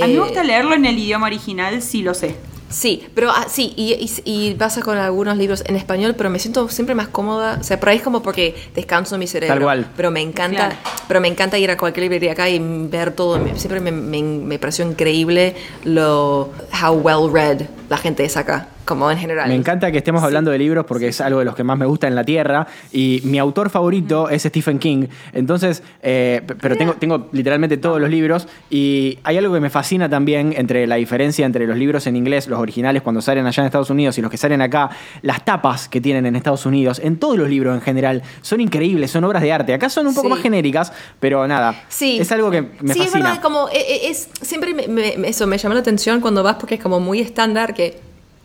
A 0.00 0.06
mí 0.06 0.12
me 0.14 0.18
eh, 0.18 0.20
gusta 0.20 0.42
leerlo 0.42 0.74
en 0.74 0.84
el 0.86 0.98
idioma 0.98 1.26
original, 1.26 1.80
sí 1.82 2.02
lo 2.02 2.14
sé. 2.14 2.34
Sí, 2.70 3.06
pero 3.14 3.30
ah, 3.30 3.46
sí, 3.48 3.72
y, 3.76 3.92
y, 3.92 4.10
y 4.48 4.54
pasa 4.54 4.80
con 4.82 4.98
algunos 4.98 5.36
libros 5.36 5.62
en 5.68 5.76
español, 5.76 6.14
pero 6.16 6.28
me 6.28 6.40
siento 6.40 6.68
siempre 6.68 6.96
más 6.96 7.06
cómoda. 7.06 7.58
O 7.60 7.62
sea, 7.62 7.78
por 7.78 7.90
ahí 7.90 7.98
es 7.98 8.02
como 8.02 8.20
porque 8.20 8.56
descanso 8.74 9.16
mi 9.16 9.28
cerebro. 9.28 9.54
Tal 9.54 9.62
cual. 9.62 9.86
Pero 9.96 10.10
me 10.10 10.20
encanta, 10.20 10.56
Claro. 10.70 10.76
pero 11.06 11.20
me 11.20 11.28
encanta 11.28 11.56
ir 11.58 11.70
a 11.70 11.76
cualquier 11.76 12.02
librería 12.04 12.32
acá 12.32 12.48
y 12.48 12.58
ver 12.58 13.12
todo. 13.12 13.38
Siempre 13.54 13.78
me, 13.80 13.92
me, 13.92 14.20
me 14.22 14.58
pareció 14.58 14.84
increíble 14.84 15.54
lo 15.84 16.50
how 16.82 16.94
well 16.94 17.32
read 17.32 17.62
la 17.88 17.98
gente 17.98 18.24
es 18.24 18.36
acá, 18.36 18.66
como 18.84 19.10
en 19.10 19.18
general. 19.18 19.48
Me 19.48 19.54
encanta 19.54 19.90
que 19.90 19.98
estemos 19.98 20.22
hablando 20.22 20.50
de 20.50 20.58
libros 20.58 20.84
porque 20.86 21.08
es 21.08 21.20
algo 21.20 21.38
de 21.38 21.44
los 21.44 21.54
que 21.54 21.64
más 21.64 21.78
me 21.78 21.86
gusta 21.86 22.06
en 22.06 22.14
la 22.14 22.24
Tierra. 22.24 22.66
Y 22.92 23.20
mi 23.24 23.38
autor 23.38 23.70
favorito 23.70 24.28
es 24.28 24.42
Stephen 24.42 24.78
King. 24.78 25.06
Entonces, 25.32 25.82
eh, 26.02 26.42
pero 26.60 26.76
tengo, 26.76 26.94
tengo 26.94 27.28
literalmente 27.32 27.76
todos 27.76 28.00
los 28.00 28.10
libros. 28.10 28.46
Y 28.70 29.18
hay 29.24 29.38
algo 29.38 29.54
que 29.54 29.60
me 29.60 29.70
fascina 29.70 30.08
también 30.08 30.54
entre 30.56 30.86
la 30.86 30.96
diferencia 30.96 31.46
entre 31.46 31.66
los 31.66 31.76
libros 31.76 32.06
en 32.06 32.16
inglés, 32.16 32.46
los 32.48 32.58
originales 32.58 33.02
cuando 33.02 33.20
salen 33.22 33.46
allá 33.46 33.62
en 33.62 33.66
Estados 33.66 33.90
Unidos 33.90 34.18
y 34.18 34.22
los 34.22 34.30
que 34.30 34.36
salen 34.36 34.60
acá. 34.62 34.90
Las 35.22 35.44
tapas 35.44 35.88
que 35.88 36.00
tienen 36.00 36.26
en 36.26 36.36
Estados 36.36 36.66
Unidos, 36.66 37.00
en 37.02 37.16
todos 37.18 37.36
los 37.38 37.48
libros 37.48 37.74
en 37.74 37.80
general, 37.80 38.22
son 38.42 38.60
increíbles, 38.60 39.10
son 39.10 39.24
obras 39.24 39.42
de 39.42 39.52
arte. 39.52 39.72
Acá 39.74 39.88
son 39.88 40.06
un 40.06 40.14
poco 40.14 40.28
Sí. 40.28 40.32
más 40.34 40.42
genéricas, 40.42 40.92
pero 41.20 41.46
nada. 41.46 41.84
Sí. 41.88 42.18
Es 42.20 42.30
algo 42.32 42.50
que 42.50 42.62
me 42.80 42.94
sí, 42.94 43.00
es 43.00 43.06
fascina. 43.06 43.28
verdad, 43.30 43.42
como 43.42 43.68
eh, 43.68 43.72
eh, 43.88 44.00
es, 44.10 44.28
siempre 44.42 44.74
me- 44.74 44.88
me- 44.88 45.28
eso 45.28 45.46
me 45.46 45.58
llama 45.58 45.74
la 45.74 45.80
atención 45.80 46.20
cuando 46.20 46.42
vas 46.42 46.56
porque 46.56 46.74
es 46.76 46.82
como 46.82 47.00
muy 47.00 47.20
estándar 47.20 47.74
que 47.74 47.98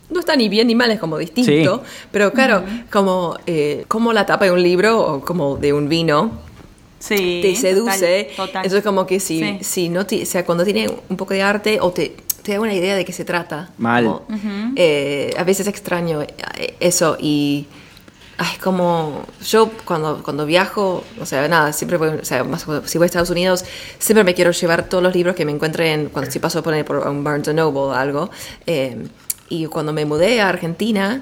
no 0.10 0.20
está 0.20 0.36
ni 0.36 0.50
bien 0.50 0.68
ni 0.68 0.76
mal, 0.76 0.90
es 0.92 1.00
como 1.00 1.18
distinto. 1.18 1.84
Pero 2.12 2.32
claro, 2.34 2.64
como, 2.92 3.38
eh, 3.46 3.86
como 3.88 4.14
la 4.14 4.26
tapa 4.26 4.46
de 4.46 4.52
un 4.52 4.64
libro 4.64 5.00
o 5.00 5.22
como 5.22 5.58
de 5.58 5.74
un 5.74 5.88
vino 5.90 6.32
Sí. 7.00 7.40
te 7.42 7.56
seduce. 7.56 8.26
Total, 8.36 8.48
total. 8.48 8.66
Eso 8.66 8.78
es 8.78 8.84
como 8.84 9.06
que 9.06 9.20
si, 9.20 9.40
Sí. 9.40 9.58
si 9.62 9.90
no 9.90 10.06
ti- 10.06 10.24
o 10.24 10.26
sea, 10.26 10.46
cuando 10.46 10.66
tiene 10.66 10.90
un 11.10 11.16
poco 11.18 11.34
de 11.34 11.42
arte 11.42 11.80
o 11.80 11.92
te, 11.92 12.16
te 12.44 12.54
da 12.54 12.60
una 12.60 12.74
idea 12.74 12.96
de 12.96 13.06
qué 13.06 13.14
se 13.14 13.24
trata. 13.24 13.70
Mal. 13.78 14.04
Como, 14.06 14.26
eh, 14.76 15.32
a 15.38 15.44
veces 15.44 15.68
extraño 15.68 16.22
eh, 16.22 16.76
eso 16.82 17.16
y 17.20 17.68
ay, 18.38 18.58
como 18.64 19.24
yo 19.46 19.70
cuando, 19.86 20.24
cuando 20.24 20.46
viajo, 20.46 21.04
o 21.22 21.26
sea, 21.26 21.48
nada, 21.50 21.72
siempre 21.74 21.98
voy, 21.98 22.10
o 22.10 22.26
sea, 22.26 22.44
más 22.46 22.66
si 22.86 22.98
voy 22.98 23.06
a 23.06 23.08
Estados 23.08 23.30
Unidos, 23.30 23.66
siempre 23.98 24.24
me 24.24 24.34
quiero 24.34 24.52
llevar 24.52 24.88
todos 24.90 25.04
los 25.04 25.14
libros 25.14 25.36
que 25.36 25.44
me 25.46 25.52
encuentre 25.52 25.92
en, 25.94 26.08
cuando 26.08 26.32
si 26.32 26.40
paso 26.40 26.64
por, 26.64 26.84
por 26.86 26.98
un 27.08 27.24
Barnes 27.24 27.54
Noble 27.54 27.80
o 27.80 27.92
algo. 27.94 28.30
eh, 28.66 28.98
y 29.50 29.66
cuando 29.66 29.94
me 29.94 30.06
mudé 30.06 30.42
a 30.42 30.50
Argentina, 30.50 31.22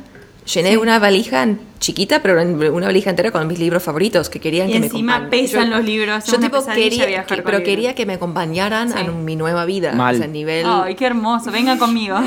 llené 0.53 0.77
una 0.77 0.99
valija 0.99 1.43
en- 1.43 1.59
chiquita, 1.79 2.21
pero 2.23 2.41
una 2.73 2.87
valija 2.87 3.09
entera 3.11 3.29
con 3.31 3.45
mis 3.47 3.59
libros 3.59 3.83
favoritos 3.83 4.29
que 4.29 4.39
querían 4.39 4.69
Y 4.69 4.73
que 4.73 4.79
me 4.79 4.85
encima 4.87 5.29
pesan 5.29 5.69
los 5.69 5.83
libros, 5.85 6.25
Yo 6.25 6.39
tipo 6.39 6.65
quería, 6.65 7.05
viajar 7.05 7.27
que- 7.37 7.43
pero 7.43 7.59
libros. 7.59 7.63
quería 7.63 7.95
que 7.95 8.05
me 8.07 8.13
acompañaran 8.13 8.91
Sí. 8.91 8.97
en 8.99 9.23
mi 9.25 9.35
nueva 9.35 9.65
vida. 9.65 9.93
Mal. 9.93 10.15
O 10.15 10.17
sea, 10.17 10.27
nivel 10.27 10.65
Ay, 10.67 10.95
qué 10.95 11.05
hermoso. 11.05 11.51
Venga 11.51 11.77
conmigo. 11.79 12.17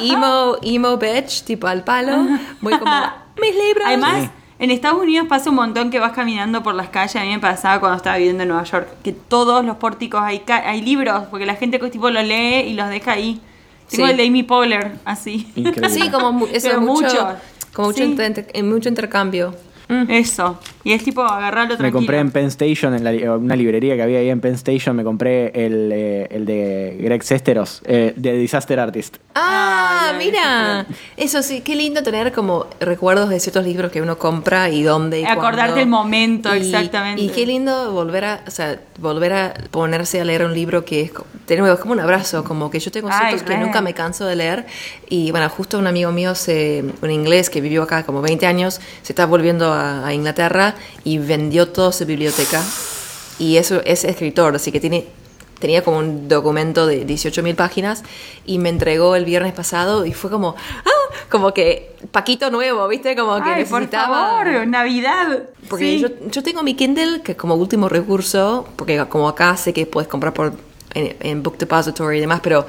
y 0.00 0.10
emo, 0.12 0.56
emo 0.62 0.96
bitch, 0.96 1.44
tipo 1.44 1.66
al 1.68 1.84
palo. 1.84 2.26
Muy 2.60 2.76
como, 2.78 2.90
mis 3.40 3.54
libros. 3.54 3.84
Además, 3.86 4.30
en 4.58 4.70
Estados 4.72 5.00
Unidos 5.00 5.26
pasa 5.28 5.50
un 5.50 5.56
montón 5.56 5.90
que 5.90 6.00
vas 6.00 6.12
caminando 6.12 6.62
por 6.64 6.74
las 6.74 6.88
calles. 6.88 7.14
A 7.16 7.22
mí 7.22 7.30
me 7.30 7.38
pasaba 7.38 7.78
cuando 7.78 7.96
estaba 7.98 8.16
viviendo 8.16 8.42
en 8.42 8.48
Nueva 8.48 8.64
York, 8.64 8.88
que 9.04 9.12
todos 9.12 9.64
los 9.64 9.76
pórticos 9.76 10.20
hay, 10.24 10.40
ca- 10.40 10.68
hay 10.68 10.82
libros, 10.82 11.24
porque 11.30 11.46
la 11.46 11.54
gente 11.54 11.78
tipo 11.90 12.10
los 12.10 12.24
lee 12.24 12.64
y 12.66 12.74
los 12.74 12.88
deja 12.88 13.12
ahí. 13.12 13.40
Tengo 13.92 14.06
Sí. 14.06 14.10
el 14.10 14.16
de 14.16 14.26
Amy 14.26 14.42
Poehler, 14.42 14.92
así. 15.04 15.48
Increíble. 15.54 15.88
Sí, 15.90 16.10
como 16.10 16.32
mu- 16.32 16.46
eso, 16.52 16.68
Pero 16.68 16.80
mucho, 16.80 17.02
mucho. 17.02 17.28
como 17.72 17.88
mucho, 17.88 17.98
Sí. 17.98 18.04
inter- 18.04 18.48
en 18.52 18.68
mucho 18.68 18.88
intercambio. 18.88 19.54
Eso. 20.08 20.58
Y 20.84 20.92
es 20.92 21.04
tipo 21.04 21.22
agarrarlo 21.22 21.74
Me 21.74 21.78
tranquilo. 21.78 21.98
compré 21.98 22.18
en 22.18 22.30
Penn 22.30 22.46
Station, 22.46 22.94
en 22.94 23.04
la 23.04 23.12
li- 23.12 23.22
una 23.26 23.54
librería 23.56 23.94
que 23.96 24.02
había 24.02 24.18
ahí 24.18 24.30
en 24.30 24.40
Penn 24.40 24.54
Station, 24.54 24.96
me 24.96 25.04
compré 25.04 25.46
el, 25.64 25.90
eh, 25.92 26.26
el 26.30 26.44
de 26.44 26.96
Greg 27.00 27.22
Sesteros, 27.22 27.82
eh, 27.86 28.12
de 28.16 28.32
Disaster 28.36 28.78
Artist. 28.80 29.16
Ah, 29.34 29.70
Ah, 30.04 30.14
mira. 30.18 30.86
Eso 31.16 31.42
sí, 31.42 31.60
qué 31.60 31.76
lindo 31.76 32.02
tener 32.02 32.32
como 32.32 32.66
recuerdos 32.80 33.28
de 33.30 33.38
ciertos 33.38 33.64
libros 33.64 33.92
que 33.92 34.02
uno 34.02 34.18
compra 34.18 34.68
y 34.68 34.82
dónde 34.82 35.20
y 35.20 35.24
Acordarte 35.24 35.56
cuándo. 35.74 35.80
el 35.80 35.86
momento, 35.86 36.54
Y- 36.54 36.58
exactamente. 36.58 37.22
Y 37.22 37.28
qué 37.28 37.46
lindo 37.46 37.92
volver 37.92 38.24
a, 38.24 38.40
o 38.46 38.50
sea, 38.50 38.80
volver 38.98 39.32
a 39.32 39.54
ponerse 39.70 40.20
a 40.20 40.24
leer 40.24 40.44
un 40.44 40.52
libro 40.54 40.84
que 40.84 41.02
es, 41.02 41.12
de 41.46 41.56
nuevo, 41.56 41.74
es 41.74 41.80
como 41.80 41.92
un 41.92 42.00
abrazo, 42.00 42.42
como 42.42 42.68
que 42.70 42.80
yo 42.80 42.90
tengo 42.90 43.08
Ay, 43.10 43.18
ciertos 43.28 43.42
que 43.48 43.54
re. 43.56 43.60
nunca 43.64 43.80
me 43.80 43.94
canso 43.94 44.26
de 44.26 44.34
leer. 44.36 44.66
Y 45.08 45.30
bueno, 45.30 45.48
justo 45.48 45.78
un 45.78 45.86
amigo 45.86 46.10
mío, 46.10 46.34
se, 46.34 46.84
un 47.00 47.10
inglés 47.10 47.48
que 47.48 47.60
vivió 47.60 47.84
acá 47.84 48.02
como 48.04 48.22
20 48.22 48.46
años, 48.46 48.80
se 49.02 49.12
está 49.12 49.24
volviendo 49.26 49.72
a, 49.72 50.06
a 50.06 50.12
Inglaterra 50.14 50.71
y 51.04 51.18
vendió 51.18 51.68
toda 51.68 51.92
su 51.92 52.06
biblioteca. 52.06 52.62
Y 53.38 53.56
eso 53.56 53.80
es 53.84 54.04
escritor, 54.04 54.54
así 54.56 54.70
que 54.72 54.80
tiene 54.80 55.06
tenía 55.58 55.84
como 55.84 55.98
un 55.98 56.26
documento 56.26 56.88
de 56.88 57.06
18.000 57.06 57.54
páginas 57.54 58.02
y 58.44 58.58
me 58.58 58.68
entregó 58.68 59.14
el 59.14 59.24
viernes 59.24 59.52
pasado 59.52 60.04
y 60.04 60.12
fue 60.12 60.28
como, 60.28 60.56
ah, 60.84 61.14
como 61.30 61.54
que 61.54 61.94
Paquito 62.10 62.50
nuevo, 62.50 62.88
¿viste? 62.88 63.14
Como 63.14 63.36
que 63.44 63.50
Ay, 63.50 63.64
por 63.64 63.88
favor, 63.88 64.66
Navidad. 64.66 65.44
Porque 65.68 65.84
Sí. 65.84 66.00
yo, 66.00 66.08
yo 66.28 66.42
tengo 66.42 66.64
mi 66.64 66.74
Kindle 66.74 67.22
que 67.22 67.36
como 67.36 67.54
último 67.54 67.88
recurso, 67.88 68.66
porque 68.74 69.06
como 69.08 69.28
acá 69.28 69.56
sé 69.56 69.72
que 69.72 69.86
puedes 69.86 70.08
comprar 70.08 70.34
por 70.34 70.52
en, 70.94 71.16
en 71.20 71.42
Book 71.42 71.58
Depository 71.58 72.18
y 72.18 72.20
demás, 72.20 72.40
pero 72.42 72.66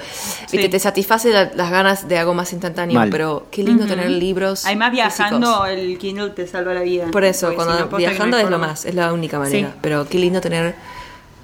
viste, 0.51 0.69
te 0.69 0.79
satisface 0.79 1.29
la- 1.31 1.51
las 1.55 1.69
ganas 1.71 2.07
de 2.07 2.17
algo 2.17 2.33
más 2.33 2.51
instantáneo, 2.53 2.99
Mal. 2.99 3.09
pero 3.09 3.47
qué 3.51 3.63
lindo 3.63 3.85
tener 3.85 4.09
libros. 4.09 4.65
Además, 4.65 4.91
viajando, 4.91 5.47
físicos. 5.47 5.69
el 5.69 5.97
Kindle 5.97 6.29
te 6.31 6.47
salva 6.47 6.73
la 6.73 6.81
vida. 6.81 7.07
Por 7.11 7.23
eso, 7.23 7.47
Porque 7.47 7.61
si 7.61 7.65
cuando 7.65 7.85
no, 7.91 7.97
viajando 7.97 8.37
es 8.37 8.49
lo 8.49 8.59
más, 8.59 8.85
es 8.85 8.95
la 8.95 9.11
única 9.13 9.39
manera. 9.39 9.69
Sí. 9.69 9.73
Pero 9.81 10.07
qué 10.07 10.19
lindo 10.19 10.39
tener, 10.41 10.75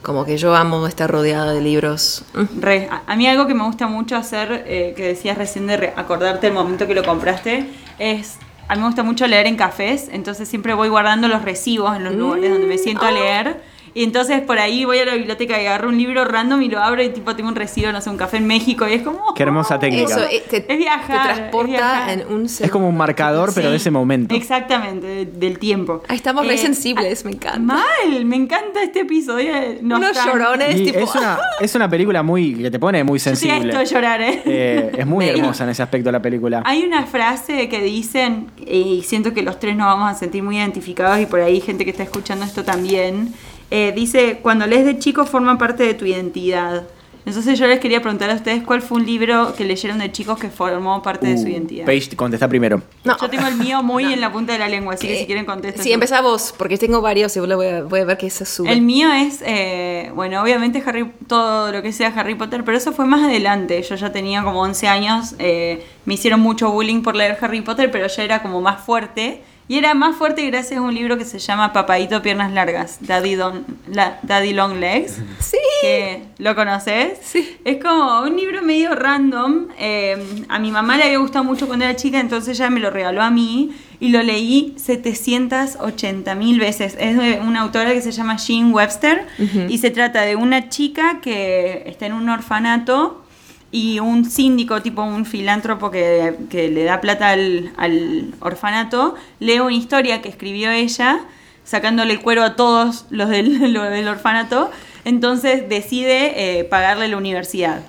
como 0.02 0.26
que 0.26 0.38
yo 0.38 0.56
amo 0.56 0.88
estar 0.88 1.12
rodeada 1.12 1.54
de 1.54 1.62
libros. 1.62 2.24
Mm. 2.34 2.62
Re. 2.62 2.88
A, 2.90 3.04
a 3.06 3.16
mí 3.16 3.28
algo 3.28 3.48
que 3.48 3.54
me 3.54 3.64
gusta 3.64 3.88
mucho 3.88 4.16
hacer, 4.16 4.64
eh, 4.68 4.94
que 4.96 5.04
decías 5.08 5.38
recién 5.38 5.68
de 5.68 5.78
re- 5.78 5.94
acordarte 5.96 6.48
el 6.48 6.54
momento 6.54 6.88
que 6.88 6.94
lo 6.96 7.04
compraste, 7.04 7.68
es... 8.00 8.38
A 8.70 8.76
mí 8.76 8.82
me 8.82 8.86
gusta 8.88 9.02
mucho 9.02 9.26
leer 9.26 9.48
en 9.48 9.56
cafés, 9.56 10.10
entonces 10.12 10.48
siempre 10.48 10.76
voy 10.76 10.90
guardando 10.90 11.28
los 11.28 11.42
recibos 11.42 11.98
en 11.98 12.04
los 12.04 12.14
lugares 12.14 12.52
donde 12.52 12.68
me 12.68 12.78
siento 12.78 13.04
a 13.04 13.10
leer. 13.12 13.64
Y 13.94 14.04
entonces 14.04 14.42
por 14.42 14.60
ahí 14.60 14.86
voy 14.86 15.00
a 15.00 15.06
la 15.06 15.16
biblioteca 15.16 15.62
y 15.62 15.66
agarro 15.66 15.90
un 15.90 15.98
libro 15.98 16.26
random 16.26 16.62
y 16.62 16.70
lo 16.70 16.80
abro 16.82 17.02
y 17.04 17.10
tipo 17.10 17.36
tengo 17.36 17.50
un 17.50 17.56
recibo, 17.56 17.92
no 17.92 18.02
sé, 18.02 18.10
un 18.10 18.18
café 18.18 18.38
en 18.38 18.48
México 18.48 18.88
y 18.88 18.94
es 18.94 19.02
como... 19.02 19.34
Qué 19.34 19.44
hermosa 19.44 19.80
técnica. 19.80 20.06
Eso 20.12 20.24
eh, 20.30 20.44
te, 20.50 20.72
Es 20.72 20.78
viajar, 20.78 21.08
te 21.08 21.32
es 21.32 21.38
transporta 21.38 21.68
viajar. 21.72 22.10
en 22.10 22.28
un 22.34 22.46
Es 22.46 22.70
como 22.72 22.88
un 22.90 22.98
marcador, 22.98 23.52
pero 23.54 23.70
de 23.72 23.78
ese 23.78 23.92
momento. 23.92 24.36
Exactamente, 24.36 25.06
de- 25.08 25.26
del 25.26 25.58
tiempo. 25.60 26.04
Ahí 26.08 26.16
estamos 26.18 26.46
re 26.46 26.54
Eh, 26.56 26.58
sensibles, 26.58 27.26
me 27.26 27.32
encanta. 27.32 27.60
Mal, 27.60 28.26
me 28.26 28.36
encanta 28.36 28.84
este 28.84 29.02
episodio. 29.02 29.54
de 29.54 29.80
Unos 29.82 30.00
nostalgia. 30.02 30.32
llorones, 30.34 30.76
Y 30.80 30.86
tipo. 30.86 31.00
es, 31.00 31.16
una, 31.16 31.40
es 31.60 31.76
una 31.76 31.90
película 31.90 32.24
muy 32.24 32.56
que 32.56 32.72
te 32.72 32.80
pone 32.80 33.04
muy 33.04 33.20
Yo 33.20 33.24
sensible. 33.24 33.70
esto 33.70 33.80
de 33.80 33.86
llorar, 33.86 34.22
¿eh? 34.22 34.42
Eh, 34.46 34.92
es 35.00 35.06
muy 35.08 35.28
hermosa 35.28 35.64
en 35.64 35.72
ese 35.72 35.82
aspecto 35.84 36.12
la 36.12 36.22
película. 36.22 36.62
Hay 36.66 36.84
una 36.84 37.06
frase 37.06 37.68
que 37.70 37.82
dicen, 37.82 38.48
y 38.66 39.02
siento 39.04 39.34
que 39.34 39.42
los 39.42 39.60
tres 39.60 39.76
nos 39.76 39.88
vamos 39.88 40.12
a 40.12 40.16
sentir 40.16 40.44
muy 40.44 40.58
identificados 40.58 41.20
y 41.20 41.26
por 41.26 41.40
ahí 41.40 41.60
gente 41.62 41.86
que 41.86 41.92
está 41.92 42.04
escuchando 42.04 42.46
esto 42.46 42.64
también, 42.64 43.34
eh, 43.72 43.94
dice, 43.96 44.40
cuando 44.42 44.66
lees 44.68 44.86
de 44.86 44.98
chico 45.00 45.26
forman 45.26 45.58
parte 45.58 45.84
de 45.84 45.94
tu 45.94 46.06
identidad. 46.06 46.84
Entonces 47.26 47.60
yo 47.60 47.68
les 47.68 47.80
quería 47.80 48.02
preguntar 48.02 48.32
a 48.32 48.34
ustedes 48.34 48.64
cuál 48.64 48.82
fue 48.82 48.98
un 48.98 49.06
libro 49.06 49.54
que 49.56 49.64
leyeron 49.64 50.00
de 50.00 50.12
chicos 50.12 50.40
que 50.40 50.50
formó 50.50 51.04
parte 51.04 51.28
de 51.28 51.38
su 51.38 51.44
Uh, 51.44 51.50
identidad. 51.50 51.86
Paige, 51.86 52.16
contesta 52.16 52.48
primero. 52.48 52.82
No. 53.04 53.18
Yo 53.20 53.30
tengo 53.30 53.46
el 53.46 53.56
mío 53.56 53.84
muy 53.84 54.06
en 54.06 54.20
la 54.22 54.32
punta 54.32 54.54
de 54.54 54.58
la 54.58 54.68
lengua, 54.68 54.96
así 54.96 55.06
que 55.06 55.20
si 55.20 55.26
quieren 55.28 55.46
contestar. 55.46 55.84
Sí, 55.84 55.92
empezá 55.92 56.22
vos, 56.22 56.56
porque 56.58 56.78
tengo 56.78 57.02
varios 57.02 57.36
y 57.36 57.40
voy 57.42 57.52
a, 57.68 57.84
voy 57.84 58.00
a 58.00 58.06
ver 58.06 58.18
que 58.18 58.30
se 58.32 58.46
sube. 58.46 58.72
El 58.72 58.82
mío 58.82 59.12
es, 59.12 59.44
eh, 59.46 60.12
bueno, 60.16 60.42
obviamente 60.42 60.82
Harry, 60.84 61.12
todo 61.28 61.72
lo 61.72 61.84
que 61.84 61.92
sea 61.92 62.08
Harry 62.16 62.34
Potter, 62.34 62.64
pero 62.64 62.78
eso 62.78 62.94
fue 62.94 63.06
más 63.06 63.22
adelante. 63.22 63.84
Yo 63.84 63.94
ya 63.96 64.12
tenía 64.12 64.42
como 64.42 64.62
11 64.62 64.88
años, 64.88 65.36
eh, 65.38 65.86
me 66.06 66.16
hicieron 66.16 66.40
mucho 66.40 66.72
bullying 66.72 67.04
por 67.04 67.16
leer 67.16 67.38
Harry 67.42 67.62
Potter, 67.62 67.92
pero 67.92 68.08
ya 68.08 68.24
era 68.24 68.42
como 68.42 68.60
más 68.62 68.84
fuerte. 68.84 69.44
Y 69.70 69.78
era 69.78 69.94
más 69.94 70.18
fuerte 70.18 70.46
gracias 70.48 70.80
a 70.80 70.82
un 70.82 70.94
libro 70.94 71.18
que 71.18 71.24
se 71.24 71.40
llama 71.40 71.72
Papaito 71.72 72.22
Piernas 72.22 72.52
Largas, 72.52 72.98
Daddy, 73.02 73.36
Don- 73.36 73.66
la- 73.88 74.20
Daddy 74.24 74.52
Long 74.52 74.74
Legs. 74.80 75.20
Sí. 75.40 75.58
Que, 75.82 76.24
¿Lo 76.40 76.56
conoces? 76.56 77.20
Sí. 77.24 77.58
Es 77.64 77.82
como 77.82 78.22
un 78.24 78.36
libro 78.36 78.62
medio 78.62 78.94
random. 78.96 79.68
eh, 79.80 80.44
a 80.50 80.60
mi 80.60 80.72
mamá 80.72 80.98
le 80.98 81.04
había 81.06 81.20
gustado 81.20 81.46
mucho 81.46 81.68
cuando 81.68 81.86
era 81.86 81.96
chica, 81.96 82.20
entonces 82.20 82.60
ella 82.60 82.70
me 82.70 82.82
lo 82.82 82.90
regaló 82.90 83.22
a 83.22 83.30
mí 83.32 83.70
y 84.02 84.10
lo 84.10 84.22
leí 84.22 84.74
780 84.78 86.36
mil 86.36 86.60
veces. 86.60 86.96
Es 87.00 87.18
de 87.18 87.40
una 87.46 87.62
autora 87.62 87.94
que 87.94 88.02
se 88.02 88.12
llama 88.12 88.38
Jean 88.38 88.74
Webster 88.74 89.26
y 89.70 89.78
se 89.78 89.90
trata 89.92 90.22
de 90.24 90.36
una 90.36 90.70
chica 90.70 91.20
que 91.22 91.84
está 91.86 92.06
en 92.08 92.14
un 92.14 92.28
orfanato 92.30 93.24
y 93.72 94.00
un 94.00 94.26
síndico, 94.26 94.82
tipo 94.82 95.04
un 95.04 95.26
filántropo 95.26 95.92
que, 95.92 96.36
que 96.50 96.70
le 96.70 96.84
da 96.84 97.02
plata 97.02 97.30
al, 97.30 97.72
al 97.78 98.34
orfanato, 98.40 99.16
lee 99.40 99.60
una 99.60 99.76
historia 99.76 100.22
que 100.22 100.30
escribió 100.30 100.72
ella, 100.72 101.22
sacándole 101.64 102.14
el 102.14 102.22
cuero 102.22 102.44
a 102.44 102.56
todos 102.56 103.06
los 103.10 103.30
del, 103.30 103.74
los 103.74 103.90
del 103.90 104.08
orfanato, 104.08 104.72
entonces 105.06 105.70
decide 105.70 106.60
eh, 106.60 106.64
pagarle 106.64 107.08
la 107.08 107.18
universidad. 107.18 107.82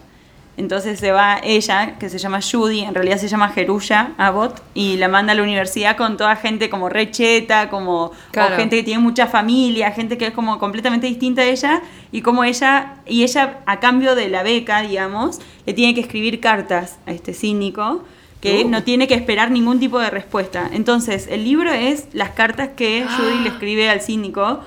Entonces 0.60 1.00
se 1.00 1.10
va 1.10 1.40
ella, 1.42 1.96
que 1.98 2.08
se 2.10 2.18
llama 2.18 2.40
Judy, 2.40 2.80
en 2.82 2.94
realidad 2.94 3.16
se 3.16 3.28
llama 3.28 3.48
Jeruya 3.48 4.12
Abbott, 4.18 4.62
y 4.74 4.96
la 4.98 5.08
manda 5.08 5.32
a 5.32 5.34
la 5.34 5.42
universidad 5.42 5.96
con 5.96 6.16
toda 6.16 6.36
gente 6.36 6.68
como 6.70 6.88
recheta, 6.90 7.70
como 7.70 8.12
Claro. 8.30 8.56
gente 8.56 8.76
que 8.76 8.82
tiene 8.82 9.00
mucha 9.02 9.26
familia, 9.26 9.90
gente 9.92 10.16
que 10.18 10.26
es 10.26 10.32
como 10.34 10.58
completamente 10.58 11.06
distinta 11.06 11.42
a 11.42 11.46
ella, 11.46 11.82
y 12.12 12.20
como 12.20 12.44
ella, 12.44 12.96
y 13.06 13.22
ella 13.24 13.60
a 13.66 13.80
cambio 13.80 14.14
de 14.14 14.28
la 14.28 14.42
beca, 14.42 14.82
digamos, 14.82 15.40
le 15.66 15.72
tiene 15.72 15.94
que 15.94 16.02
escribir 16.02 16.38
cartas 16.40 16.98
a 17.06 17.10
este 17.12 17.32
cínico 17.34 18.04
que 18.40 18.64
Uh. 18.64 18.68
no 18.68 18.82
tiene 18.84 19.06
que 19.08 19.14
esperar 19.14 19.50
ningún 19.50 19.80
tipo 19.80 19.98
de 19.98 20.10
respuesta. 20.10 20.68
Entonces, 20.72 21.26
el 21.30 21.44
libro 21.44 21.72
es 21.72 22.06
las 22.12 22.30
cartas 22.30 22.70
que 22.76 23.04
Judy 23.16 23.40
le 23.42 23.48
escribe 23.50 23.90
al 23.90 24.00
cínico 24.00 24.60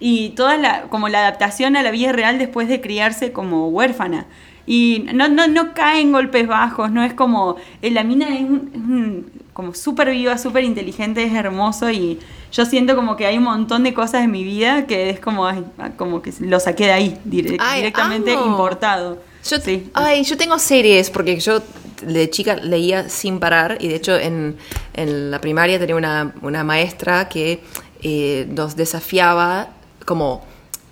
y 0.00 0.30
toda 0.30 0.56
la, 0.56 0.82
como 0.84 1.08
la 1.08 1.18
adaptación 1.20 1.76
a 1.76 1.82
la 1.82 1.90
vida 1.90 2.12
real 2.12 2.38
después 2.38 2.68
de 2.68 2.80
criarse 2.80 3.32
como 3.32 3.68
huérfana. 3.68 4.26
Y 4.70 5.06
no, 5.14 5.28
no, 5.28 5.48
no 5.48 5.72
cae 5.72 6.02
en 6.02 6.12
golpes 6.12 6.46
bajos, 6.46 6.90
no 6.90 7.02
es 7.02 7.14
como. 7.14 7.56
eh, 7.80 7.90
La 7.90 8.04
mina 8.04 8.28
es, 8.36 8.42
un- 8.42 8.70
es 8.74 8.80
un- 8.80 9.30
como 9.54 9.74
súper 9.74 10.10
viva, 10.10 10.36
súper 10.36 10.62
inteligente, 10.62 11.24
es 11.24 11.32
hermoso 11.32 11.90
y 11.90 12.18
yo 12.52 12.64
siento 12.66 12.94
como 12.94 13.16
que 13.16 13.24
hay 13.26 13.38
un 13.38 13.44
montón 13.44 13.82
de 13.82 13.92
cosas 13.94 14.22
en 14.22 14.30
mi 14.30 14.44
vida 14.44 14.86
que 14.86 15.10
es 15.10 15.18
como, 15.20 15.48
como 15.96 16.20
que 16.22 16.32
lo 16.40 16.60
saqué 16.60 16.84
de 16.84 16.92
ahí, 16.92 17.18
dire- 17.24 17.56
Ay, 17.58 17.78
directamente 17.80 18.32
amo. 18.34 18.46
importado. 18.46 19.18
Yo, 19.48 19.56
Sí. 19.58 19.88
Ay, 19.94 20.22
yo 20.24 20.36
tengo 20.36 20.58
series, 20.58 21.08
porque 21.10 21.40
yo 21.40 21.60
de 22.02 22.28
chica 22.30 22.54
leía 22.56 23.08
sin 23.08 23.40
parar 23.40 23.78
y 23.80 23.88
de 23.88 23.96
hecho 23.96 24.16
en, 24.16 24.56
en 24.94 25.30
la 25.32 25.40
primaria 25.40 25.78
tenía 25.80 25.96
una, 25.96 26.34
una 26.42 26.62
maestra 26.62 27.28
que 27.28 27.60
eh, 28.02 28.46
nos 28.54 28.76
desafiaba 28.76 29.70
como 30.04 30.44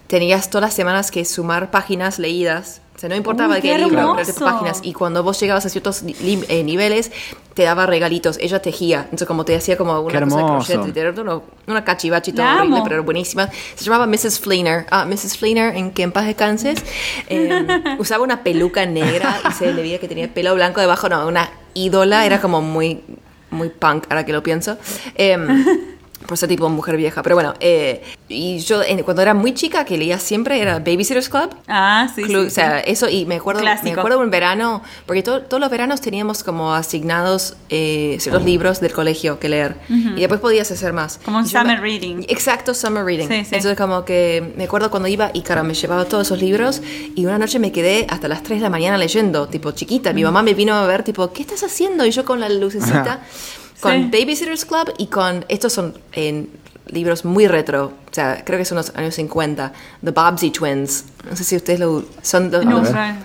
tenías 0.08 0.50
todas 0.50 0.62
las 0.68 0.74
semanas 0.74 1.10
que 1.10 1.24
sumar 1.24 1.70
páginas 1.70 2.18
leídas. 2.18 2.80
O 2.96 2.98
sea, 2.98 3.10
no 3.10 3.14
importaba 3.14 3.50
Uy, 3.50 3.56
de 3.56 3.60
qué 3.60 3.76
qué 3.76 3.78
libro, 3.78 4.14
de 4.14 4.32
páginas. 4.32 4.80
Y 4.82 4.94
cuando 4.94 5.22
vos 5.22 5.38
llegabas 5.38 5.66
a 5.66 5.68
ciertos 5.68 6.02
eh, 6.02 6.64
niveles, 6.64 7.12
te 7.52 7.64
daba 7.64 7.84
regalitos. 7.84 8.38
Ella 8.40 8.62
tejía. 8.62 9.00
Entonces, 9.04 9.28
como 9.28 9.44
te 9.44 9.54
hacía 9.54 9.76
como 9.76 10.00
una 10.00 10.18
Qué 10.18 10.24
cosa 10.24 10.36
de 10.82 10.92
crochet, 10.92 11.18
una, 11.18 11.40
una 11.66 11.84
cachivachi 11.84 12.30
horrible, 12.30 12.78
amo. 12.78 12.84
pero 12.84 13.04
buenísima. 13.04 13.50
Se 13.74 13.84
llamaba 13.84 14.06
Mrs. 14.06 14.40
Fleener. 14.40 14.86
Ah, 14.90 15.04
Mrs. 15.04 15.36
Fleener, 15.36 15.76
en 15.76 15.90
que 15.90 16.04
en 16.04 16.12
paz 16.12 16.24
descanses. 16.24 16.82
Eh, 17.28 17.66
usaba 17.98 18.24
una 18.24 18.42
peluca 18.42 18.86
negra 18.86 19.40
y 19.46 19.52
se 19.52 19.74
le 19.74 19.82
veía 19.82 20.00
que 20.00 20.08
tenía 20.08 20.32
pelo 20.32 20.54
blanco 20.54 20.80
debajo. 20.80 21.10
No, 21.10 21.26
una 21.26 21.50
ídola. 21.74 22.24
Era 22.24 22.40
como 22.40 22.62
muy, 22.62 23.02
muy 23.50 23.68
punk, 23.68 24.04
ahora 24.08 24.24
que 24.24 24.32
lo 24.32 24.42
pienso. 24.42 24.78
Em, 25.16 25.95
por 26.26 26.36
ser 26.38 26.48
tipo 26.48 26.68
mujer 26.68 26.96
vieja. 26.96 27.22
Pero 27.22 27.36
bueno, 27.36 27.54
eh, 27.60 28.02
y 28.28 28.58
yo 28.58 28.82
en- 28.82 29.02
cuando 29.02 29.22
era 29.22 29.34
muy 29.34 29.54
chica, 29.54 29.84
que 29.84 29.96
leía 29.96 30.18
siempre, 30.18 30.60
era 30.60 30.78
Babysitter's 30.78 31.28
Club. 31.28 31.50
Ah, 31.68 32.08
sí. 32.14 32.22
Club, 32.22 32.42
sí, 32.42 32.46
o 32.48 32.50
sea, 32.50 32.78
sí. 32.84 32.90
eso, 32.90 33.08
y 33.08 33.24
me 33.26 33.36
acuerdo, 33.36 33.62
me 33.82 33.92
acuerdo 33.92 34.18
un 34.20 34.30
verano, 34.30 34.82
porque 35.06 35.22
to- 35.22 35.42
todos 35.42 35.60
los 35.60 35.70
veranos 35.70 36.00
teníamos 36.00 36.42
como 36.42 36.74
asignados 36.74 37.56
eh, 37.68 38.16
ciertos 38.20 38.44
libros 38.44 38.80
del 38.80 38.92
colegio 38.92 39.38
que 39.38 39.48
leer. 39.48 39.76
Y 39.88 40.20
después 40.20 40.40
podías 40.40 40.70
hacer 40.70 40.92
más. 40.92 41.18
Como 41.24 41.38
un 41.38 41.46
yo 41.46 41.58
me- 41.58 41.60
summer 41.76 41.80
reading. 41.80 42.24
Exacto, 42.28 42.74
summer 42.74 43.04
reading. 43.04 43.28
Sí, 43.28 43.44
sí. 43.44 43.54
Entonces 43.56 43.76
como 43.76 44.04
que 44.04 44.52
me 44.56 44.64
acuerdo 44.64 44.90
cuando 44.90 45.08
iba 45.08 45.30
y 45.32 45.42
claro, 45.42 45.62
me 45.64 45.74
llevaba 45.74 46.04
todos 46.06 46.26
esos 46.26 46.40
libros 46.40 46.82
y 47.14 47.24
una 47.26 47.38
noche 47.38 47.58
me 47.58 47.72
quedé 47.72 48.06
hasta 48.08 48.28
las 48.28 48.42
3 48.42 48.58
de 48.60 48.64
la 48.64 48.70
mañana 48.70 48.98
leyendo, 48.98 49.48
tipo 49.48 49.70
chiquita. 49.72 50.12
Mi 50.12 50.24
mamá 50.24 50.42
me 50.42 50.54
vino 50.54 50.74
a 50.74 50.86
ver, 50.86 51.02
tipo, 51.02 51.32
¿qué 51.32 51.42
estás 51.42 51.62
haciendo? 51.62 52.04
Y 52.06 52.10
yo 52.10 52.24
con 52.24 52.40
la 52.40 52.48
lucecita, 52.48 53.20
con. 53.80 54.10
Babysitter's 54.10 54.64
Club 54.64 54.92
y 54.98 55.06
con, 55.06 55.44
estos 55.48 55.72
son 55.72 55.98
en 56.12 56.50
libros 56.86 57.24
muy 57.24 57.46
retro, 57.46 57.92
sea, 58.16 58.42
creo 58.44 58.58
que 58.58 58.64
son 58.64 58.76
los 58.76 58.90
años 58.96 59.14
50, 59.14 59.72
The 60.04 60.10
Bobbsey 60.10 60.50
Twins. 60.50 61.04
No 61.28 61.36
sé 61.36 61.44
si 61.44 61.56
ustedes 61.56 61.80
lo 61.80 62.04
son 62.22 62.50
los, 62.50 62.64
No, 62.64 62.78
los- 62.80 62.90
nunca 62.90 63.18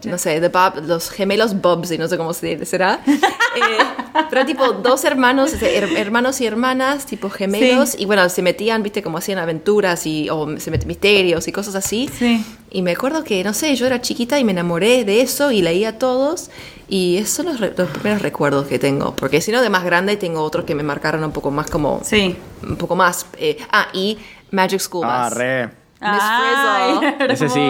the- 0.00 0.08
no 0.10 0.18
sé, 0.18 0.40
the 0.40 0.48
Bob, 0.48 0.84
los 0.86 1.10
gemelos 1.10 1.60
Bobbsey, 1.60 1.98
no 1.98 2.06
sé 2.08 2.16
cómo 2.16 2.32
se 2.34 2.64
será. 2.66 3.00
Eh, 3.56 4.22
pero 4.30 4.46
tipo 4.46 4.72
dos 4.72 5.04
hermanos, 5.04 5.52
her- 5.60 5.96
hermanos 5.96 6.40
y 6.40 6.46
hermanas, 6.46 7.06
tipo 7.06 7.28
gemelos, 7.30 7.96
y 7.98 8.04
bueno, 8.04 8.28
se 8.28 8.40
metían, 8.42 8.82
viste, 8.84 9.02
como 9.02 9.18
hacían 9.18 9.38
aventuras 9.38 10.06
y 10.06 10.28
o 10.30 10.46
se 10.60 10.70
met- 10.70 10.84
misterios 10.86 11.48
y 11.48 11.52
cosas 11.52 11.74
así. 11.74 12.08
Sí. 12.16 12.44
Y 12.70 12.82
me 12.82 12.92
acuerdo 12.92 13.24
que, 13.24 13.42
no 13.42 13.54
sé, 13.54 13.74
yo 13.74 13.86
era 13.86 14.00
chiquita 14.00 14.38
y 14.38 14.44
me 14.44 14.52
enamoré 14.52 15.04
de 15.04 15.22
eso 15.22 15.50
y 15.50 15.62
leía 15.62 15.98
todos. 15.98 16.50
Y 16.88 17.16
esos 17.16 17.30
son 17.30 17.46
los, 17.46 17.58
re- 17.60 17.74
los 17.76 17.88
primeros 17.90 18.22
recuerdos 18.22 18.66
que 18.68 18.78
tengo. 18.78 19.16
Porque 19.16 19.40
si 19.40 19.50
no, 19.50 19.60
de 19.60 19.70
más 19.70 19.82
grande 19.84 20.16
tengo 20.16 20.42
otros 20.42 20.64
que 20.64 20.74
me 20.76 20.82
marcaron 20.84 21.24
un 21.24 21.32
poco 21.32 21.50
más 21.50 21.68
como... 21.68 22.00
Sí. 22.04 22.36
Un 22.62 22.76
poco 22.76 22.94
más. 22.96 23.26
eh, 23.38 23.58
ah, 23.72 23.88
y 23.92 24.18
Magic 24.50 24.80
School 24.80 25.04
Ah, 25.06 25.26
Bus. 25.28 25.38
re. 25.38 25.68
Ay, 26.00 27.00
Ese 27.28 27.48
sí. 27.48 27.68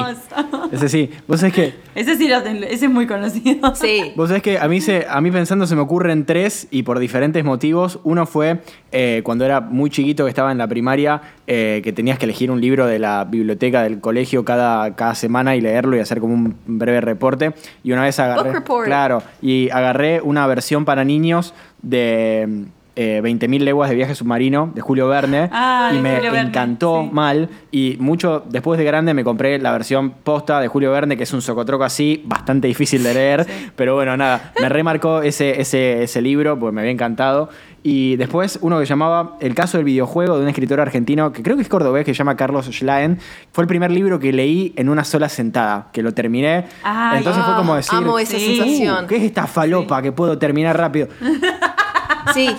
Ese 0.70 0.88
sí. 0.90 1.10
Vos 1.26 1.40
sabés 1.40 1.54
que, 1.54 1.74
Ese 1.94 2.14
sí 2.16 2.28
lo 2.28 2.42
ten- 2.42 2.62
ese 2.62 2.84
es 2.84 2.90
muy 2.90 3.06
conocido. 3.06 3.74
Sí. 3.74 4.12
vos 4.16 4.28
sabés 4.28 4.42
que 4.42 4.58
a 4.58 4.68
mí, 4.68 4.82
se, 4.82 5.06
a 5.08 5.18
mí 5.22 5.30
pensando 5.30 5.66
se 5.66 5.74
me 5.74 5.80
ocurren 5.80 6.26
tres 6.26 6.68
y 6.70 6.82
por 6.82 6.98
diferentes 6.98 7.42
motivos. 7.42 8.00
Uno 8.04 8.26
fue 8.26 8.60
eh, 8.92 9.22
cuando 9.24 9.46
era 9.46 9.62
muy 9.62 9.88
chiquito, 9.88 10.24
que 10.24 10.28
estaba 10.28 10.52
en 10.52 10.58
la 10.58 10.66
primaria, 10.68 11.22
eh, 11.46 11.80
que 11.82 11.94
tenías 11.94 12.18
que 12.18 12.26
elegir 12.26 12.50
un 12.50 12.60
libro 12.60 12.86
de 12.86 12.98
la 12.98 13.24
biblioteca 13.24 13.82
del 13.82 13.98
colegio 14.00 14.44
cada, 14.44 14.94
cada 14.94 15.14
semana 15.14 15.56
y 15.56 15.62
leerlo 15.62 15.96
y 15.96 16.00
hacer 16.00 16.20
como 16.20 16.34
un 16.34 16.54
breve 16.66 17.00
reporte. 17.00 17.54
Y 17.82 17.92
una 17.92 18.02
vez 18.02 18.18
agarré. 18.20 18.42
Book 18.50 18.52
report. 18.58 18.84
Claro, 18.86 19.22
y 19.40 19.70
agarré 19.70 20.20
una 20.20 20.46
versión 20.46 20.84
para 20.84 21.02
niños 21.02 21.54
de. 21.80 22.66
Eh, 23.00 23.20
20.000 23.22 23.60
leguas 23.60 23.88
de 23.88 23.94
viaje 23.94 24.14
submarino 24.16 24.72
de 24.74 24.80
Julio 24.80 25.06
Verne 25.06 25.48
Ah, 25.52 25.92
y 25.94 25.98
me 25.98 26.16
Julio 26.16 26.32
Verne, 26.32 26.48
encantó 26.48 27.02
sí. 27.04 27.10
mal 27.12 27.48
y 27.70 27.96
mucho 28.00 28.42
después 28.50 28.76
de 28.76 28.84
grande 28.84 29.14
me 29.14 29.22
compré 29.22 29.58
la 29.60 29.70
versión 29.70 30.10
posta 30.10 30.60
de 30.60 30.66
Julio 30.66 30.90
Verne 30.90 31.16
que 31.16 31.22
es 31.22 31.32
un 31.32 31.40
socotroco 31.40 31.84
así 31.84 32.22
bastante 32.26 32.66
difícil 32.66 33.02
de 33.04 33.14
leer 33.14 33.46
pero 33.76 33.94
bueno 33.94 34.16
nada 34.16 34.52
me 34.60 34.68
remarcó 34.68 35.22
ese, 35.22 35.60
ese, 35.60 36.02
ese 36.02 36.20
libro 36.20 36.58
porque 36.58 36.74
me 36.74 36.80
había 36.80 36.90
encantado 36.92 37.50
y 37.84 38.16
después 38.16 38.58
uno 38.62 38.80
que 38.80 38.86
llamaba 38.86 39.36
El 39.40 39.54
caso 39.54 39.78
del 39.78 39.84
videojuego 39.84 40.36
de 40.36 40.42
un 40.42 40.48
escritor 40.48 40.80
argentino 40.80 41.32
que 41.32 41.44
creo 41.44 41.54
que 41.54 41.62
es 41.62 41.68
cordobés 41.68 42.04
que 42.04 42.12
se 42.12 42.18
llama 42.18 42.36
Carlos 42.36 42.66
Schlaen 42.66 43.18
fue 43.52 43.62
el 43.62 43.68
primer 43.68 43.92
libro 43.92 44.18
que 44.18 44.32
leí 44.32 44.72
en 44.76 44.88
una 44.88 45.04
sola 45.04 45.28
sentada 45.28 45.86
que 45.92 46.02
lo 46.02 46.12
terminé 46.12 46.64
Ay, 46.82 47.18
entonces 47.18 47.44
fue 47.44 47.54
Ah, 47.54 47.56
como 47.56 47.76
decir 47.76 47.94
amo 47.96 48.18
esa 48.18 48.36
Sí. 48.36 48.56
sensación. 48.56 49.04
"Uh, 49.04 49.06
¿qué 49.06 49.16
es 49.18 49.22
esta 49.22 49.46
falopa 49.46 50.02
que 50.02 50.10
puedo 50.10 50.36
terminar 50.36 50.76
rápido? 50.76 51.06
Sí. 52.34 52.54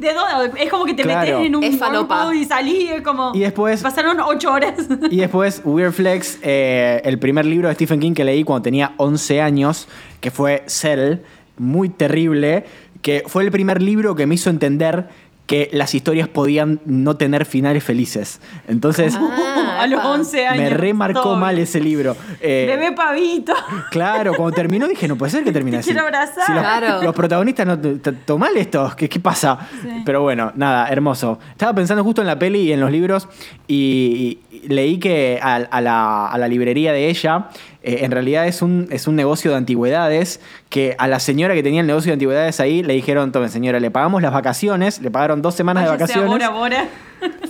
¿De 0.00 0.12
dónde? 0.14 0.62
Es 0.62 0.70
como 0.70 0.84
que 0.84 0.94
te 0.94 1.02
Claro. 1.02 1.20
metes 1.38 1.46
en 1.46 1.56
un 1.56 1.64
Es 1.64 1.78
falopa. 1.78 2.16
wormhole 2.24 2.38
y 2.40 2.44
salís, 2.44 2.90
es 2.90 3.02
como. 3.02 3.32
Y 3.34 3.40
después- 3.40 3.82
Pasaron 3.82 4.18
ocho 4.20 4.52
horas. 4.52 4.74
Y 5.10 5.16
después, 5.18 5.62
Weird 5.64 5.92
Flex, 5.92 6.38
eh, 6.42 7.00
el 7.04 7.18
primer 7.18 7.46
libro 7.46 7.68
de 7.68 7.74
Stephen 7.74 8.00
King 8.00 8.12
que 8.14 8.24
leí 8.24 8.44
cuando 8.44 8.62
tenía 8.62 8.92
11 8.98 9.40
años, 9.40 9.88
que 10.20 10.30
fue 10.30 10.62
Cell, 10.66 11.16
muy 11.58 11.88
terrible, 11.88 12.64
que 13.02 13.22
fue 13.26 13.44
el 13.44 13.50
primer 13.50 13.80
libro 13.82 14.14
que 14.14 14.26
me 14.26 14.34
hizo 14.34 14.50
entender 14.50 15.08
que 15.46 15.70
las 15.72 15.94
historias 15.94 16.26
podían 16.28 16.80
no 16.86 17.16
tener 17.16 17.44
finales 17.46 17.84
felices. 17.84 18.40
Entonces, 18.66 19.14
Ah, 19.16 19.75
a 19.82 19.86
los 19.86 20.00
epa. 20.00 20.10
11 20.10 20.46
años. 20.46 20.62
me 20.64 20.70
remarcó 20.70 21.22
Todo 21.22 21.36
mal 21.36 21.58
ese 21.58 21.80
libro. 21.80 22.16
Eh, 22.40 22.64
Bebé 22.68 22.92
pavito. 22.92 23.54
Claro, 23.90 24.34
cuando 24.34 24.54
terminó 24.54 24.86
dije, 24.88 25.06
no 25.08 25.16
puede 25.16 25.30
ser 25.32 25.44
que 25.44 25.52
termine 25.52 25.76
Te 25.78 25.80
así. 25.80 25.90
quiero 25.90 26.04
abrazar. 26.04 26.44
Si 26.46 26.52
los, 26.52 26.60
Claro. 26.62 27.02
los 27.02 27.14
protagonistas 27.14 27.66
no 27.66 27.78
t- 27.78 27.96
t- 27.96 28.12
tomal 28.12 28.56
estos, 28.56 28.94
¿qué, 28.94 29.08
qué 29.08 29.20
pasa? 29.20 29.58
Pero 30.04 30.22
bueno, 30.22 30.52
nada, 30.56 30.88
hermoso. 30.88 31.38
Estaba 31.52 31.74
pensando 31.74 32.02
justo 32.04 32.20
en 32.20 32.26
la 32.26 32.38
peli 32.38 32.60
y 32.60 32.72
en 32.72 32.80
los 32.80 32.90
libros 32.90 33.28
y, 33.68 34.38
y 34.50 34.68
leí 34.68 34.98
que 34.98 35.38
a, 35.42 35.56
a 35.56 35.80
la, 35.80 36.26
a 36.28 36.38
la 36.38 36.48
librería 36.48 36.92
de 36.92 37.08
ella 37.08 37.48
eh, 37.82 37.98
en 38.02 38.10
realidad 38.10 38.46
es 38.46 38.62
un, 38.62 38.88
es 38.90 39.06
un 39.06 39.14
negocio 39.16 39.50
de 39.52 39.56
antigüedades 39.58 40.40
que 40.68 40.96
a 40.98 41.06
la 41.08 41.20
señora 41.20 41.54
que 41.54 41.62
tenía 41.62 41.80
el 41.80 41.86
negocio 41.86 42.10
de 42.10 42.14
antigüedades 42.14 42.58
ahí 42.60 42.82
le 42.82 42.94
dijeron, 42.94 43.30
tome 43.32 43.48
señora, 43.48 43.78
le 43.80 43.90
pagamos 43.90 44.22
las 44.22 44.32
vacaciones, 44.32 45.00
le 45.00 45.10
pagaron 45.10 45.40
dos 45.42 45.54
semanas 45.54 45.84
de 45.84 45.90
vacaciones 45.90 46.24
a 46.24 46.32
Bora 46.32 46.48
Bora. 46.50 46.84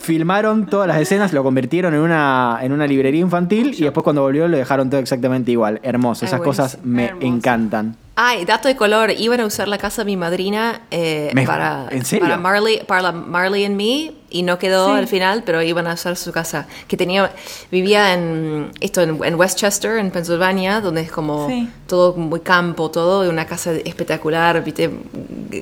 Filmaron 0.00 0.66
todas 0.66 0.88
las 0.88 1.00
escenas, 1.00 1.32
lo 1.32 1.42
convirtieron 1.42 1.94
en 1.94 2.00
una, 2.00 2.58
en 2.62 2.72
una 2.72 2.86
librería 2.86 3.20
infantil 3.20 3.74
y 3.76 3.82
después 3.82 4.04
cuando 4.04 4.22
volvió 4.22 4.46
lo 4.48 4.56
dejaron 4.56 4.90
todo 4.90 5.00
exactamente 5.00 5.50
igual. 5.50 5.80
Hermoso, 5.82 6.24
esas 6.24 6.40
cosas 6.40 6.78
me 6.84 7.06
Hermoso. 7.06 7.26
encantan. 7.26 7.96
Ay, 8.18 8.46
dato 8.46 8.66
de 8.68 8.76
color, 8.76 9.10
iban 9.10 9.40
a 9.40 9.44
usar 9.44 9.68
la 9.68 9.76
casa 9.76 10.00
de 10.02 10.06
mi 10.06 10.16
madrina 10.16 10.80
eh, 10.90 11.30
Me- 11.34 11.44
para, 11.44 11.86
¿en 11.90 12.02
serio? 12.06 12.24
para 12.24 12.38
Marley, 12.38 12.80
para 12.86 13.12
Marley 13.12 13.66
and 13.66 13.76
Me 13.76 14.12
y 14.30 14.42
no 14.42 14.58
quedó 14.58 14.86
Sí. 14.94 14.98
al 14.98 15.06
final, 15.06 15.42
pero 15.44 15.60
iban 15.60 15.86
a 15.86 15.92
usar 15.94 16.16
su 16.16 16.32
casa 16.32 16.66
que 16.88 16.96
tenía 16.96 17.30
vivía 17.70 18.14
en 18.14 18.70
esto 18.80 19.02
en, 19.02 19.22
en 19.22 19.34
Westchester, 19.34 19.98
en 19.98 20.10
Pennsylvania, 20.10 20.80
donde 20.80 21.02
es 21.02 21.12
como 21.12 21.46
Sí. 21.48 21.68
todo 21.86 22.14
muy 22.16 22.40
campo, 22.40 22.90
todo 22.90 23.22
y 23.26 23.28
una 23.28 23.44
casa 23.44 23.72
espectacular, 23.72 24.64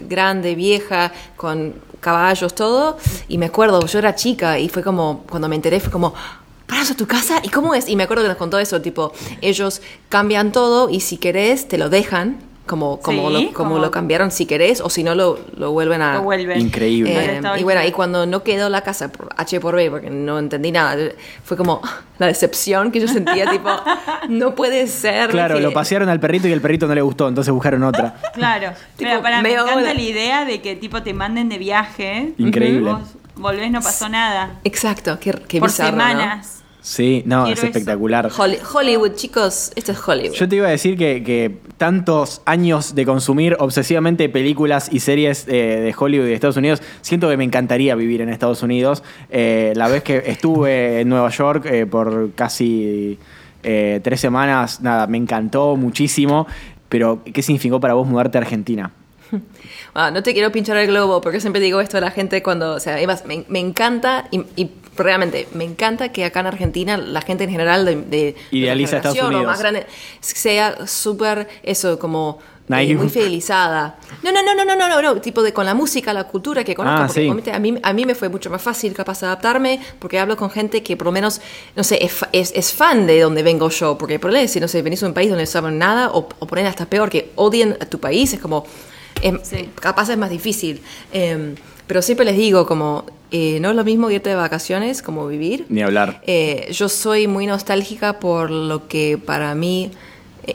grande, 0.09 0.55
vieja, 0.55 1.11
con 1.37 1.75
caballos, 2.05 2.55
todo. 2.55 2.99
Y 3.29 3.39
me 3.39 3.47
acuerdo, 3.47 3.85
yo 3.87 3.99
era 3.99 4.15
chica 4.15 4.59
y 4.59 4.69
fue 4.69 4.83
como 4.83 5.25
cuando 5.29 5.49
me 5.49 5.57
enteré 5.57 5.81
fue 5.81 5.91
como 5.91 6.15
¿Para 6.67 6.81
eso 6.81 6.95
tu 6.95 7.07
casa? 7.07 7.41
¿Y 7.43 7.51
cómo 7.51 7.75
es? 7.75 7.89
Y 7.89 7.97
me 7.97 8.05
acuerdo 8.05 8.23
que 8.23 8.29
nos 8.31 8.39
contó 8.39 8.59
eso, 8.59 8.81
tipo, 8.81 9.13
ellos 9.43 9.83
cambian 10.09 10.51
todo 10.51 10.89
y 10.89 11.01
si 11.01 11.19
querés 11.19 11.69
te 11.69 11.77
lo 11.77 11.91
dejan, 11.91 12.39
como, 12.67 12.99
como, 13.01 13.29
Sí, 13.31 13.45
lo, 13.47 13.53
como, 13.53 13.71
como- 13.71 13.79
lo 13.79 13.91
cambiaron 13.91 14.31
si 14.31 14.47
querés, 14.47 14.81
o 14.81 14.89
si 14.89 15.03
no 15.03 15.15
lo, 15.15 15.39
lo 15.57 15.73
vuelven 15.73 16.01
a... 16.01 16.15
Lo 16.15 16.23
vuelven. 16.23 16.61
Increíble. 16.61 17.37
Eh, 17.37 17.41
y 17.59 17.63
bueno, 17.63 17.85
y 17.85 17.93
cuando 17.93 18.25
no 18.27 18.43
quedó 18.43 18.69
la 18.71 18.81
casa 18.81 19.09
por 19.13 19.29
H 19.37 19.61
por 19.61 19.77
B, 19.77 19.91
porque 19.91 20.09
no 20.11 20.39
entendí 20.39 20.73
nada, 20.73 20.97
fue 21.45 21.57
como 21.59 21.83
la 22.19 22.27
decepción 22.27 22.91
que 22.91 23.01
yo 23.01 23.09
sentía, 23.09 23.51
tipo, 23.51 23.69
no 24.31 24.55
puede 24.55 24.87
ser. 24.87 25.29
Claro, 25.31 25.57
que- 25.57 25.61
lo 25.61 25.73
pasearon 25.73 26.09
al 26.09 26.21
perrito 26.21 26.49
y 26.49 26.53
el 26.53 26.61
perrito 26.63 26.87
no 26.87 26.95
le 26.95 27.03
gustó, 27.03 27.29
entonces 27.29 27.53
buscaron 27.53 27.83
otra. 27.83 28.15
Claro. 28.33 28.73
Tipo, 28.97 29.11
Pero 29.11 29.23
para, 29.23 29.43
me 29.43 29.53
encanta 29.53 29.75
hora. 29.77 29.93
la 29.95 30.01
idea 30.01 30.45
de 30.45 30.63
que 30.63 30.77
tipo 30.77 31.03
te 31.03 31.13
manden 31.13 31.49
de 31.49 31.59
viaje. 31.59 32.33
Increíble. 32.39 32.93
Vos 32.93 33.01
volvés, 33.37 33.71
no 33.71 33.81
pasó 33.83 34.09
nada. 34.09 34.59
Exacto, 34.65 35.19
qué, 35.21 35.33
qué 35.49 35.59
Por 35.61 35.69
bizarro, 35.69 35.97
¿no? 35.97 36.41
Sí, 36.87 37.23
no, 37.25 37.45
Quiero 37.47 37.59
es 37.59 37.65
espectacular. 37.65 38.31
Holly- 38.37 38.59
Hollywood, 38.75 39.13
chicos, 39.15 39.73
esto 39.75 39.93
es 39.93 40.07
Hollywood. 40.07 40.35
Yo 40.35 40.47
te 40.47 40.57
iba 40.57 40.67
a 40.69 40.71
decir 40.71 40.99
que, 40.99 41.23
que 41.25 41.57
tantos 41.79 42.43
años 42.45 42.95
de 42.95 43.07
consumir 43.07 43.57
obsesivamente 43.59 44.29
películas 44.29 44.91
y 44.93 45.01
series 45.01 45.47
eh, 45.49 45.81
de 45.81 45.95
Hollywood 45.99 46.27
y 46.27 46.29
de 46.29 46.35
Estados 46.35 46.59
Unidos, 46.59 46.83
siento 47.01 47.31
que 47.31 47.39
me 47.39 47.45
encantaría 47.45 47.95
vivir 47.95 48.21
en 48.21 48.29
Estados 48.29 48.63
Unidos. 48.63 49.03
Eh, 49.31 49.73
la 49.77 49.89
vez 49.89 50.03
que 50.03 50.25
estuve 50.27 51.01
en 51.01 51.09
Nueva 51.09 51.31
York 51.31 51.65
eh, 51.65 51.87
por 51.87 52.33
casi 52.35 53.19
tres 53.63 54.21
semanas, 54.21 54.83
nada, 54.83 55.07
me 55.07 55.17
encantó 55.17 55.77
muchísimo. 55.77 56.47
Pero, 56.91 57.23
¿qué 57.25 57.41
significó 57.43 57.81
para 57.81 57.95
vos 57.95 58.07
mudarte 58.07 58.37
a 58.37 58.43
Argentina? 58.43 58.91
Ah, 59.97 60.11
no 60.11 60.25
te 60.25 60.33
quiero 60.33 60.51
pinchar 60.51 60.77
el 60.77 60.89
globo 60.89 61.21
porque 61.21 61.39
siempre 61.41 61.63
digo 61.63 61.81
esto 61.81 61.99
a 61.99 62.01
la 62.01 62.11
gente 62.11 62.43
cuando, 62.43 62.73
o 62.75 62.81
sea, 62.81 62.95
además, 62.95 63.25
me, 63.29 63.45
me 63.49 63.61
encanta 63.61 64.27
y, 64.33 64.43
y 64.57 64.69
realmente 64.97 65.49
me 65.55 65.65
encanta 65.65 66.11
que 66.11 66.25
acá 66.25 66.41
en 66.41 66.47
Argentina 66.47 66.97
la 66.97 67.21
gente 67.23 67.45
en 67.45 67.51
general 67.51 67.85
de, 67.85 67.97
de 67.97 68.37
Idealiza 68.51 68.93
de 68.93 68.97
Estados 68.99 69.19
Unidos. 69.19 69.47
más 69.47 69.59
grande 69.59 69.87
sea 70.21 70.87
súper 70.87 71.49
eso 71.63 71.99
como 71.99 72.39
eh, 72.71 72.95
muy 72.95 73.11
fidelizada. 73.11 73.99
No, 74.23 74.33
no, 74.33 74.43
no, 74.43 74.55
no, 74.55 74.65
no, 74.65 74.75
no, 74.75 74.89
no, 74.89 75.03
no, 75.03 75.21
tipo 75.21 75.43
de 75.43 75.53
con 75.53 75.67
la 75.67 75.75
música, 75.75 76.15
la 76.15 76.25
cultura 76.25 76.65
que 76.65 76.75
conozco. 76.75 77.03
Ah, 77.03 77.07
porque 77.29 77.51
sí. 77.51 77.57
a 77.57 77.59
mí, 77.59 77.75
a 77.83 77.93
mí 77.93 78.07
me 78.07 78.15
fue 78.15 78.31
mucho 78.31 78.49
más 78.49 78.63
fácil 78.63 78.95
capaz 78.95 79.21
de 79.21 79.27
adaptarme 79.27 79.81
porque 79.99 80.19
hablo 80.19 80.37
con 80.39 80.49
gente 80.51 80.83
que 80.83 80.97
por 80.97 81.05
lo 81.07 81.13
menos, 81.13 81.43
no 81.77 81.85
sé, 81.85 82.03
es, 82.03 82.25
es, 82.33 82.53
es 82.55 82.73
fan 82.73 83.07
de 83.07 83.21
donde 83.21 83.43
vengo 83.43 83.69
yo. 83.69 83.99
Porque 83.99 84.19
por 84.19 84.31
ejemplo, 84.31 84.49
si 84.51 84.61
no 84.61 84.69
sé, 84.69 84.81
venís 84.81 85.01
de 85.01 85.07
un 85.09 85.13
país 85.15 85.29
donde 85.29 85.45
no 85.45 85.51
saben 85.51 85.77
nada 85.79 86.11
o, 86.13 86.27
o 86.39 86.47
ponen 86.47 86.65
hasta 86.67 86.87
peor 86.87 87.11
que 87.11 87.33
odien 87.35 87.77
a 87.81 87.85
tu 87.85 88.01
país, 88.01 88.33
es 88.33 88.41
como, 88.41 88.65
es- 89.21 89.35
Sí. 89.47 89.69
capaz 89.79 90.09
es 90.09 90.17
más 90.17 90.31
difícil. 90.31 90.81
Eh, 91.13 91.55
pero 91.87 92.03
siempre 92.03 92.25
les 92.25 92.37
digo 92.37 92.67
como, 92.67 93.05
eh, 93.31 93.59
no 93.61 93.71
es 93.71 93.77
lo 93.77 93.85
mismo 93.85 94.11
irte 94.11 94.31
de 94.31 94.37
vacaciones 94.37 95.03
como 95.03 95.27
vivir. 95.27 95.67
Ni 95.69 95.83
hablar. 95.83 96.23
Eh, 96.27 96.69
yo 96.73 96.89
soy 96.89 97.27
muy 97.27 97.47
nostálgica 97.47 98.21
por 98.21 98.51
lo 98.51 98.89
que 98.89 99.19
para 99.19 99.55
mí 99.55 99.91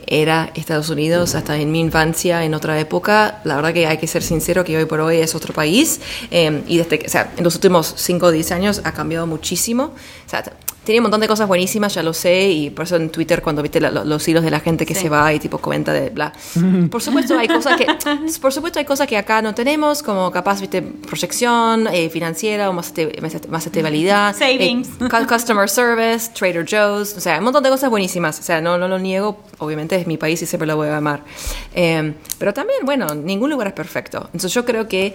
era 0.06 0.50
Estados 0.54 0.88
Unidos 0.90 1.34
hasta 1.34 1.56
en 1.56 1.72
mi 1.72 1.80
infancia, 1.80 2.44
en 2.44 2.54
otra 2.54 2.78
época. 2.78 3.40
La 3.44 3.56
verdad 3.56 3.72
que 3.72 3.86
hay 3.86 3.98
que 3.98 4.06
ser 4.06 4.22
sincero 4.22 4.64
que 4.64 4.76
hoy 4.76 4.84
por 4.84 5.00
hoy 5.00 5.18
es 5.18 5.34
otro 5.34 5.52
país. 5.52 6.00
eh, 6.30 6.62
y 6.66 6.78
desde 6.78 6.98
que, 6.98 7.06
o 7.06 7.10
sea, 7.10 7.32
en 7.36 7.44
los 7.44 7.54
últimos 7.54 7.94
5 7.96 8.26
o 8.26 8.30
10 8.30 8.52
años 8.52 8.80
ha 8.84 8.92
cambiado 8.92 9.26
muchísimo. 9.26 9.94
O 10.26 10.28
sea, 10.28 10.44
tiene 10.90 11.00
un 11.00 11.04
montón 11.04 11.20
de 11.20 11.28
cosas 11.28 11.46
buenísimas, 11.48 11.94
ya 11.94 12.02
lo 12.02 12.12
sé, 12.12 12.48
y 12.50 12.70
por 12.70 12.84
eso 12.84 12.96
en 12.96 13.10
Twitter 13.10 13.42
cuando 13.42 13.62
viste 13.62 13.80
la- 13.80 13.90
lo- 13.90 14.04
los 14.04 14.26
hilos 14.28 14.42
de 14.44 14.50
la 14.50 14.60
gente 14.60 14.84
que 14.86 14.94
Sí. 14.94 15.02
se 15.02 15.08
va 15.08 15.32
y 15.32 15.38
tipo 15.38 15.58
comenta 15.58 15.92
de 15.92 16.10
bla. 16.10 16.32
Por 16.90 17.00
supuesto 17.02 17.38
hay 17.38 17.48
cosas 17.48 17.76
que, 17.76 17.86
por 18.40 18.52
supuesto 18.52 18.78
hay 18.78 18.84
cosas 18.84 19.06
que 19.06 19.16
acá 19.16 19.40
no 19.42 19.54
tenemos, 19.54 20.02
como 20.02 20.30
capaz, 20.30 20.60
viste, 20.60 20.82
proyección 20.82 21.86
eh, 21.92 22.08
financiera 22.10 22.68
o 22.70 22.72
más, 22.72 22.88
este- 22.88 23.18
más, 23.20 23.34
este- 23.34 23.48
más 23.48 23.64
estabilidad. 23.66 24.34
Savings. 24.36 24.88
eh, 24.88 25.08
cu- 25.10 25.26
customer 25.28 25.68
service, 25.68 26.30
Trader 26.34 26.66
Joe's, 26.68 27.16
o 27.16 27.20
sea, 27.20 27.38
un 27.38 27.44
montón 27.44 27.62
de 27.62 27.70
cosas 27.70 27.88
buenísimas. 27.90 28.38
O 28.38 28.42
sea, 28.42 28.60
no, 28.60 28.78
no 28.78 28.88
lo 28.88 28.98
niego, 28.98 29.38
obviamente 29.58 29.96
es 29.96 30.06
mi 30.06 30.16
país 30.16 30.40
y 30.42 30.46
siempre 30.46 30.66
lo 30.66 30.76
voy 30.76 30.88
a 30.88 30.96
amar. 30.96 31.22
Eh, 31.74 32.14
pero 32.38 32.52
también, 32.54 32.80
bueno, 32.84 33.14
ningún 33.14 33.50
lugar 33.50 33.68
es 33.68 33.74
perfecto. 33.74 34.18
Entonces 34.26 34.52
yo 34.54 34.64
creo 34.64 34.88
que 34.88 35.14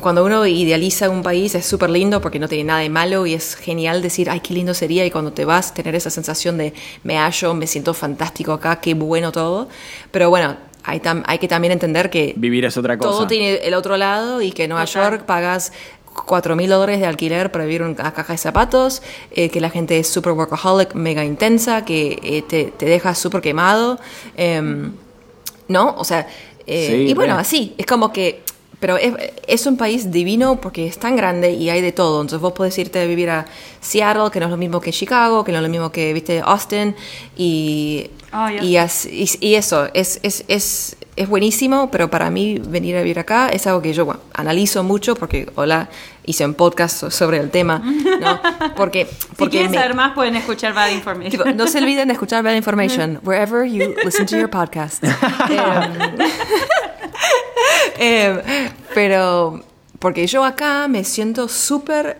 cuando 0.00 0.24
uno 0.24 0.46
idealiza 0.46 1.08
un 1.10 1.22
país 1.22 1.54
es 1.54 1.66
súper 1.66 1.90
lindo 1.90 2.20
porque 2.20 2.38
no 2.38 2.48
tiene 2.48 2.64
nada 2.64 2.80
de 2.80 2.88
malo 2.90 3.26
y 3.26 3.34
es 3.34 3.54
genial 3.56 4.02
decir, 4.02 4.28
ay, 4.30 4.40
qué 4.40 4.54
lindo 4.54 4.74
sería 4.74 5.04
y 5.06 5.10
cuando 5.10 5.32
te 5.32 5.44
vas 5.44 5.74
tener 5.74 5.94
esa 5.94 6.10
sensación 6.10 6.58
de 6.58 6.72
me 7.02 7.16
hallo, 7.18 7.54
me 7.54 7.66
siento 7.66 7.94
fantástico 7.94 8.52
acá, 8.52 8.80
qué 8.80 8.94
bueno 8.94 9.32
todo. 9.32 9.68
Pero 10.10 10.30
bueno, 10.30 10.56
hay, 10.84 11.00
tam- 11.00 11.22
hay 11.26 11.38
que 11.38 11.48
también 11.48 11.72
entender 11.72 12.10
que 12.10 12.32
Vivir 12.36 12.64
es 12.64 12.76
otra 12.76 12.96
cosa. 12.96 13.10
todo 13.10 13.26
tiene 13.26 13.56
el 13.56 13.74
otro 13.74 13.96
lado 13.96 14.40
y 14.42 14.52
que 14.52 14.64
en 14.64 14.70
Nueva. 14.70 14.84
York 14.84 15.24
pagas 15.24 15.72
4 16.26 16.56
mil 16.56 16.70
dólares 16.70 17.00
de 17.00 17.06
alquiler 17.06 17.52
para 17.52 17.64
vivir 17.64 17.82
en 17.82 17.88
una 17.88 18.12
caja 18.14 18.32
de 18.32 18.38
zapatos, 18.38 19.02
eh, 19.32 19.50
que 19.50 19.60
la 19.60 19.68
gente 19.70 19.98
es 19.98 20.08
super 20.08 20.32
workaholic, 20.32 20.94
mega 20.94 21.24
intensa, 21.24 21.84
que 21.84 22.18
eh, 22.22 22.42
te, 22.48 22.72
te 22.76 22.86
deja 22.86 23.14
súper 23.14 23.40
quemado. 23.42 23.98
em, 24.36 24.92
¿No? 25.68 25.94
O 25.98 26.04
sea, 26.04 26.26
eh, 26.66 26.86
Sí, 26.90 27.10
y 27.10 27.14
bueno, 27.14 27.36
así, 27.36 27.74
es 27.76 27.86
como 27.86 28.12
que 28.12 28.42
pero 28.80 28.96
es, 28.98 29.14
es 29.46 29.66
un 29.66 29.76
país 29.76 30.10
divino 30.10 30.60
porque 30.60 30.86
es 30.86 30.98
tan 30.98 31.16
grande 31.16 31.52
y 31.52 31.70
hay 31.70 31.80
de 31.80 31.92
todo. 31.92 32.20
Entonces 32.20 32.40
vos 32.40 32.52
podés 32.52 32.76
irte 32.78 33.00
a 33.00 33.04
vivir 33.06 33.30
a 33.30 33.46
Seattle, 33.80 34.30
que 34.32 34.38
no 34.40 34.46
es 34.46 34.50
lo 34.50 34.56
mismo 34.56 34.80
que 34.80 34.92
Chicago, 34.92 35.44
que 35.44 35.52
no 35.52 35.58
es 35.58 35.62
lo 35.62 35.68
mismo 35.70 35.90
que, 35.90 36.12
viste, 36.12 36.40
Austin. 36.44 36.94
Y, 38.62 38.76
as- 38.76 39.06
y- 39.06 39.28
y 39.40 39.54
eso, 39.54 39.88
es, 39.94 40.20
es, 40.22 40.44
es, 40.48 40.96
es 41.16 41.28
buenísimo, 41.28 41.90
pero 41.90 42.10
para 42.10 42.30
mí 42.30 42.58
venir 42.58 42.96
a 42.96 43.00
vivir 43.00 43.18
acá 43.18 43.48
es 43.48 43.66
algo 43.66 43.80
que 43.80 43.92
yo 43.94 44.04
bueno, 44.04 44.20
analizo 44.34 44.82
mucho 44.82 45.14
porque, 45.14 45.48
hola, 45.54 45.88
hice 46.26 46.44
un 46.44 46.54
podcast 46.54 46.96
so- 46.98 47.10
sobre 47.10 47.38
el 47.38 47.50
tema, 47.50 47.78
¿no? 47.78 48.40
Porque, 48.76 49.06
Si 49.06 49.26
porque 49.36 49.50
quieren 49.58 49.70
me- 49.70 49.76
saber 49.78 49.94
más, 49.94 50.12
pueden 50.12 50.36
escuchar 50.36 50.74
Bad 50.74 50.90
Information. 50.90 51.30
Tipo, 51.30 51.44
no 51.56 51.66
se 51.66 51.78
olviden 51.78 52.08
de 52.08 52.14
escuchar 52.14 52.42
Bad 52.42 52.54
Information 52.56 53.20
wherever 53.22 53.64
you 53.64 53.94
listen 54.04 54.26
to 54.26 54.36
your 54.36 54.50
podcast. 54.50 55.02
Em, 57.98 58.38
em, 58.38 58.70
pero 58.94 59.62
porque 59.98 60.26
yo 60.26 60.44
acá 60.44 60.88
me 60.88 61.04
siento 61.04 61.48
súper 61.48 62.18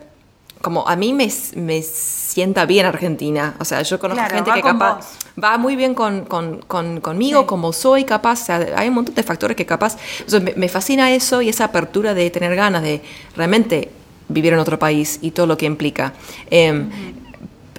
como 0.66 0.88
a 0.88 0.96
mí 0.96 1.12
me, 1.12 1.30
me 1.54 1.80
sienta 1.80 2.66
bien 2.66 2.86
Argentina. 2.86 3.54
O 3.60 3.64
sea, 3.64 3.82
yo 3.82 4.00
conozco 4.00 4.18
Claro, 4.24 4.34
gente 4.34 4.50
que 4.52 4.62
capaz 4.62 4.96
vos. 4.96 5.06
va 5.44 5.58
muy 5.58 5.76
bien 5.76 5.94
con, 5.94 6.24
con- 6.24 6.60
con- 6.66 7.00
conmigo, 7.00 7.42
Sí. 7.42 7.46
como 7.46 7.72
soy 7.72 8.02
capaz. 8.02 8.42
O 8.42 8.44
sea, 8.46 8.66
hay 8.74 8.88
un 8.88 8.94
montón 8.96 9.14
de 9.14 9.22
factores 9.22 9.56
que 9.56 9.64
capaz. 9.64 9.94
o 10.26 10.28
sea, 10.28 10.40
me, 10.40 10.54
me 10.56 10.68
fascina 10.68 11.12
eso 11.12 11.40
y 11.40 11.48
esa 11.50 11.66
apertura 11.66 12.14
de 12.14 12.28
tener 12.30 12.56
ganas 12.56 12.82
de 12.82 13.00
realmente 13.36 13.92
vivir 14.28 14.54
en 14.54 14.58
otro 14.58 14.76
país 14.76 15.20
y 15.22 15.30
todo 15.30 15.46
lo 15.46 15.56
que 15.56 15.66
implica. 15.66 16.14
Em, 16.50 16.90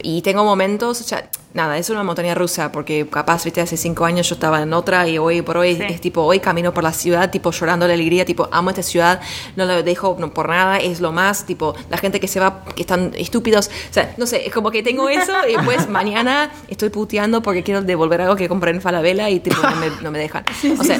y 0.01 0.21
tengo 0.21 0.45
momentos, 0.45 1.01
o 1.01 1.03
sea, 1.03 1.29
nada, 1.57 1.77
es 1.77 1.89
una 1.89 2.03
montaña 2.03 2.33
rusa, 2.35 2.71
porque 2.71 3.05
capaz, 3.09 3.43
viste, 3.43 3.59
hace 3.59 3.75
cinco 3.75 4.05
años 4.05 4.29
yo 4.29 4.35
estaba 4.35 4.61
en 4.61 4.71
otra 4.73 5.07
y 5.09 5.17
hoy 5.17 5.41
por 5.41 5.57
hoy 5.57 5.75
Sí. 5.75 5.83
es 5.89 5.99
tipo, 5.99 6.21
hoy 6.21 6.39
camino 6.39 6.73
por 6.73 6.83
la 6.83 6.93
ciudad, 6.93 7.29
tipo 7.31 7.51
llorando 7.51 7.85
de 7.87 7.93
alegría, 7.95 8.23
tipo, 8.23 8.47
amo 8.51 8.69
esta 8.69 8.83
ciudad, 8.83 9.19
no 9.57 9.65
la 9.65 9.81
dejo 9.83 10.15
no, 10.19 10.33
por 10.33 10.47
nada, 10.47 10.77
es 10.77 11.01
lo 11.01 11.11
más, 11.11 11.45
tipo, 11.45 11.75
la 11.89 11.97
gente 11.97 12.19
que 12.21 12.27
se 12.29 12.39
va, 12.39 12.63
que 12.75 12.81
están 12.83 13.11
estúpidos, 13.17 13.67
o 13.89 13.93
sea, 13.93 14.13
no 14.17 14.25
sé, 14.25 14.47
es 14.47 14.53
como 14.53 14.71
que 14.71 14.83
tengo 14.83 15.09
eso 15.09 15.33
y 15.49 15.55
después 15.57 15.89
mañana 15.89 16.49
estoy 16.69 16.89
puteando 16.89 17.41
porque 17.41 17.63
quiero 17.63 17.81
devolver 17.81 18.21
algo 18.21 18.35
que 18.37 18.47
compré 18.47 18.71
en 18.71 18.79
Falabella 18.81 19.29
y 19.29 19.39
tipo, 19.41 19.57
no 19.61 19.75
me, 19.75 19.89
no 20.01 20.11
me 20.11 20.19
dejan. 20.19 20.45
o 20.79 20.83
sea, 20.83 20.99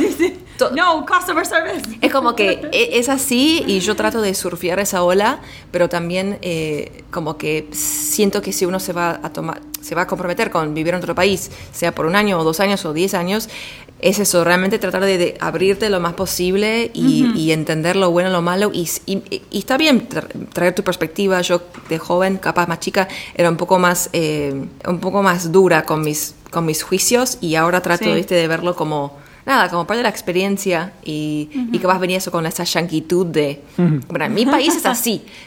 to- 0.57 0.71
No, 0.71 1.05
customer 1.05 1.45
service. 1.45 1.97
es 2.01 2.11
como 2.11 2.35
que 2.35 2.67
e- 2.71 2.97
es 2.99 3.09
así 3.09 3.63
y 3.67 3.79
yo 3.79 3.95
trato 3.95 4.21
de 4.21 4.33
surfear 4.33 4.79
esa 4.79 5.03
ola, 5.03 5.39
pero 5.71 5.87
también 5.87 6.39
eh, 6.41 7.03
como 7.11 7.37
que 7.37 7.67
siento 7.71 8.41
que 8.41 8.51
si 8.51 8.65
uno 8.65 8.79
se 8.79 8.93
va 8.93 9.19
a 9.21 9.29
tomar, 9.31 9.61
se 9.81 9.95
va 9.95 10.03
a 10.03 10.07
comprometer 10.07 10.49
con 10.51 10.73
vivir 10.73 10.93
en 10.93 10.99
otro 10.99 11.15
país, 11.15 11.49
sea 11.71 11.93
por 11.93 12.05
un 12.05 12.15
año 12.15 12.39
o 12.39 12.43
dos 12.43 12.59
años 12.59 12.83
o 12.85 12.93
diez 12.93 13.13
años, 13.13 13.49
es 13.99 14.19
eso, 14.19 14.43
realmente 14.43 14.77
tratar 14.77 15.03
de, 15.05 15.17
de 15.17 15.37
abrirte 15.39 15.89
lo 15.89 15.99
más 15.99 16.13
posible 16.13 16.91
y, 16.93 17.31
y 17.35 17.51
entender 17.51 17.95
lo 17.95 18.11
bueno, 18.11 18.29
lo 18.29 18.43
malo 18.43 18.69
y, 18.71 18.83
s- 18.83 19.01
y- 19.07 19.23
y 19.49 19.57
está 19.57 19.75
bien 19.77 20.07
tra- 20.07 20.27
traer 20.53 20.75
tu 20.75 20.83
perspectiva. 20.83 21.41
Yo 21.41 21.61
de 21.89 21.97
joven, 21.97 22.37
capaz 22.37 22.67
más 22.67 22.79
chica, 22.79 23.07
era 23.33 23.49
un 23.49 23.57
poco 23.57 23.79
más, 23.79 24.09
eh, 24.13 24.53
un 24.87 24.99
poco 24.99 25.23
más 25.23 25.51
dura 25.51 25.83
con 25.83 26.01
mis, 26.01 26.35
con 26.51 26.65
mis 26.65 26.83
juicios 26.83 27.39
y 27.41 27.55
ahora 27.55 27.81
trato 27.81 28.05
Sí. 28.05 28.11
¿viste? 28.13 28.35
de 28.35 28.47
verlo 28.47 28.75
como 28.75 29.17
nada, 29.47 29.69
como 29.69 29.87
parte 29.87 29.99
de 29.99 30.03
la 30.03 30.09
experiencia 30.09 30.91
y, 31.03 31.49
y 31.71 31.79
que 31.79 31.87
vas 31.87 31.99
venir 32.01 32.17
eso 32.17 32.31
con 32.31 32.45
esa 32.45 32.65
yanquitud 32.65 33.25
de, 33.27 33.63
bueno, 34.09 34.25
en 34.25 34.33
mi 34.33 34.45
país 34.45 34.75
es 34.75 34.85
así. 34.85 35.23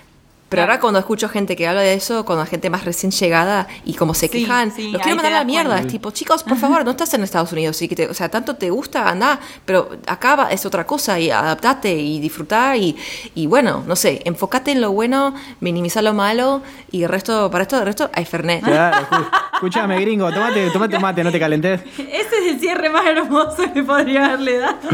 Pero 0.50 0.62
ahora 0.62 0.80
cuando 0.80 0.98
escucho 0.98 1.28
gente 1.30 1.56
que 1.56 1.66
habla 1.66 1.80
de 1.80 1.94
eso, 1.94 2.24
cuando 2.26 2.44
la 2.44 2.50
gente 2.50 2.68
más 2.68 2.84
recién 2.84 3.10
llegada 3.12 3.66
y 3.86 3.94
como 3.94 4.12
se 4.14 4.28
Sí, 4.28 4.40
quejan, 4.42 4.70
sí, 4.74 4.90
los 4.90 5.00
quiero 5.00 5.16
mandar 5.16 5.32
a 5.32 5.38
la 5.38 5.44
mierda. 5.44 5.70
cuenta. 5.70 5.86
Es 5.86 5.92
tipo, 5.92 6.10
chicos, 6.10 6.42
por 6.42 6.58
favor, 6.58 6.84
no 6.84 6.90
estás 6.90 7.14
en 7.14 7.22
Estados 7.22 7.52
Unidos. 7.52 7.76
Sí 7.76 7.86
que 7.88 7.94
te- 7.96 8.08
o 8.08 8.14
sea, 8.14 8.28
tanto 8.28 8.56
te 8.56 8.68
gusta, 8.68 9.08
anda, 9.08 9.38
pero 9.64 9.90
acá 10.06 10.48
es 10.50 10.66
otra 10.66 10.84
cosa 10.86 11.18
y 11.20 11.30
adaptate 11.30 11.92
y 11.96 12.18
disfrutar 12.20 12.76
y, 12.76 12.96
y 13.34 13.46
bueno, 13.46 13.84
no 13.86 13.94
sé, 13.96 14.20
enfócate 14.24 14.72
en 14.72 14.80
lo 14.80 14.90
bueno, 14.92 15.34
minimizar 15.60 16.02
lo 16.02 16.14
malo 16.14 16.62
y 16.90 17.04
el 17.04 17.08
resto, 17.08 17.50
para 17.50 17.62
esto, 17.62 17.78
el 17.78 17.84
resto 17.86 18.10
hay 18.12 18.24
Fernet. 18.24 18.64
Claro, 18.64 19.06
escúchame, 19.54 20.00
gringo, 20.00 20.32
tomate, 20.32 20.68
tomate 20.70 20.98
mate, 20.98 21.22
no 21.22 21.30
te 21.30 21.38
calentes. 21.38 21.80
Ese 21.96 22.38
es 22.44 22.52
el 22.54 22.58
cierre 22.60 22.90
más 22.90 23.06
hermoso 23.06 23.72
que 23.72 23.82
podría 23.84 24.26
haberle 24.26 24.58
dado. 24.58 24.88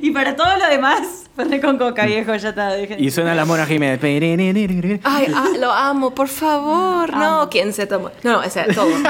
Y 0.00 0.12
para 0.12 0.36
todo 0.36 0.56
lo 0.56 0.66
demás, 0.68 1.28
Fernet 1.40 1.62
con 1.62 1.78
coca, 1.78 2.04
viejo, 2.06 2.34
ya 2.34 2.50
está. 2.50 2.68
dejen. 2.70 3.02
Y 3.02 3.10
suena 3.10 3.34
la 3.34 3.44
Mona 3.44 3.66
Jiménez. 3.66 4.00
Ay, 5.04 5.26
ah, 5.34 5.48
lo 5.58 5.72
amo, 5.72 6.14
por 6.14 6.28
favor. 6.28 7.14
No, 7.14 7.48
¿quién 7.50 7.72
se 7.72 7.86
toma? 7.86 8.12
No, 8.22 8.32
no, 8.32 8.38
o 8.40 8.50
sea, 8.50 8.66
todo. 8.66 8.90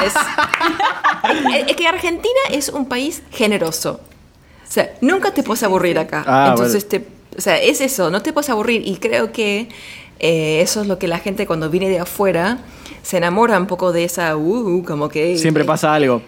Es, 1.66 1.76
que 1.76 1.86
Argentina 1.86 2.40
es 2.50 2.70
un 2.70 2.86
país 2.86 3.22
generoso. 3.30 4.00
O 4.66 4.72
sea, 4.72 4.92
nunca 5.00 5.32
te 5.32 5.42
puedes 5.42 5.62
aburrir 5.62 5.98
acá. 5.98 6.24
Ah, 6.26 6.48
Entonces, 6.50 6.88
te, 6.88 7.06
o 7.36 7.40
sea, 7.40 7.60
es 7.60 7.80
eso, 7.80 8.10
no 8.10 8.22
te 8.22 8.32
puedes 8.32 8.48
aburrir. 8.48 8.86
Y 8.86 8.96
creo 8.96 9.32
que 9.32 9.68
eh, 10.18 10.60
eso 10.62 10.80
es 10.80 10.86
lo 10.86 10.98
que 10.98 11.08
la 11.08 11.18
gente 11.18 11.46
cuando 11.46 11.68
viene 11.68 11.88
de 11.88 11.98
afuera 11.98 12.58
se 13.02 13.18
enamora 13.18 13.58
un 13.58 13.66
poco 13.66 13.92
de 13.92 14.04
esa, 14.04 14.36
uh, 14.36 14.82
como 14.84 15.08
que... 15.08 15.36
Siempre 15.36 15.64
pasa 15.64 15.94
algo. 15.94 16.22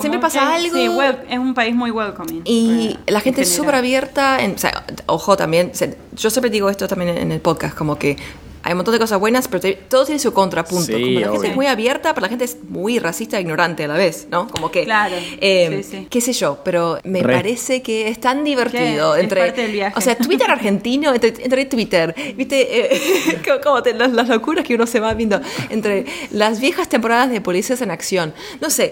Siempre 0.00 0.20
pasa 0.20 0.40
que- 0.40 0.46
algo. 0.46 0.76
Sí, 0.76 0.86
wel- 0.88 1.18
es 1.28 1.38
un 1.38 1.54
país 1.54 1.74
muy 1.74 1.90
welcoming. 1.90 2.42
Y 2.44 2.96
eh, 3.06 3.10
la 3.12 3.20
gente 3.20 3.40
en 3.40 3.46
es 3.48 3.54
súper 3.54 3.74
abierta. 3.74 4.42
en- 4.42 4.54
o 4.54 4.58
sea, 4.58 4.84
ojo 5.06 5.36
también, 5.36 5.72
yo 6.16 6.30
siempre 6.30 6.50
digo 6.50 6.68
esto 6.70 6.86
también 6.88 7.16
en 7.16 7.32
el 7.32 7.40
podcast, 7.40 7.74
como 7.76 7.98
que 7.98 8.16
hay 8.64 8.72
un 8.72 8.78
montón 8.78 8.92
de 8.92 8.98
cosas 8.98 9.18
buenas, 9.20 9.48
pero 9.48 9.60
te- 9.60 9.72
todo 9.74 10.04
tiene 10.04 10.18
su 10.18 10.32
contrapunto. 10.34 10.84
Sí, 10.86 10.92
como 10.92 11.04
la 11.04 11.20
gente 11.20 11.38
obvio. 11.38 11.50
es 11.50 11.56
muy 11.56 11.66
abierta, 11.66 12.12
pero 12.12 12.22
la 12.26 12.28
gente 12.28 12.44
es 12.44 12.58
muy 12.68 12.98
racista 12.98 13.38
e 13.38 13.40
ignorante 13.40 13.84
a 13.84 13.88
la 13.88 13.94
vez, 13.94 14.26
¿no? 14.30 14.46
Como 14.48 14.70
que... 14.70 14.84
Claro, 14.84 15.14
eh, 15.40 15.80
sí, 15.82 15.90
sí. 15.98 16.06
Qué 16.10 16.20
sé 16.20 16.32
yo, 16.34 16.58
pero 16.64 16.98
me 17.04 17.22
Re. 17.22 17.34
parece 17.34 17.80
que 17.82 18.08
es 18.08 18.20
tan 18.20 18.44
divertido. 18.44 19.14
Es 19.16 19.22
entre, 19.22 19.40
parte 19.42 19.62
del 19.62 19.72
viaje. 19.72 19.94
O 19.96 20.00
sea, 20.02 20.18
Twitter 20.18 20.50
argentino, 20.50 21.14
entre, 21.14 21.32
entre 21.42 21.64
Twitter, 21.64 22.14
¿viste? 22.36 22.96
Eh, 22.96 23.40
como- 23.46 23.60
como 23.60 23.82
te- 23.82 23.94
las, 23.94 24.12
las 24.12 24.28
locuras 24.28 24.64
que 24.66 24.74
uno 24.74 24.86
se 24.86 25.00
va 25.00 25.14
viendo 25.14 25.40
entre 25.70 26.04
las 26.30 26.60
viejas 26.60 26.88
temporadas 26.90 27.30
de 27.30 27.40
Policías 27.40 27.80
en 27.80 27.90
Acción. 27.90 28.34
No 28.60 28.68
sé, 28.68 28.90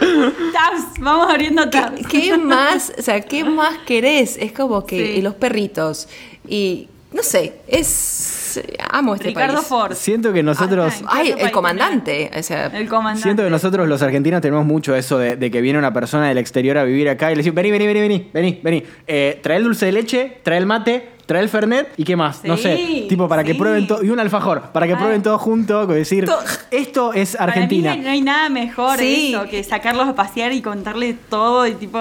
Tabs, 0.52 0.98
vamos 1.00 1.28
abriendo 1.30 1.68
tabs. 1.70 2.06
¿Qué 2.06 2.36
más, 2.36 2.92
o 2.98 3.02
sea, 3.02 3.20
qué 3.20 3.44
más 3.44 3.78
querés? 3.86 4.36
Es 4.38 4.52
como 4.52 4.84
que 4.84 4.96
Sí. 4.96 5.12
y 5.18 5.22
los 5.22 5.34
perritos 5.34 6.08
y 6.48 6.88
no 7.12 7.22
sé, 7.22 7.54
es 7.66 8.60
amo 8.90 9.14
este 9.14 9.28
Ricardo 9.28 9.56
país. 9.56 9.66
Ford. 9.68 9.94
Siento 9.94 10.32
que 10.32 10.42
nosotros. 10.42 10.94
Ah, 11.04 11.08
Ay, 11.12 11.34
el 11.38 11.50
comandante, 11.50 12.30
o 12.36 12.42
sea, 12.42 12.66
El 12.66 12.88
comandante. 12.88 13.22
Siento 13.22 13.42
que 13.44 13.50
nosotros 13.50 13.88
los 13.88 14.02
argentinos 14.02 14.40
tenemos 14.42 14.64
mucho 14.66 14.94
eso 14.94 15.18
de, 15.18 15.36
de 15.36 15.50
que 15.50 15.60
viene 15.60 15.78
una 15.78 15.92
persona 15.92 16.28
del 16.28 16.38
exterior 16.38 16.76
a 16.78 16.84
vivir 16.84 17.08
acá 17.08 17.30
y 17.30 17.34
le 17.34 17.38
decimos, 17.38 17.54
vení, 17.56 17.70
vení, 17.70 17.86
vení, 17.86 18.00
vení, 18.00 18.30
vení, 18.32 18.60
vení. 18.62 18.82
Eh, 19.06 19.40
trae 19.42 19.56
el 19.58 19.64
dulce 19.64 19.86
de 19.86 19.92
leche, 19.92 20.38
trae 20.42 20.58
el 20.58 20.66
mate, 20.66 21.10
trae 21.26 21.42
el 21.42 21.48
fernet 21.48 21.92
y 21.96 22.04
qué 22.04 22.14
más, 22.16 22.44
no 22.44 22.56
sé. 22.56 23.06
Tipo, 23.08 23.28
para 23.28 23.42
que 23.44 23.54
prueben 23.54 23.86
todo. 23.86 24.02
Y 24.04 24.10
un 24.10 24.20
alfajor, 24.20 24.62
para 24.72 24.86
que 24.86 24.96
prueben 24.96 25.22
todo 25.22 25.38
junto, 25.38 25.86
con 25.86 25.94
decir, 25.96 26.24
To- 26.24 26.38
esto 26.70 27.12
es 27.12 27.32
Para 27.36 27.46
mí 27.46 27.52
Argentina. 27.52 27.96
no 27.96 28.08
hay 28.10 28.20
nada 28.20 28.48
mejor 28.48 28.98
Sí. 28.98 29.34
eso 29.34 29.44
que 29.48 29.62
sacarlos 29.64 30.08
a 30.08 30.14
pasear 30.14 30.52
y 30.52 30.62
contarles 30.62 31.16
todo 31.28 31.66
y 31.66 31.74
tipo, 31.74 31.98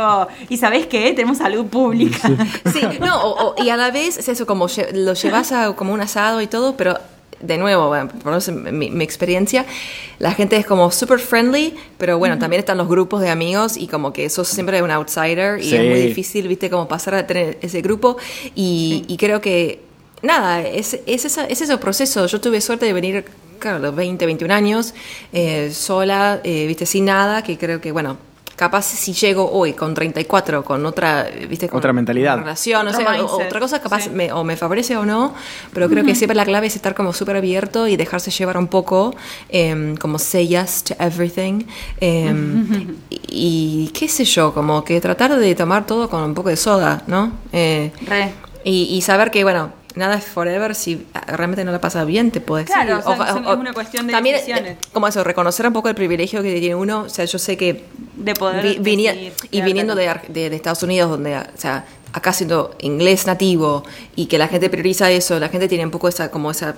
¿y 0.49 0.57
sabés 0.57 0.85
qué? 0.87 1.11
Tenemos 1.13 1.39
salud 1.39 1.65
pública. 1.65 2.19
sí, 2.71 2.81
no, 3.01 3.19
o- 3.21 3.53
o- 3.59 3.63
y 3.63 3.69
a 3.69 3.77
la 3.77 3.91
vez 3.91 4.17
es 4.17 4.29
eso 4.29 4.45
como 4.45 4.67
lo 4.93 5.13
llevas 5.13 5.51
a 5.51 5.75
como 5.75 5.93
un 5.93 6.01
asado 6.01 6.41
y 6.41 6.47
todo, 6.47 6.77
pero 6.77 6.97
de 7.45 7.57
nuevo, 7.57 7.87
bueno, 7.87 8.07
por 8.09 8.17
lo 8.25 8.31
menos 8.31 8.47
en 8.47 8.77
mi, 8.77 8.89
mi 8.89 9.03
experiencia, 9.03 9.65
la 10.19 10.31
gente 10.33 10.55
es 10.57 10.65
como 10.65 10.91
super 10.91 11.19
friendly, 11.19 11.73
pero 11.97 12.17
bueno, 12.17 12.37
también 12.39 12.59
están 12.59 12.77
los 12.77 12.87
grupos 12.87 13.21
de 13.21 13.29
amigos 13.29 13.77
y 13.77 13.87
como 13.87 14.11
que 14.13 14.29
sos 14.29 14.47
siempre 14.47 14.81
un 14.81 14.91
outsider 14.91 15.59
y 15.59 15.63
Sí. 15.69 15.75
es 15.75 15.89
muy 15.89 15.99
difícil, 15.99 16.47
viste, 16.47 16.69
como 16.69 16.87
pasar 16.87 17.15
a 17.15 17.27
tener 17.27 17.57
ese 17.61 17.81
grupo 17.81 18.17
y, 18.55 19.03
y 19.07 19.17
creo 19.17 19.41
que, 19.41 19.81
nada, 20.21 20.61
es, 20.61 20.99
es, 21.05 21.25
esa- 21.25 21.45
es 21.45 21.61
ese 21.61 21.77
proceso. 21.77 22.25
Yo 22.27 22.39
tuve 22.41 22.61
suerte 22.61 22.85
de 22.85 22.93
venir, 22.93 23.25
claro, 23.59 23.79
los 23.79 23.95
20, 23.95 24.25
21 24.25 24.51
años, 24.53 24.93
eh, 25.33 25.71
sola, 25.73 26.39
eh, 26.43 26.65
viste, 26.67 26.85
sin 26.85 27.05
nada, 27.05 27.43
que 27.43 27.57
creo 27.57 27.79
que, 27.81 27.91
bueno... 27.91 28.17
Capaz 28.55 28.83
si 28.85 29.11
llego 29.13 29.51
hoy 29.51 29.73
con 29.73 29.93
34, 29.93 30.63
con 30.63 30.85
otra, 30.85 31.27
viste, 31.49 31.67
con 31.67 31.77
Otra 31.79 31.91
mentalidad. 31.91 32.37
relación, 32.39 32.89
sé, 32.93 33.03
o- 33.05 33.09
mindset, 33.11 33.47
otra 33.47 33.59
cosa 33.59 33.81
capaz 33.81 34.03
sí. 34.05 34.09
me, 34.11 34.31
o 34.31 34.43
me 34.45 34.55
favorece 34.55 34.95
o 34.95 35.05
no, 35.05 35.33
pero 35.73 35.89
creo 35.89 36.05
que 36.05 36.15
siempre 36.15 36.35
la 36.35 36.45
clave 36.45 36.67
es 36.67 36.75
estar 36.77 36.95
como 36.95 37.11
súper 37.11 37.35
abierto 37.35 37.87
y 37.87 37.97
dejarse 37.97 38.31
llevar 38.31 38.57
un 38.57 38.67
poco, 38.67 39.13
em, 39.49 39.97
como 39.97 40.17
say 40.19 40.47
yes 40.47 40.83
to 40.85 40.95
everything. 40.99 41.63
em, 41.99 42.95
y, 43.09 43.87
y 43.87 43.87
qué 43.93 44.07
sé 44.07 44.23
yo, 44.23 44.53
como 44.53 44.83
que 44.85 45.01
tratar 45.01 45.35
de 45.37 45.55
tomar 45.55 45.85
todo 45.85 46.09
con 46.09 46.21
un 46.23 46.33
poco 46.33 46.49
de 46.49 46.55
soda, 46.57 47.03
¿no? 47.07 47.33
Eh, 47.51 47.91
Re. 48.07 48.31
y, 48.63 48.83
y 48.95 49.01
saber 49.01 49.31
que, 49.31 49.43
bueno, 49.43 49.71
nada 49.95 50.15
es 50.15 50.25
forever, 50.25 50.75
si 50.75 51.05
realmente 51.27 51.63
no 51.63 51.71
la 51.71 51.79
pasa 51.81 52.03
bien, 52.05 52.31
te 52.31 52.41
puedes 52.41 52.67
Claro, 52.67 52.97
ir. 52.99 53.03
o 53.05 53.15
sea, 53.15 53.29
es 53.29 53.57
una 53.57 53.73
cuestión 53.73 54.07
de 54.07 54.13
también, 54.13 54.35
decisiones. 54.35 54.73
eh, 54.73 54.77
como 54.93 55.07
eso, 55.07 55.23
reconocer 55.23 55.65
un 55.67 55.73
poco 55.73 55.89
el 55.89 55.95
privilegio 55.95 56.41
que 56.43 56.59
tiene 56.59 56.75
uno, 56.75 57.01
o 57.03 57.09
sea, 57.09 57.25
yo 57.25 57.39
sé 57.39 57.57
que 57.57 57.85
De 58.15 58.33
poder 58.33 58.63
vi- 58.63 58.77
vinia- 58.79 59.13
decidir, 59.13 59.33
y 59.51 59.61
viniendo 59.61 59.95
de, 59.95 60.13
de- 60.29 60.49
de 60.49 60.55
Estados 60.55 60.83
Unidos, 60.83 61.09
donde, 61.09 61.37
o 61.37 61.43
sea, 61.55 61.85
acá 62.13 62.31
siendo 62.33 62.75
inglés 62.79 63.25
nativo 63.27 63.83
y 64.15 64.27
que 64.27 64.37
la 64.37 64.47
gente 64.47 64.69
prioriza 64.69 65.11
eso, 65.11 65.39
la 65.39 65.49
gente 65.49 65.67
tiene 65.67 65.83
un 65.85 65.91
poco 65.91 66.07
esa, 66.07 66.31
como 66.31 66.51
esa 66.51 66.75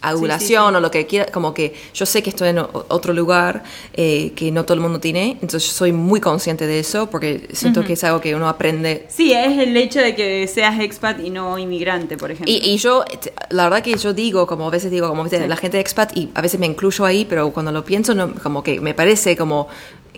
adulación 0.00 0.74
o 0.76 0.80
lo 0.80 0.90
que 0.90 1.06
quiera, 1.06 1.26
como 1.32 1.52
que 1.54 1.74
yo 1.94 2.06
sé 2.06 2.22
que 2.22 2.30
estoy 2.30 2.48
en 2.50 2.58
otro 2.58 3.12
lugar 3.12 3.64
eh, 3.94 4.32
que 4.36 4.50
no 4.50 4.64
todo 4.64 4.74
el 4.74 4.80
mundo 4.80 5.00
tiene, 5.00 5.32
entonces 5.42 5.64
yo 5.66 5.72
soy 5.72 5.92
muy 5.92 6.20
consciente 6.20 6.66
de 6.66 6.78
eso 6.80 7.08
porque 7.10 7.48
siento 7.52 7.84
que 7.84 7.94
es 7.94 8.04
algo 8.04 8.20
que 8.20 8.34
uno 8.34 8.48
aprende. 8.48 9.06
Sí, 9.08 9.32
es 9.32 9.58
el 9.58 9.76
hecho 9.76 10.00
de 10.00 10.14
que 10.14 10.46
seas 10.46 10.78
expat 10.80 11.20
y 11.20 11.30
no 11.30 11.58
inmigrante, 11.58 12.16
por 12.16 12.30
ejemplo. 12.30 12.52
y, 12.52 12.58
y 12.58 12.76
yo, 12.78 13.04
t- 13.04 13.32
la 13.50 13.64
verdad 13.64 13.82
que 13.82 13.96
yo 13.96 14.12
digo, 14.12 14.46
como 14.46 14.66
a 14.68 14.70
veces 14.70 14.90
digo, 14.90 15.08
como 15.08 15.24
la 15.26 15.56
gente 15.56 15.80
expat, 15.80 16.16
y 16.16 16.30
a 16.34 16.40
veces 16.40 16.58
me 16.60 16.66
incluyo 16.66 17.04
ahí, 17.04 17.24
pero 17.24 17.50
cuando 17.50 17.72
lo 17.72 17.84
pienso, 17.84 18.14
no, 18.14 18.34
como 18.42 18.62
que 18.62 18.80
me 18.80 18.94
parece 18.94 19.36
como 19.36 19.68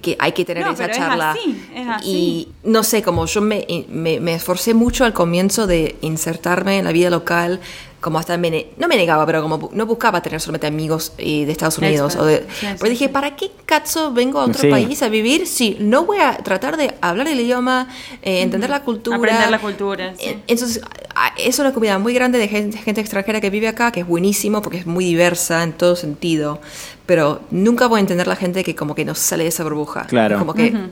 que 0.00 0.16
hay 0.18 0.32
que 0.32 0.44
tener 0.44 0.64
No, 0.64 0.72
esa 0.72 0.82
pero 0.84 0.92
es 0.92 0.98
charla. 0.98 1.30
así, 1.32 1.62
es 1.74 1.88
así. 1.88 2.08
Y 2.10 2.48
no 2.64 2.82
sé, 2.82 3.02
como 3.02 3.26
yo 3.26 3.40
me, 3.40 3.66
me, 3.88 4.20
me 4.20 4.34
esforcé 4.34 4.74
mucho 4.74 5.04
al 5.04 5.12
comienzo 5.12 5.66
de 5.66 5.96
insertarme 6.00 6.78
en 6.78 6.84
la 6.84 6.92
vida 6.92 7.10
local, 7.10 7.60
como 8.00 8.18
hasta 8.18 8.38
me, 8.38 8.50
ne- 8.50 8.66
no 8.78 8.88
me 8.88 8.96
negaba, 8.96 9.26
pero 9.26 9.42
como 9.42 9.68
no 9.74 9.84
buscaba 9.84 10.22
tener 10.22 10.40
solamente 10.40 10.66
amigos 10.66 11.12
eh, 11.18 11.44
de 11.44 11.52
Estados 11.52 11.76
Unidos. 11.76 12.16
O 12.16 12.24
de, 12.24 12.38
Sí, 12.38 12.44
sí, 12.60 12.66
pues 12.78 12.90
dije, 12.92 13.06
sí. 13.08 13.12
¿para 13.12 13.36
qué 13.36 13.50
cazo 13.66 14.10
vengo 14.12 14.40
a 14.40 14.44
otro 14.44 14.62
Sí. 14.62 14.68
país 14.70 15.02
a 15.02 15.10
vivir 15.10 15.46
si 15.46 15.76
no 15.80 16.06
voy 16.06 16.16
a 16.16 16.38
tratar 16.38 16.78
de 16.78 16.94
hablar 17.02 17.28
el 17.28 17.38
idioma, 17.38 17.88
eh, 18.22 18.40
entender 18.40 18.70
la 18.70 18.80
cultura? 18.84 19.18
Aprender 19.18 19.50
la 19.50 19.58
cultura, 19.58 20.14
sí. 20.18 20.34
Entonces, 20.46 20.80
a- 21.14 21.34
es 21.36 21.58
una 21.58 21.74
comunidad 21.74 22.00
muy 22.00 22.14
grande 22.14 22.38
de 22.38 22.48
gente, 22.48 22.78
gente 22.78 23.02
extranjera 23.02 23.38
que 23.42 23.50
vive 23.50 23.68
acá, 23.68 23.92
que 23.92 24.00
es 24.00 24.06
buenísimo 24.06 24.62
porque 24.62 24.78
es 24.78 24.86
muy 24.86 25.04
diversa 25.04 25.62
en 25.62 25.74
todo 25.74 25.94
sentido, 25.94 26.58
pero 27.06 27.40
nunca 27.50 27.86
voy 27.86 27.98
a 27.98 28.00
entender 28.00 28.26
la 28.26 28.36
gente 28.36 28.62
que 28.64 28.74
como 28.74 28.94
que 28.94 29.04
no 29.04 29.14
sale 29.14 29.44
de 29.44 29.48
esa 29.48 29.64
burbuja. 29.64 30.06
Claro. 30.06 30.38
Como 30.38 30.54
que 30.54 30.70
me- 30.70 30.90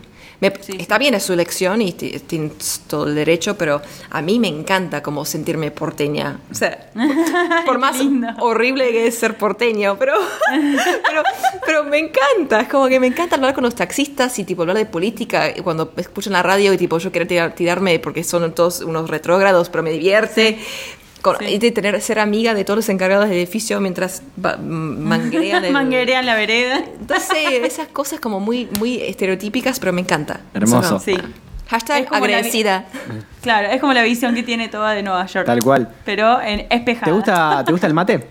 Sí, 0.60 0.76
está 0.78 0.98
bien, 0.98 1.14
es 1.14 1.24
su 1.24 1.32
elección 1.32 1.82
y 1.82 1.90
ti- 1.92 2.16
tienes 2.24 2.82
todo 2.86 3.08
el 3.08 3.16
derecho, 3.16 3.58
pero 3.58 3.82
a 4.10 4.22
mí 4.22 4.38
me 4.38 4.46
encanta 4.46 5.02
como 5.02 5.24
sentirme 5.24 5.72
porteña. 5.72 6.38
O 6.52 6.54
sea, 6.54 6.90
por, 6.94 7.64
por 7.66 7.78
más 7.78 7.98
lindo. 7.98 8.28
horrible 8.38 8.88
que 8.92 9.08
es 9.08 9.18
ser 9.18 9.36
porteño, 9.36 9.96
pero, 9.98 10.14
pero, 10.48 11.22
pero 11.66 11.84
me 11.84 11.98
encanta. 11.98 12.60
Es 12.60 12.68
como 12.68 12.86
que 12.86 13.00
me 13.00 13.08
encanta 13.08 13.34
hablar 13.34 13.52
con 13.52 13.64
los 13.64 13.74
taxistas 13.74 14.38
y 14.38 14.44
tipo 14.44 14.62
hablar 14.62 14.76
de 14.76 14.86
política. 14.86 15.50
Y 15.50 15.60
cuando 15.62 15.92
escuchan 15.96 16.32
la 16.34 16.42
radio 16.44 16.72
y 16.72 16.76
tipo 16.78 16.98
yo 16.98 17.10
quiero 17.10 17.26
tirar- 17.26 17.54
tirarme 17.56 17.98
porque 17.98 18.22
son 18.22 18.54
todos 18.54 18.80
unos 18.82 19.10
retrógrados, 19.10 19.68
pero 19.70 19.82
me 19.82 19.90
divierte. 19.90 20.60
Con- 21.22 21.36
Sí. 21.38 21.46
Y 21.46 21.58
de 21.58 21.72
tener, 21.72 22.00
ser 22.00 22.18
amiga 22.20 22.54
de 22.54 22.64
todos 22.64 22.76
los 22.78 22.88
encargados 22.88 23.28
del 23.28 23.38
edificio 23.38 23.80
mientras 23.80 24.22
manguerean 24.36 25.64
el- 25.66 25.72
Manguerea 25.72 26.20
en 26.20 26.26
la 26.26 26.34
vereda. 26.34 26.78
Entonces, 27.00 27.36
esas 27.64 27.88
cosas 27.88 28.20
como 28.20 28.40
muy, 28.40 28.68
muy 28.78 29.00
estereotípicas, 29.02 29.80
pero 29.80 29.92
me 29.92 30.00
encanta. 30.00 30.40
Hermoso. 30.54 31.00
Sí. 31.00 31.16
Hashtag 31.68 32.02
Es 32.04 32.08
como 32.08 32.20
la 32.20 32.26
vi- 32.26 32.32
agradecida. 32.34 32.86
Claro, 33.42 33.68
es 33.68 33.80
como 33.80 33.92
la 33.92 34.02
visión 34.02 34.34
que 34.34 34.42
tiene 34.42 34.68
toda 34.68 34.92
de 34.92 35.02
Nueva 35.02 35.26
York. 35.26 35.44
Tal 35.46 35.60
cual. 35.60 35.88
Pero 36.04 36.40
en 36.40 36.66
espejada. 36.70 37.06
¿Te 37.06 37.12
gusta, 37.12 37.62
¿Te 37.66 37.72
gusta 37.72 37.86
el 37.86 37.94
mate? 37.94 38.26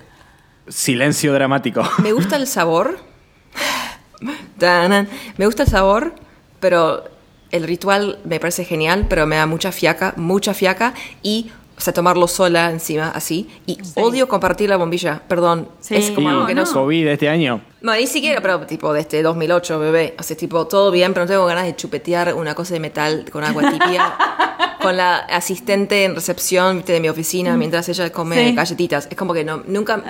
Silencio 0.67 1.33
dramático. 1.33 1.83
Me 2.01 2.13
gusta 2.13 2.35
el 2.35 2.47
sabor. 2.47 2.99
Me 5.37 5.45
gusta 5.45 5.63
el 5.63 5.69
sabor, 5.69 6.15
pero 6.59 7.03
el 7.51 7.63
ritual 7.63 8.19
me 8.25 8.39
parece 8.39 8.65
genial, 8.65 9.05
pero 9.07 9.27
me 9.27 9.35
da 9.35 9.45
mucha 9.45 9.71
fiaca, 9.71 10.13
mucha 10.17 10.53
fiaca 10.53 10.93
y, 11.21 11.51
o 11.77 11.81
sea, 11.81 11.93
tomarlo 11.93 12.27
sola 12.27 12.71
encima, 12.71 13.09
así. 13.09 13.47
Y 13.67 13.77
odio 13.95 14.27
compartir 14.27 14.67
la 14.69 14.77
bombilla, 14.77 15.21
perdón. 15.27 15.69
Sí. 15.79 15.95
Es 15.95 16.09
como 16.11 16.29
algo 16.29 16.45
que 16.47 16.55
no... 16.55 16.65
COVID 16.65 17.07
este 17.07 17.29
año. 17.29 17.61
No, 17.81 17.93
ni 17.95 18.07
siquiera, 18.07 18.41
pero 18.41 18.65
tipo 18.65 18.91
desde 18.93 19.21
2008, 19.21 19.77
bebé. 19.79 20.15
O 20.19 20.23
sea, 20.23 20.35
tipo, 20.35 20.65
todo 20.67 20.89
bien, 20.89 21.13
pero 21.13 21.25
no 21.25 21.29
tengo 21.31 21.45
ganas 21.45 21.65
de 21.65 21.75
chupetear 21.75 22.33
una 22.33 22.55
cosa 22.55 22.73
de 22.73 22.79
metal 22.79 23.25
con 23.31 23.43
agua 23.43 23.71
tibia 23.71 24.15
con 24.81 24.97
la 24.97 25.17
asistente 25.17 26.05
en 26.05 26.15
recepción 26.15 26.77
¿viste, 26.77 26.93
de 26.93 26.99
mi 26.99 27.09
oficina 27.09 27.55
mientras 27.57 27.87
ella 27.89 28.11
come 28.11 28.49
Sí. 28.49 28.55
galletitas. 28.55 29.07
Es 29.11 29.15
como 29.17 29.33
que 29.33 29.43
no, 29.43 29.61
nunca, 29.67 29.97
nu- 29.97 30.03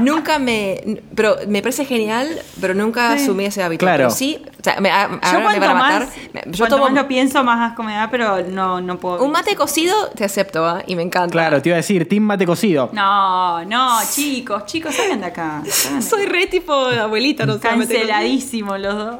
nunca 0.00 0.38
me, 0.38 1.00
pero 1.14 1.36
me 1.48 1.62
parece 1.62 1.84
genial, 1.84 2.28
pero 2.60 2.74
nunca 2.74 3.16
Sí. 3.16 3.24
asumí 3.24 3.44
ese 3.44 3.62
hábito. 3.62 3.80
Claro. 3.84 4.04
Pero 4.04 4.10
sí, 4.10 4.38
o 4.60 4.62
sea, 4.64 4.80
me, 4.80 4.90
a- 4.90 5.08
Yo 5.08 5.38
me 5.38 5.42
cuanto 5.44 5.60
van 5.60 5.70
a 5.70 5.74
matar. 5.74 6.00
más, 6.02 6.44
Yo 6.46 6.58
cuanto 6.58 6.76
tomo 6.76 6.84
más 6.88 6.94
lo 6.94 7.08
pienso, 7.08 7.42
más 7.44 7.70
asco 7.70 7.82
me 7.82 7.94
da, 7.94 8.08
pero 8.10 8.42
no, 8.48 8.80
no 8.80 8.98
puedo. 8.98 9.22
un 9.24 9.32
mate 9.32 9.54
cocido, 9.56 9.94
te 10.14 10.24
acepto, 10.24 10.64
¿ah? 10.66 10.82
y 10.86 10.96
me 10.96 11.02
encanta. 11.02 11.32
Claro, 11.32 11.60
te 11.62 11.68
iba 11.68 11.76
a 11.76 11.78
decir, 11.78 12.08
Team 12.08 12.22
Mate 12.24 12.46
Cocido. 12.46 12.90
No, 12.92 13.64
no, 13.64 13.98
chicos, 14.14 14.66
chicos, 14.66 14.94
salgan 14.94 15.20
de 15.20 15.26
acá. 15.26 15.62
salgan 15.68 16.00
de 16.00 16.06
Soy 16.06 16.26
re 16.26 16.46
tipo 16.46 16.72
abuelita, 16.74 17.46
no. 17.46 17.58
Canceladísimos 17.60 18.78
los 18.80 18.94
dos. 18.94 19.16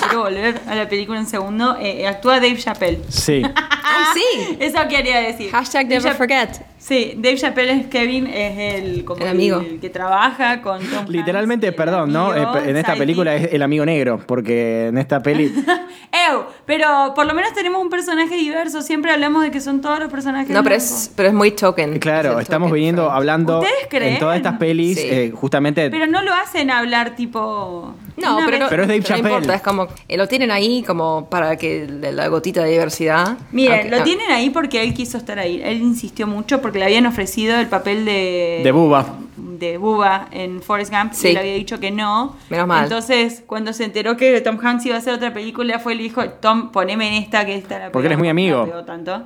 Quiero 0.00 0.22
volver 0.22 0.60
a 0.68 0.74
la 0.74 0.88
película 0.88 1.18
un 1.20 1.26
segundo. 1.26 1.76
Eh, 1.80 2.06
actúa 2.06 2.34
Dave 2.36 2.56
Chappelle. 2.56 3.00
Sí. 3.08 3.42
Ay, 3.90 4.04
sí. 4.14 4.56
Eso 4.60 4.78
quería 4.88 5.18
decir. 5.20 5.50
Hashtag 5.50 5.88
Dave 5.88 6.00
never 6.02 6.14
forget. 6.16 6.48
Sí, 6.78 7.14
Dave 7.16 7.36
Chappelle 7.36 7.72
es 7.72 7.86
Kevin, 7.88 8.26
es 8.28 8.74
el, 8.82 9.04
como 9.04 9.20
El 9.22 9.28
amigo. 9.28 9.58
el 9.60 9.80
que 9.80 9.90
trabaja 9.98 10.62
con 10.62 10.78
Tom 10.78 11.06
Literalmente, 11.08 11.72
perdón, 11.72 12.12
¿no? 12.12 12.30
amigo, 12.30 12.56
Eh, 12.58 12.70
En 12.70 12.76
esta 12.76 12.94
película 12.94 13.34
es 13.34 13.52
el 13.52 13.62
amigo 13.62 13.84
negro, 13.84 14.20
porque 14.26 14.86
en 14.86 14.98
esta 14.98 15.20
peli. 15.20 15.46
Ew, 16.30 16.42
pero 16.64 17.12
por 17.14 17.26
lo 17.26 17.34
menos 17.34 17.52
tenemos 17.52 17.82
un 17.82 17.90
personaje 17.90 18.36
diverso. 18.36 18.80
Siempre 18.82 19.10
hablamos 19.12 19.42
de 19.42 19.50
que 19.50 19.60
son 19.60 19.80
todos 19.80 19.98
los 19.98 20.10
personajes. 20.10 20.50
No, 20.50 20.62
pero 20.62 20.76
es, 20.76 21.10
pero 21.16 21.28
es 21.28 21.34
muy 21.34 21.50
token. 21.50 21.98
Claro, 21.98 22.38
Es 22.38 22.42
estamos 22.44 22.68
token 22.68 22.74
viniendo 22.76 23.02
friend. 23.02 23.16
hablando 23.16 23.58
¿Ustedes 23.58 23.86
creen? 23.90 24.14
en 24.14 24.18
todas 24.20 24.36
estas 24.36 24.56
pelis, 24.58 24.98
Sí. 25.00 25.08
eh, 25.10 25.32
justamente. 25.34 25.90
Pero 25.90 26.06
no 26.06 26.22
lo 26.22 26.32
hacen 26.32 26.70
hablar 26.70 27.16
tipo. 27.16 27.92
No, 28.16 28.38
pero, 28.46 28.58
no, 28.58 28.64
es 28.66 28.70
Dave 28.70 28.98
no 28.98 29.04
Chappelle. 29.04 29.28
importa, 29.28 29.54
es 29.54 29.62
como, 29.62 29.86
eh, 30.08 30.16
lo 30.16 30.26
tienen 30.28 30.50
ahí 30.50 30.82
como 30.84 31.28
para 31.30 31.56
que 31.56 31.86
de 31.86 32.12
la 32.12 32.28
gotita 32.28 32.62
de 32.64 32.70
diversidad. 32.70 33.36
Miren, 33.52 33.72
Aunque- 33.74 33.90
lo 33.90 33.96
ah, 33.98 34.04
tienen 34.04 34.30
ahí 34.30 34.50
porque 34.50 34.82
él 34.82 34.94
quiso 34.94 35.18
estar 35.18 35.38
ahí. 35.38 35.60
Él 35.64 35.80
insistió 35.82 36.26
mucho 36.26 36.60
porque 36.60 36.78
le 36.78 36.84
habían 36.86 37.06
ofrecido 37.06 37.58
el 37.58 37.66
papel 37.68 38.04
de. 38.04 38.60
De 38.64 38.72
Bubba. 38.72 39.06
De 39.38 39.78
Bubba 39.78 40.28
en 40.32 40.60
Forrest 40.62 40.92
Gump 40.92 41.12
Sí. 41.12 41.28
y 41.28 41.32
le 41.32 41.40
había 41.40 41.54
dicho 41.54 41.78
que 41.80 41.90
no. 41.90 42.36
Menos 42.50 42.66
mal. 42.66 42.84
Entonces, 42.84 43.42
cuando 43.46 43.72
se 43.72 43.84
enteró 43.84 44.16
que 44.16 44.40
Tom 44.40 44.58
Hanks 44.62 44.86
iba 44.86 44.96
a 44.96 44.98
hacer 44.98 45.14
otra 45.14 45.32
película, 45.32 45.78
fue 45.78 45.94
y 45.94 45.96
le 45.98 46.02
dijo: 46.04 46.28
Tom, 46.28 46.70
poneme 46.72 47.08
en 47.08 47.22
esta 47.22 47.44
que 47.46 47.54
esta 47.54 47.78
la 47.78 47.92
Porque 47.92 48.06
él 48.06 48.12
es 48.12 48.16
pegó, 48.16 48.20
muy 48.20 48.28
amigo. 48.28 48.66
tanto. 48.84 49.22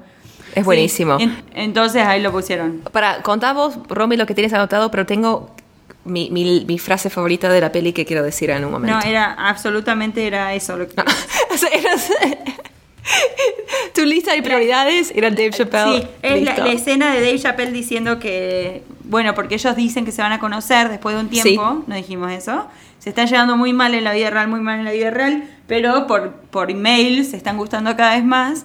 Es 0.54 0.64
buenísimo. 0.64 1.16
Sí, 1.18 1.24
en- 1.24 1.42
entonces 1.54 2.04
ahí 2.06 2.20
lo 2.20 2.30
pusieron. 2.30 2.82
Para 2.92 3.22
contar 3.22 3.54
vos, 3.54 3.78
Romy, 3.88 4.16
lo 4.16 4.26
que 4.26 4.34
tienes 4.34 4.52
anotado, 4.52 4.90
pero 4.90 5.06
tengo 5.06 5.50
mi, 6.04 6.30
mi- 6.30 6.64
mi 6.66 6.78
frase 6.78 7.08
favorita 7.10 7.48
de 7.48 7.60
la 7.60 7.72
peli 7.72 7.92
que 7.94 8.04
quiero 8.04 8.22
decir 8.22 8.50
en 8.50 8.64
un 8.64 8.72
momento. 8.72 8.94
No, 8.98 9.02
era 9.02 9.32
absolutamente 9.34 10.26
era 10.26 10.52
eso 10.52 10.76
lo 10.76 10.86
que. 10.88 10.94
O 11.52 11.56
sea, 11.56 11.68
eras- 11.70 12.10
tu 13.94 14.04
lista 14.04 14.34
de 14.34 14.42
prioridades 14.42 15.12
era 15.14 15.30
Dave 15.30 15.50
Chappelle. 15.50 16.02
Sí, 16.02 16.08
es 16.22 16.42
la, 16.42 16.54
escena 16.72 17.12
de 17.14 17.20
Dave 17.20 17.38
Chappelle 17.38 17.72
diciendo 17.72 18.18
que, 18.18 18.82
bueno, 19.04 19.34
porque 19.34 19.56
ellos 19.56 19.76
dicen 19.76 20.04
que 20.04 20.12
se 20.12 20.22
van 20.22 20.32
a 20.32 20.38
conocer 20.38 20.88
después 20.88 21.14
de 21.14 21.22
un 21.22 21.28
tiempo, 21.28 21.84
no 21.86 21.94
dijimos 21.94 22.30
eso, 22.32 22.66
se 22.98 23.10
están 23.10 23.26
llevando 23.26 23.56
muy 23.56 23.72
mal 23.72 23.94
en 23.94 24.04
la 24.04 24.12
vida 24.12 24.30
real, 24.30 24.48
muy 24.48 24.60
mal 24.60 24.78
en 24.78 24.84
la 24.84 24.92
vida 24.92 25.10
real, 25.10 25.44
pero 25.66 26.06
por, 26.06 26.32
por 26.32 26.70
email 26.70 27.24
se 27.24 27.36
están 27.36 27.56
gustando 27.56 27.96
cada 27.96 28.14
vez 28.14 28.24
más 28.24 28.64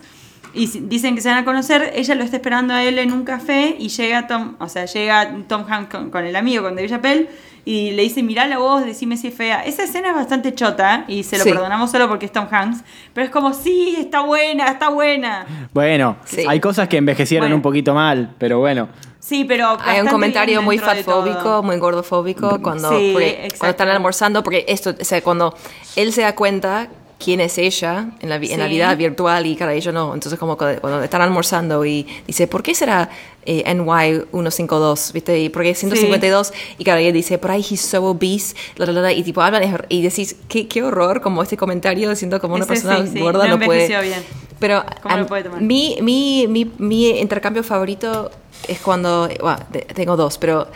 y 0.57 0.65
dicen 0.81 1.15
que 1.15 1.21
se 1.21 1.29
van 1.29 1.37
a 1.39 1.45
conocer, 1.45 1.91
ella 1.95 2.15
lo 2.15 2.23
está 2.23 2.37
esperando 2.37 2.73
a 2.73 2.83
él 2.83 2.97
en 2.99 3.11
un 3.13 3.23
café 3.23 3.75
y 3.77 3.89
llega 3.89 4.27
Tom, 4.27 4.55
o 4.59 4.67
sea, 4.67 4.85
llega 4.85 5.35
Tom 5.47 5.63
Hanks 5.69 5.89
con, 5.91 6.09
con 6.09 6.25
el 6.25 6.35
amigo, 6.35 6.63
con 6.63 6.75
Dave 6.75 6.89
Chappelle, 6.89 7.29
y 7.63 7.91
le 7.91 8.03
dice, 8.03 8.23
mirá 8.23 8.47
la 8.47 8.57
voz, 8.59 8.85
decime 8.85 9.17
si 9.17 9.27
es 9.27 9.33
fea. 9.33 9.61
Esa 9.65 9.83
escena 9.83 10.09
es 10.09 10.15
bastante 10.15 10.55
chota 10.55 11.03
y 11.09 11.23
se 11.23 11.37
lo 11.37 11.43
Sí. 11.43 11.51
perdonamos 11.51 11.91
solo 11.91 12.07
porque 12.07 12.25
es 12.25 12.31
Tom 12.31 12.47
Hanks, 12.49 12.81
pero 13.13 13.25
es 13.25 13.31
como, 13.31 13.53
sí, 13.53 13.95
está 13.99 14.21
buena, 14.21 14.67
está 14.67 14.87
buena. 14.89 15.45
Bueno, 15.73 16.15
Sí. 16.25 16.45
hay 16.47 16.59
cosas 16.61 16.87
que 16.87 16.95
envejecieron 16.97 17.45
Bueno. 17.47 17.57
un 17.57 17.61
poquito 17.61 17.93
mal, 17.93 18.33
pero 18.37 18.59
bueno. 18.59 18.87
Sí, 19.19 19.43
pero 19.43 19.77
Hay 19.83 19.99
un 19.99 20.07
comentario 20.07 20.61
muy 20.61 20.77
fatfóbico, 20.77 21.61
muy 21.61 21.75
gordofóbico 21.77 22.61
cuando, 22.61 22.89
Sí, 22.97 23.13
cuando 23.57 23.71
están 23.71 23.89
almorzando, 23.89 24.41
porque 24.41 24.63
esto, 24.69 24.95
o 24.99 25.03
sea, 25.03 25.21
cuando 25.21 25.53
él 25.97 26.13
se 26.13 26.21
da 26.21 26.33
cuenta 26.35 26.87
quién 27.23 27.41
es 27.41 27.57
ella 27.57 28.11
en 28.19 28.29
la, 28.29 28.35
en 28.35 28.69
vida 28.69 28.93
virtual 28.95 29.45
y 29.45 29.55
cara, 29.55 29.73
ella 29.73 29.91
no. 29.91 30.13
Entonces 30.13 30.37
como 30.39 30.57
cuando, 30.57 31.03
están 31.03 31.21
almorzando 31.21 31.83
y 31.85 32.05
dice, 32.27 32.47
¿por 32.47 32.61
qué 32.63 32.75
será 32.75 33.09
eh, 33.45 33.63
NY152? 33.65 35.13
¿Viste? 35.13 35.39
¿Y 35.39 35.49
por 35.49 35.63
qué 35.63 35.73
152? 35.75 36.53
Y 36.77 36.83
cara, 36.83 36.99
ella 36.99 37.11
dice, 37.11 37.37
por 37.37 37.51
ahí 37.51 37.65
he's 37.69 37.81
so 37.81 38.03
obese, 38.03 38.55
la, 38.75 38.85
la, 38.85 39.01
la, 39.01 39.11
y 39.13 39.23
tipo 39.23 39.41
hablan 39.41 39.63
y 39.89 40.01
decís, 40.01 40.35
qué, 40.47 40.67
qué 40.67 40.83
horror 40.83 41.21
como 41.21 41.41
este 41.43 41.57
comentario, 41.57 42.15
siendo 42.15 42.39
como 42.39 42.55
una 42.55 42.65
Ese 42.65 42.73
persona 42.73 43.05
sí, 43.07 43.19
gorda 43.19 43.47
no 43.47 43.57
no, 43.57 43.65
puede... 43.65 43.87
bien. 44.01 44.23
Pero 44.59 44.83
¿Cómo 45.03 45.15
lo 45.15 45.21
am- 45.21 45.27
puede 45.27 45.43
tomar? 45.43 45.61
mi, 45.61 45.97
mi, 46.01 46.47
mi, 46.47 46.71
mi 46.77 47.09
intercambio 47.19 47.63
favorito 47.63 48.31
es 48.67 48.79
cuando, 48.79 49.29
bueno, 49.39 49.59
tengo 49.93 50.15
dos, 50.17 50.37
pero 50.39 50.67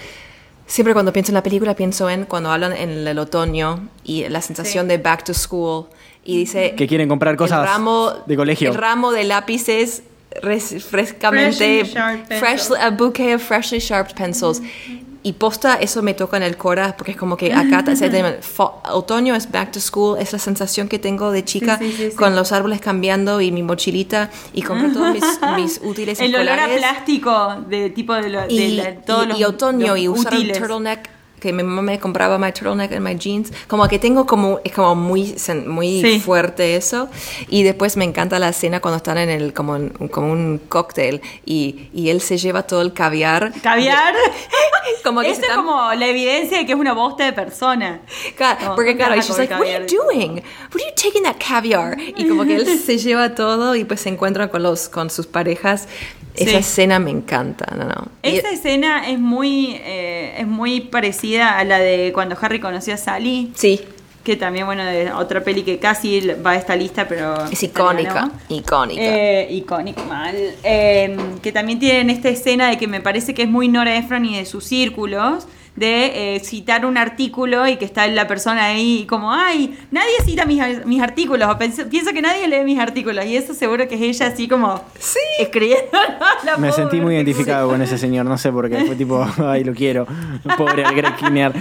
siempre 0.67 0.93
cuando 0.93 1.11
pienso 1.11 1.31
en 1.31 1.35
la 1.35 1.43
película 1.43 1.75
pienso 1.75 2.07
en 2.09 2.25
cuando 2.25 2.51
hablan 2.51 2.73
en 2.73 3.07
el 3.07 3.17
otoño 3.17 3.89
y 4.03 4.27
la 4.29 4.41
sensación 4.41 4.85
Sí. 4.85 4.89
de 4.89 4.97
back 4.99 5.23
to 5.23 5.33
school 5.33 5.87
y 6.23 6.37
dice 6.37 6.75
Que 6.75 6.87
quieren 6.87 7.09
comprar 7.09 7.35
cosas 7.35 7.61
el 7.61 7.65
ramo, 7.67 8.11
de 8.25 8.35
colegio. 8.35 8.69
El 8.69 8.75
ramo 8.75 9.11
de 9.11 9.23
lápices 9.23 10.03
res- 10.41 10.83
frescamente 10.83 11.85
fresh, 12.39 12.69
a 12.79 12.89
bouquet 12.91 13.35
of 13.35 13.41
freshly 13.41 13.79
sharp 13.79 14.13
pencils. 14.13 14.61
Y 15.23 15.33
posta, 15.33 15.75
eso 15.75 16.01
me 16.01 16.15
toca 16.15 16.37
en 16.37 16.41
el 16.43 16.57
cora, 16.57 16.95
porque 16.97 17.11
es 17.11 17.17
como 17.17 17.37
que 17.37 17.53
acá, 17.53 17.83
otoño 18.91 19.35
es 19.35 19.51
back 19.51 19.71
to 19.71 19.79
school, 19.79 20.17
es 20.19 20.33
la 20.33 20.39
sensación 20.39 20.87
que 20.87 20.97
tengo 20.97 21.31
de 21.31 21.45
chica 21.45 21.77
Sí, 21.77 21.91
sí, 21.91 21.97
sí, 21.97 22.09
sí. 22.11 22.15
con 22.15 22.35
los 22.35 22.51
árboles 22.51 22.81
cambiando 22.81 23.39
y 23.39 23.51
mi 23.51 23.61
mochilita 23.61 24.31
y 24.53 24.63
compré 24.63 24.89
todos 24.89 25.13
mis, 25.13 25.23
mis 25.57 25.81
útiles 25.83 26.19
El 26.19 26.33
olor 26.35 26.47
a 26.49 26.53
escolares. 26.65 26.77
plástico 26.79 27.55
de 27.67 27.89
tipo 27.91 28.15
de, 28.15 28.29
lo- 28.29 28.41
de 28.47 28.53
y, 28.53 28.71
la- 28.75 28.95
todos 28.95 29.25
y- 29.25 29.29
los 29.29 29.39
y 29.39 29.43
otoño 29.43 29.87
los 29.87 29.99
y 29.99 30.07
usar 30.07 30.33
útiles. 30.33 30.57
el 30.57 30.63
turtleneck 30.63 31.09
que 31.41 31.51
mi 31.51 31.63
mamá 31.63 31.81
me 31.81 31.99
compraba 31.99 32.37
my 32.37 32.53
turtleneck 32.53 32.91
en 32.93 33.03
my 33.03 33.15
jeans 33.17 33.51
como 33.67 33.85
que 33.89 33.99
tengo 33.99 34.25
como 34.25 34.59
es 34.63 34.71
como 34.71 34.95
muy 34.95 35.35
muy 35.67 36.01
Sí. 36.01 36.19
fuerte 36.21 36.77
eso 36.77 37.09
y 37.49 37.63
después 37.63 37.97
me 37.97 38.05
encanta 38.05 38.39
la 38.39 38.49
escena 38.49 38.79
cuando 38.79 38.97
están 38.97 39.17
en 39.17 39.29
el 39.29 39.51
como 39.53 39.75
en- 39.75 39.89
como 39.89 40.31
un 40.31 40.61
cóctel 40.69 41.21
y, 41.45 41.89
y 41.93 42.09
él 42.09 42.21
se 42.21 42.37
lleva 42.37 42.63
todo 42.63 42.81
el 42.81 42.93
caviar 42.93 43.51
Caviar. 43.61 44.13
como 45.03 45.21
que 45.21 45.31
Eso 45.31 45.41
es 45.41 45.55
como 45.55 45.91
la 45.93 46.07
evidencia 46.07 46.59
de 46.59 46.65
que 46.65 46.73
es 46.73 46.77
una 46.79 46.93
bosta 46.93 47.25
de 47.25 47.33
persona. 47.33 48.01
Claro, 48.37 48.59
Como, 48.59 48.75
porque 48.75 48.91
¿dónde 48.91 49.03
claro, 49.05 49.15
y 49.19 49.23
she's 49.23 49.37
like, 49.37 49.53
what 49.53 49.61
are 49.67 49.87
you 49.87 49.97
doing? 50.05 50.31
What 50.35 50.75
are 50.75 50.83
you 50.85 50.95
taking 50.95 51.23
that 51.23 51.37
caviar? 51.39 51.97
Y 51.99 52.27
como 52.27 52.45
que 52.45 52.55
él 52.55 52.79
se 52.85 52.97
lleva 52.99 53.33
todo 53.33 53.75
y 53.75 53.83
pues 53.83 54.01
se 54.01 54.09
encuentra 54.09 54.49
con 54.49 54.61
los 54.63 54.89
con 54.89 55.09
sus 55.09 55.25
parejas. 55.25 55.87
Esa 56.35 56.49
Sí. 56.51 56.55
escena 56.57 56.99
me 56.99 57.11
encanta, 57.11 57.65
no, 57.75 57.85
no. 57.85 58.07
Y- 58.23 58.37
Esa 58.37 58.49
escena 58.51 59.09
es 59.09 59.19
muy, 59.19 59.75
eh, 59.83 60.35
es 60.37 60.47
muy 60.47 60.81
parecida 60.81 61.57
a 61.57 61.63
la 61.63 61.79
de 61.79 62.11
cuando 62.13 62.37
Harry 62.41 62.59
conoció 62.59 62.93
a 62.93 62.97
Sally, 62.97 63.51
sí, 63.55 63.81
que 64.23 64.35
también, 64.35 64.65
bueno, 64.67 64.85
de 64.85 65.11
otra 65.11 65.43
peli 65.43 65.63
que 65.63 65.79
casi 65.79 66.19
va 66.45 66.51
a 66.51 66.55
esta 66.55 66.75
lista, 66.75 67.07
pero... 67.07 67.45
es 67.51 67.63
icónica, 67.63 68.29
icónica. 68.49 69.01
Eh, 69.01 69.47
icónico, 69.51 70.03
mal. 70.05 70.35
Eh, 70.63 71.17
que 71.41 71.51
también 71.51 71.79
tienen 71.79 72.09
esta 72.11 72.29
escena 72.29 72.69
de 72.69 72.77
que 72.77 72.87
me 72.87 73.01
parece 73.01 73.33
que 73.33 73.41
es 73.43 73.49
muy 73.49 73.67
Nora 73.67 73.95
Ephron 73.97 74.23
y 74.25 74.37
de 74.37 74.45
sus 74.45 74.63
círculos, 74.65 75.47
de 75.75 76.35
eh, 76.35 76.39
citar 76.41 76.85
un 76.85 76.97
artículo 76.97 77.67
y 77.67 77.77
que 77.77 77.85
está 77.85 78.05
la 78.07 78.27
persona 78.27 78.65
ahí 78.65 79.05
como, 79.07 79.33
ay, 79.33 79.77
nadie 79.89 80.13
cita 80.23 80.45
mis, 80.45 80.85
mis 80.85 81.01
artículos, 81.01 81.49
o 81.49 81.57
pienso, 81.57 81.87
pienso 81.89 82.11
que 82.11 82.21
nadie 82.21 82.47
lee 82.47 82.63
mis 82.63 82.79
artículos, 82.79 83.25
y 83.25 83.37
eso 83.37 83.53
seguro 83.53 83.87
que 83.87 83.95
es 83.95 84.01
ella 84.01 84.27
así 84.27 84.47
como 84.47 84.83
escribiendo. 85.39 85.91
la 86.43 86.57
Me 86.57 86.71
sentí 86.71 86.99
muy 86.99 87.15
identificado 87.15 87.69
con 87.69 87.81
ese 87.81 87.97
señor, 87.97 88.25
no 88.25 88.37
sé 88.37 88.51
por 88.51 88.69
qué. 88.69 88.85
Fue 88.85 88.95
tipo, 88.95 89.25
ay, 89.45 89.63
lo 89.63 89.73
quiero. 89.73 90.05
Pobre 90.57 90.83
Greg 90.95 91.15
Kinnear. 91.15 91.53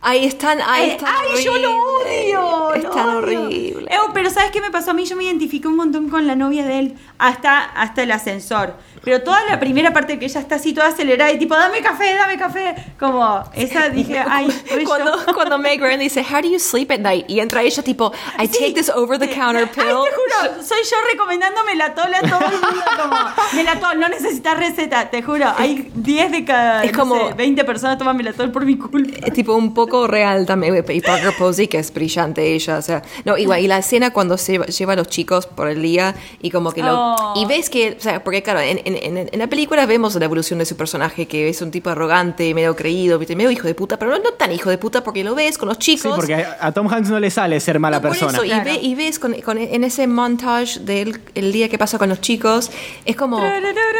Ahí 0.00 0.24
están, 0.26 0.58
ahí 0.64 0.90
Eh, 0.90 0.92
están 0.92 1.12
¡Ay, 1.36 1.42
yo 1.44 1.58
lo 1.58 1.70
odio! 1.76 2.74
Es 2.74 2.84
lo 2.84 2.90
tan 2.90 3.08
horrible. 3.16 3.90
Eh, 3.92 3.96
pero 4.14 4.30
¿sabes 4.30 4.52
qué 4.52 4.60
me 4.60 4.70
pasó 4.70 4.92
a 4.92 4.94
mí? 4.94 5.04
Yo 5.04 5.16
me 5.16 5.24
identifiqué 5.24 5.66
un 5.66 5.74
montón 5.76 6.08
con 6.08 6.26
la 6.26 6.36
novia 6.36 6.64
de 6.64 6.78
él, 6.78 6.98
hasta, 7.18 7.64
hasta 7.64 8.04
el 8.04 8.12
ascensor. 8.12 8.74
Pero 9.02 9.22
toda 9.22 9.44
la 9.46 9.58
primera 9.58 9.92
parte 9.92 10.18
que 10.18 10.26
ella 10.26 10.40
está 10.40 10.54
así 10.56 10.72
toda 10.72 10.88
acelerada 10.88 11.32
y 11.32 11.38
tipo, 11.38 11.56
dame 11.56 11.80
café, 11.80 12.14
dame 12.14 12.38
café. 12.38 12.74
Como, 12.98 13.42
esa 13.54 13.88
dije, 13.88 14.18
ay. 14.28 14.48
Cuando, 14.86 15.16
cuando 15.34 15.58
Meg 15.58 15.80
Ryan 15.80 15.98
dice, 16.00 16.20
How 16.28 16.42
do 16.42 16.48
you 16.48 16.60
sleep 16.60 16.92
at 16.92 17.00
night? 17.00 17.24
Y 17.28 17.40
entra 17.40 17.62
ella 17.62 17.82
tipo, 17.82 18.12
I 18.38 18.46
Sí. 18.46 18.58
take 18.60 18.74
this 18.74 18.90
over 18.90 19.18
the 19.18 19.28
counter 19.28 19.64
Ay, 19.64 19.70
pill. 19.74 19.84
te 19.84 19.92
juro, 19.92 20.62
soy 20.62 20.78
yo 20.88 20.96
recomendando 21.10 21.64
melatol 21.64 22.14
a 22.14 22.20
todo 22.20 22.40
el 22.46 22.52
mundo. 22.60 22.84
Como, 23.02 23.16
melatol, 23.54 23.98
no 23.98 24.08
necesitas 24.08 24.56
receta, 24.58 25.10
te 25.10 25.22
juro. 25.22 25.46
Hay 25.56 25.90
10 25.94 26.30
de 26.30 26.44
cada 26.44 26.84
Es 26.84 26.92
no 26.92 26.98
como- 27.00 27.28
sé, 27.28 27.34
20 27.34 27.64
personas 27.64 27.98
toman 27.98 28.16
melatol 28.16 28.52
por 28.52 28.64
mi 28.64 28.76
culpa. 28.78 28.98
Es 29.24 29.32
tipo 29.32 29.54
un 29.54 29.74
poco 29.74 29.87
real 30.06 30.46
también. 30.46 30.84
Y 30.88 31.00
Parker 31.00 31.32
Posey, 31.38 31.68
que 31.68 31.78
es 31.78 31.92
brillante 31.92 32.54
ella. 32.54 32.78
O 32.78 32.82
sea, 32.82 33.02
no, 33.24 33.36
igual. 33.38 33.60
Y 33.60 33.68
la 33.68 33.78
escena 33.78 34.12
cuando 34.12 34.36
se 34.38 34.58
lleva- 34.58 34.92
a 34.92 34.96
los 34.96 35.08
chicos 35.08 35.46
por 35.46 35.68
el 35.68 35.82
día 35.82 36.14
y 36.40 36.50
como 36.50 36.72
que 36.72 36.82
lo. 36.82 36.94
Oh. 37.14 37.34
Y 37.36 37.44
ves 37.46 37.68
que. 37.70 37.96
O 37.98 38.00
sea, 38.00 38.22
porque 38.22 38.42
claro, 38.42 38.60
en, 38.60 38.80
en- 38.84 39.16
en- 39.16 39.28
en 39.32 39.38
la 39.38 39.46
película 39.48 39.86
vemos 39.86 40.14
la 40.14 40.24
evolución 40.24 40.58
de 40.58 40.64
su 40.64 40.76
personaje, 40.76 41.26
que 41.26 41.48
es 41.48 41.60
un 41.62 41.70
tipo 41.70 41.90
arrogante, 41.90 42.52
medio 42.54 42.74
creído, 42.76 43.18
¿viste? 43.18 43.34
medio 43.36 43.50
hijo 43.50 43.66
de 43.66 43.74
puta, 43.74 43.98
pero 43.98 44.10
no, 44.12 44.18
no 44.18 44.32
tan 44.32 44.52
hijo 44.52 44.70
de 44.70 44.78
puta 44.78 45.02
porque 45.02 45.24
lo 45.24 45.34
ves 45.34 45.58
con 45.58 45.68
los 45.68 45.76
Sí, 45.80 45.96
chicos. 45.96 46.14
porque 46.16 46.34
a 46.34 46.72
Tom 46.72 46.86
Hanks 46.92 47.10
no 47.10 47.18
le 47.20 47.30
sale 47.30 47.58
ser 47.60 47.78
mala 47.78 47.98
No, 47.98 48.02
por 48.02 48.10
persona. 48.10 48.32
eso, 48.32 48.44
y, 48.44 48.48
Claro. 48.48 48.64
ve- 48.64 48.78
y 48.82 48.94
ves 48.94 49.18
con, 49.18 49.32
con- 49.42 49.58
en 49.58 49.84
ese 49.84 50.06
montage 50.06 50.80
del 50.80 51.20
el 51.34 51.52
día 51.52 51.68
que 51.68 51.78
pasa 51.78 51.98
con 51.98 52.08
los 52.08 52.20
chicos, 52.20 52.70
es 53.04 53.16
como, 53.16 53.38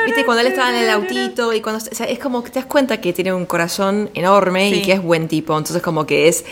viste, 0.07 0.25
cuando 0.25 0.41
él 0.43 0.49
estaba 0.49 0.71
en 0.71 0.77
el 0.85 0.91
autito 0.91 1.53
y 1.53 1.61
cuando, 1.61 1.83
o 1.85 1.95
sea, 1.95 2.07
es 2.07 2.19
como 2.19 2.43
que 2.43 2.51
te 2.51 2.59
das 2.59 2.67
cuenta 2.67 3.01
que 3.01 3.13
tiene 3.13 3.33
un 3.33 3.47
corazón 3.47 4.11
enorme 4.15 4.69
y 4.71 4.75
Sí. 4.77 4.83
que 4.83 4.93
es 4.93 5.03
buen 5.03 5.29
tipo, 5.29 5.57
entonces 5.57 5.78
como 5.83 6.07
que 6.07 6.29
es 6.29 6.45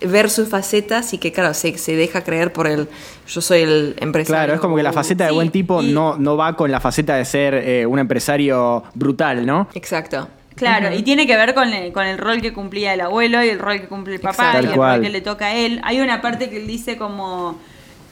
ver 0.00 0.30
sus 0.30 0.48
facetas 0.48 1.12
y 1.14 1.18
que 1.18 1.32
claro, 1.32 1.54
se, 1.54 1.76
se 1.78 1.96
deja 1.96 2.22
creer 2.22 2.52
por 2.52 2.66
el, 2.66 2.88
yo 3.28 3.40
soy 3.40 3.62
el 3.62 3.96
empresario. 4.00 4.38
Claro, 4.38 4.54
es 4.54 4.60
como 4.60 4.76
que 4.76 4.82
la 4.82 4.92
faceta 4.92 5.24
de 5.24 5.30
Sí, 5.30 5.34
buen 5.36 5.50
tipo 5.50 5.82
y- 5.82 5.92
no, 5.92 6.16
no 6.18 6.36
va 6.36 6.54
con 6.56 6.70
la 6.70 6.80
faceta 6.80 7.16
de 7.16 7.24
ser 7.24 7.54
eh, 7.54 7.86
un 7.86 7.98
empresario 7.98 8.84
brutal, 8.94 9.44
¿no? 9.46 9.68
Exacto. 9.74 10.28
Claro, 10.54 10.94
y 10.94 11.02
tiene 11.02 11.26
que 11.26 11.36
ver 11.36 11.52
con 11.54 11.68
el, 11.72 11.92
con 11.92 12.06
el 12.06 12.16
rol 12.16 12.40
que 12.40 12.54
cumplía 12.54 12.94
el 12.94 13.02
abuelo 13.02 13.44
y 13.44 13.48
el 13.50 13.58
rol 13.58 13.78
que 13.80 13.88
cumple 13.88 14.14
el 14.14 14.20
papá 14.20 14.44
Exacto. 14.46 14.66
y 14.66 14.70
el 14.70 14.76
cual. 14.76 14.94
rol 14.96 15.04
que 15.04 15.10
le 15.10 15.20
toca 15.20 15.46
a 15.48 15.54
él. 15.54 15.80
Hay 15.84 16.00
una 16.00 16.22
parte 16.22 16.48
que 16.48 16.56
él 16.56 16.66
dice 16.66 16.96
como... 16.96 17.58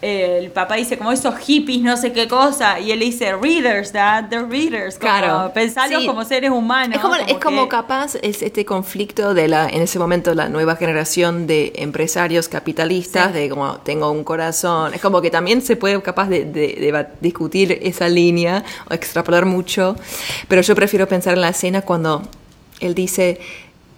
eh, 0.04 0.38
el 0.42 0.50
papá 0.50 0.74
dice 0.76 0.98
como 0.98 1.10
esos 1.12 1.36
hippies, 1.38 1.80
no 1.82 1.96
sé 1.96 2.12
qué 2.12 2.28
cosa, 2.28 2.78
y 2.78 2.90
él 2.92 3.00
dice, 3.00 3.34
readers, 3.34 3.92
dad, 3.92 4.28
they're 4.28 4.46
readers. 4.46 4.98
Como, 4.98 5.10
Claro. 5.10 5.52
Pensalos 5.54 6.00
Sí. 6.02 6.06
como 6.06 6.24
seres 6.24 6.50
humanos. 6.50 6.96
Es 6.96 7.00
como, 7.02 7.14
es 7.16 7.34
como 7.38 7.68
capaz 7.68 8.16
es 8.22 8.42
este 8.42 8.64
conflicto 8.64 9.32
de 9.34 9.48
la 9.48 9.68
en 9.68 9.80
ese 9.82 9.98
momento 9.98 10.34
la 10.34 10.48
nueva 10.48 10.76
generación 10.76 11.46
de 11.46 11.72
empresarios 11.76 12.48
capitalistas 12.48 13.28
Sí. 13.28 13.38
de 13.38 13.48
como 13.48 13.78
tengo 13.78 14.10
un 14.10 14.24
corazón 14.24 14.92
es 14.94 15.00
como 15.00 15.20
que 15.22 15.30
también 15.30 15.62
se 15.62 15.76
puede 15.76 16.00
capaz 16.02 16.28
de, 16.28 16.44
de- 16.44 17.06
discutir 17.20 17.78
esa 17.82 18.08
línea 18.08 18.62
o 18.90 18.94
extrapolar 18.94 19.46
mucho 19.46 19.96
pero 20.48 20.60
yo 20.62 20.74
prefiero 20.74 21.08
pensar 21.08 21.34
en 21.34 21.40
la 21.40 21.48
escena 21.50 21.82
cuando 21.82 22.22
él 22.80 22.94
dice 22.94 23.40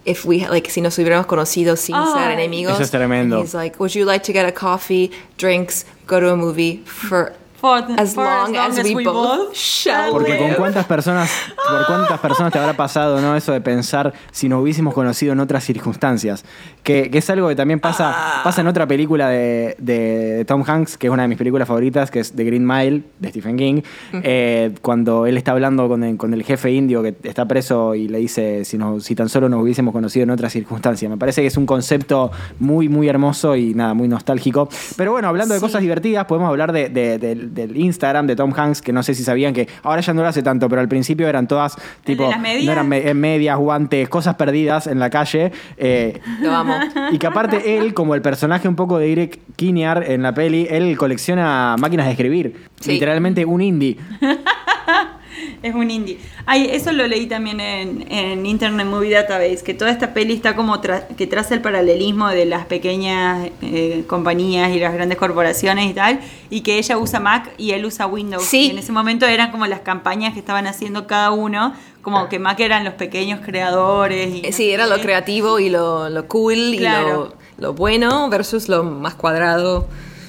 if 0.07 0.25
we 0.25 0.47
like 0.49 0.71
si 0.71 0.81
nos 0.81 0.97
hubiéramos 0.99 1.27
conocido 1.27 1.77
sin 1.77 1.95
ser 1.95 2.29
Ay. 2.29 2.35
enemigos 2.35 2.75
Eso 2.75 2.83
es 2.85 2.91
tremendo. 2.91 3.37
and 3.37 3.45
he's 3.45 3.55
like 3.55 3.79
would 3.81 3.95
you 3.95 4.05
like 4.05 4.25
to 4.25 4.33
get 4.33 4.47
a 4.47 4.53
coffee 4.53 5.11
drinks 5.37 5.85
go 6.07 6.21
to 6.21 6.31
a 6.31 6.37
movie 6.37 6.83
for 6.87 7.33
For- 7.61 7.85
as 7.99 8.15
for 8.15 8.25
long 8.25 8.57
as, 8.57 8.79
we, 8.85 9.03
both, 9.05 9.15
both 9.15 9.55
shall 9.55 10.11
Porque 10.13 10.37
con 10.37 10.47
live." 10.49 10.57
cuántas 10.57 10.85
personas, 10.87 11.31
por 11.57 11.87
cuántas 11.87 12.19
personas 12.21 12.53
te 12.53 12.59
habrá 12.59 12.75
pasado, 12.77 13.21
¿no? 13.21 13.35
Eso 13.37 13.53
de 13.53 13.61
pensar 13.61 14.13
si 14.31 14.49
nos 14.49 14.63
hubiésemos 14.63 14.93
conocido 14.95 15.33
en 15.33 15.41
otras 15.41 15.65
circunstancias. 15.65 16.45
Que, 16.83 17.11
que 17.11 17.19
es 17.19 17.31
algo 17.31 17.49
que 17.49 17.57
también 17.57 17.81
pasa, 17.81 18.15
pasa 18.45 18.61
en 18.61 18.67
otra 18.69 18.87
película 18.87 19.29
de, 19.29 19.75
de 19.79 20.45
Tom 20.47 20.63
Hanks, 20.67 20.97
que 20.97 21.09
es 21.09 21.13
una 21.13 21.23
de 21.23 21.29
mis 21.29 21.39
películas 21.39 21.67
favoritas, 21.67 22.11
que 22.11 22.21
es 22.21 22.33
The 22.33 22.45
Green 22.45 22.65
Mile, 22.67 23.03
de 23.19 23.29
Stephen 23.31 23.57
King. 23.57 23.83
eh, 24.23 24.73
cuando 24.83 25.27
él 25.27 25.37
está 25.37 25.53
hablando 25.53 25.89
con 25.89 26.05
el, 26.05 26.17
con 26.17 26.33
el 26.35 26.45
jefe 26.45 26.71
indio 26.71 27.03
que 27.03 27.17
está 27.25 27.47
preso 27.47 27.95
y 27.95 28.07
le 28.09 28.19
dice 28.19 28.65
si, 28.65 28.79
nos, 28.79 29.03
si 29.05 29.15
tan 29.17 29.29
solo 29.29 29.49
nos 29.49 29.63
hubiésemos 29.63 29.93
conocido 29.93 30.23
en 30.25 30.31
otras 30.31 30.53
circunstancias. 30.53 31.11
Me 31.11 31.17
parece 31.17 31.41
que 31.41 31.49
es 31.49 31.57
un 31.57 31.67
concepto 31.67 32.31
muy, 32.61 32.89
muy 32.89 33.09
hermoso 33.09 33.57
y 33.57 33.75
nada, 33.75 33.95
muy 33.95 34.07
nostálgico. 34.09 34.69
Pero 34.97 35.13
bueno, 35.13 35.29
hablando 35.29 35.55
de 35.55 35.61
cosas 35.61 35.81
divertidas, 35.81 36.27
podemos 36.27 36.49
hablar 36.49 36.71
de, 36.73 36.89
de- 36.89 37.17
del- 37.55 37.69
del 37.69 37.77
Instagram 37.77 38.27
de 38.27 38.37
Tom 38.37 38.53
Hanks, 38.57 38.83
que 38.83 38.93
no 38.93 39.03
sé 39.03 39.15
si 39.15 39.23
sabían 39.25 39.53
que 39.55 39.69
ahora 39.83 40.01
ya 40.01 40.13
no 40.13 40.23
lo 40.23 40.29
hace 40.29 40.43
tanto, 40.43 40.69
pero 40.69 40.81
al 40.81 40.89
principio 40.89 41.29
eran 41.29 41.47
todas 41.49 41.77
tipo, 42.05 42.29
las 42.31 42.41
medias? 42.41 42.65
no 42.65 42.73
eran 42.73 42.89
me- 42.89 43.15
medias, 43.15 43.57
guantes, 43.59 44.09
cosas 44.09 44.35
perdidas 44.37 44.87
en 44.87 44.99
la 44.99 45.11
calle. 45.11 45.53
eh, 45.77 46.21
lo 46.41 46.55
amo 46.55 46.75
y 47.13 47.19
que 47.19 47.27
aparte 47.27 47.77
él, 47.79 47.95
como 47.95 48.15
el 48.15 48.23
personaje 48.23 48.69
un 48.69 48.77
poco 48.77 48.99
de 48.99 49.13
Eric 49.13 49.41
Kinnear 49.57 50.05
en 50.11 50.23
la 50.23 50.33
peli, 50.35 50.67
él 50.71 50.97
colecciona 50.97 51.77
máquinas 51.79 52.07
de 52.07 52.13
escribir. 52.13 52.57
Sí. 52.81 52.93
Literalmente 52.93 53.45
un 53.45 53.61
indie. 53.63 53.97
Es 55.63 55.75
un 55.75 55.91
indie. 55.91 56.19
Ay, 56.47 56.69
eso 56.71 56.93
lo 56.93 57.07
leí 57.07 57.27
también 57.27 57.61
en, 57.61 58.11
en 58.11 58.47
Internet 58.47 58.87
Movie 58.87 59.11
Database, 59.11 59.63
que 59.65 59.75
toda 59.75 59.91
esta 59.91 60.13
peli 60.15 60.35
está 60.35 60.55
como 60.55 60.81
tra- 60.81 61.07
que 61.17 61.27
traza 61.27 61.55
el 61.55 61.61
paralelismo 61.61 62.29
de 62.29 62.45
las 62.47 62.67
pequeñas 62.67 63.49
eh, 63.63 64.05
compañías 64.07 64.71
y 64.75 64.79
las 64.79 64.93
grandes 64.95 65.19
corporaciones 65.19 65.91
y 65.91 65.95
tal, 65.95 66.21
y 66.51 66.61
que 66.61 66.79
ella 66.79 66.99
usa 66.99 67.21
Mac 67.21 67.51
y 67.59 67.73
él 67.73 67.85
usa 67.85 68.07
Windows. 68.07 68.45
Sí. 68.45 68.67
Y 68.67 68.71
en 68.71 68.79
ese 68.79 68.93
momento 68.93 69.27
eran 69.27 69.51
como 69.51 69.67
las 69.67 69.81
campañas 69.81 70.33
que 70.35 70.39
estaban 70.41 70.67
haciendo 70.67 71.07
cada 71.07 71.31
uno, 71.31 71.75
como 72.03 72.29
que 72.29 72.39
Mac 72.39 72.61
eran 72.61 72.85
los 72.85 72.95
pequeños 72.95 73.41
creadores. 73.45 74.35
Y 74.35 74.47
Eh, 74.47 74.53
Sí, 74.53 74.71
era 74.71 74.87
lo 74.87 74.99
creativo 75.01 75.59
y 75.59 75.69
lo, 75.71 76.09
lo 76.09 76.27
cool 76.29 76.75
Claro. 76.79 77.07
y 77.09 77.11
lo, 77.11 77.35
lo 77.69 77.73
bueno 77.75 78.29
versus 78.29 78.69
lo 78.69 78.85
más 78.85 79.15
cuadrado. 79.15 79.89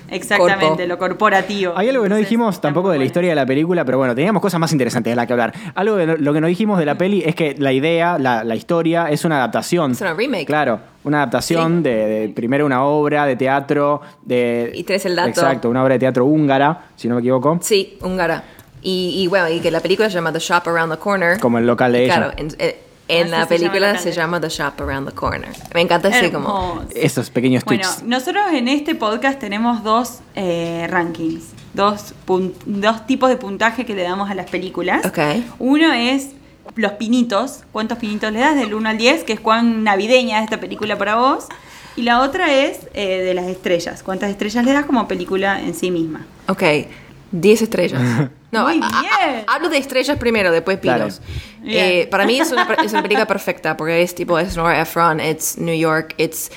Exactamente, 0.09 0.67
corpo. 0.67 0.85
lo 0.87 0.97
corporativo. 0.97 1.73
Hay 1.75 1.89
algo 1.89 2.03
que 2.03 2.09
no 2.09 2.15
dijimos 2.15 2.59
tampoco 2.61 2.89
de 2.91 2.97
la 2.99 3.05
historia 3.05 3.29
de 3.31 3.35
la 3.35 3.45
película, 3.45 3.83
pero 3.85 3.97
bueno, 3.97 4.15
teníamos 4.15 4.41
cosas 4.41 4.59
más 4.59 4.71
interesantes 4.71 5.11
de 5.11 5.15
las 5.15 5.27
que 5.27 5.33
hablar. 5.33 5.53
Algo 5.75 5.95
de 5.95 6.05
lo- 6.07 6.17
lo 6.17 6.33
que 6.33 6.41
no 6.41 6.47
dijimos 6.47 6.79
de 6.79 6.85
la 6.85 6.97
peli 6.97 7.23
es 7.25 7.35
que 7.35 7.55
la 7.57 7.71
idea, 7.73 8.17
la, 8.17 8.43
la 8.43 8.55
historia, 8.55 9.09
es 9.09 9.25
una 9.25 9.37
adaptación. 9.37 9.91
Es 9.91 10.01
una 10.01 10.13
remake. 10.13 10.45
Claro, 10.45 10.79
una 11.03 11.17
adaptación 11.17 11.83
de, 11.83 11.91
de 12.07 12.29
primero 12.29 12.65
una 12.65 12.83
obra 12.83 13.25
de 13.25 13.35
teatro. 13.35 14.01
De, 14.23 14.71
Y 14.73 14.83
tenés 14.83 15.05
el 15.05 15.15
dato. 15.15 15.29
Exacto, 15.29 15.69
una 15.69 15.83
obra 15.83 15.93
de 15.95 15.99
teatro 15.99 16.25
húngara, 16.25 16.85
si 16.95 17.07
no 17.07 17.15
me 17.15 17.21
equivoco. 17.21 17.59
Sí, 17.61 17.97
húngara. 18.01 18.43
Y, 18.81 19.21
y 19.23 19.27
bueno, 19.27 19.49
y 19.49 19.59
que 19.59 19.71
la 19.71 19.79
película 19.81 20.07
se 20.09 20.15
llama 20.15 20.31
The 20.31 20.39
Shop 20.39 20.61
Around 20.67 20.93
the 20.93 20.99
Corner. 20.99 21.39
Como 21.39 21.57
el 21.57 21.65
local 21.67 21.91
de 21.91 22.05
ella. 22.05 22.15
Claro, 22.15 22.33
en, 22.37 22.47
eh, 22.59 22.79
en 23.07 23.31
la 23.31 23.37
se 23.37 23.39
llama 23.39 23.47
película 23.47 23.91
el 23.91 23.99
se 23.99 24.11
llama 24.11 24.41
The 24.41 24.49
Shop 24.49 24.81
Around 24.81 25.09
the 25.09 25.15
Corner. 25.15 25.49
Me 25.73 25.81
encanta 25.81 26.09
ese 26.09 26.31
como... 26.31 26.83
Esos 26.93 27.29
pequeños 27.29 27.63
Bueno, 27.65 27.83
tweets. 27.83 28.03
nosotros 28.03 28.43
en 28.53 28.67
este 28.67 28.95
podcast 28.95 29.39
tenemos 29.39 29.83
dos 29.83 30.19
eh, 30.35 30.87
rankings 30.89 31.53
dos, 31.77 32.13
dos 32.65 33.07
tipos 33.07 33.29
de 33.29 33.37
puntaje 33.37 33.85
que 33.85 33.93
le 33.95 34.03
damos 34.03 34.29
a 34.29 34.35
las 34.35 34.49
películas. 34.49 35.05
Ok. 35.05 35.19
Uno 35.59 35.93
es 35.93 36.31
los 36.75 36.93
pinitos, 36.93 37.63
cuántos 37.71 37.97
pinitos 37.99 38.33
le 38.33 38.39
das 38.39 38.55
del 38.57 38.73
1 38.73 38.89
al 38.89 38.97
10, 38.97 39.23
que 39.23 39.33
es 39.33 39.39
cuán 39.39 39.85
navideña 39.85 40.39
es 40.39 40.45
esta 40.45 40.59
película 40.59 40.97
para 40.97 41.15
vos. 41.15 41.45
Y 41.95 42.01
la 42.01 42.21
otra 42.21 42.53
es 42.53 42.87
eh, 42.93 43.21
de 43.21 43.33
las 43.33 43.47
estrellas, 43.47 44.03
cuántas 44.03 44.29
estrellas 44.29 44.65
le 44.65 44.73
das 44.73 44.85
como 44.85 45.07
película 45.07 45.61
en 45.61 45.73
sí 45.73 45.89
misma. 45.89 46.25
Ok, 46.47 46.63
10 47.31 47.61
estrellas. 47.61 48.01
No, 48.51 48.63
Muy 48.63 48.79
a- 48.81 48.87
a- 48.87 49.01
bien. 49.01 49.45
a- 49.47 49.53
hablo 49.55 49.69
de 49.69 49.77
estrellas 49.77 50.17
primero, 50.17 50.51
después. 50.51 50.79
Bien. 50.81 51.09
Eh, 51.65 52.07
para 52.09 52.25
mí 52.25 52.39
es 52.39 52.51
una, 52.51 52.63
es 52.83 52.91
una 52.93 53.01
película 53.01 53.27
perfecta 53.27 53.75
porque 53.75 54.01
es 54.01 54.15
tipo, 54.15 54.39
es 54.39 54.55
Nora 54.55 54.81
Ephron, 54.81 55.19
es 55.19 55.57
New 55.57 55.75
York, 55.77 56.15
es 56.17 56.51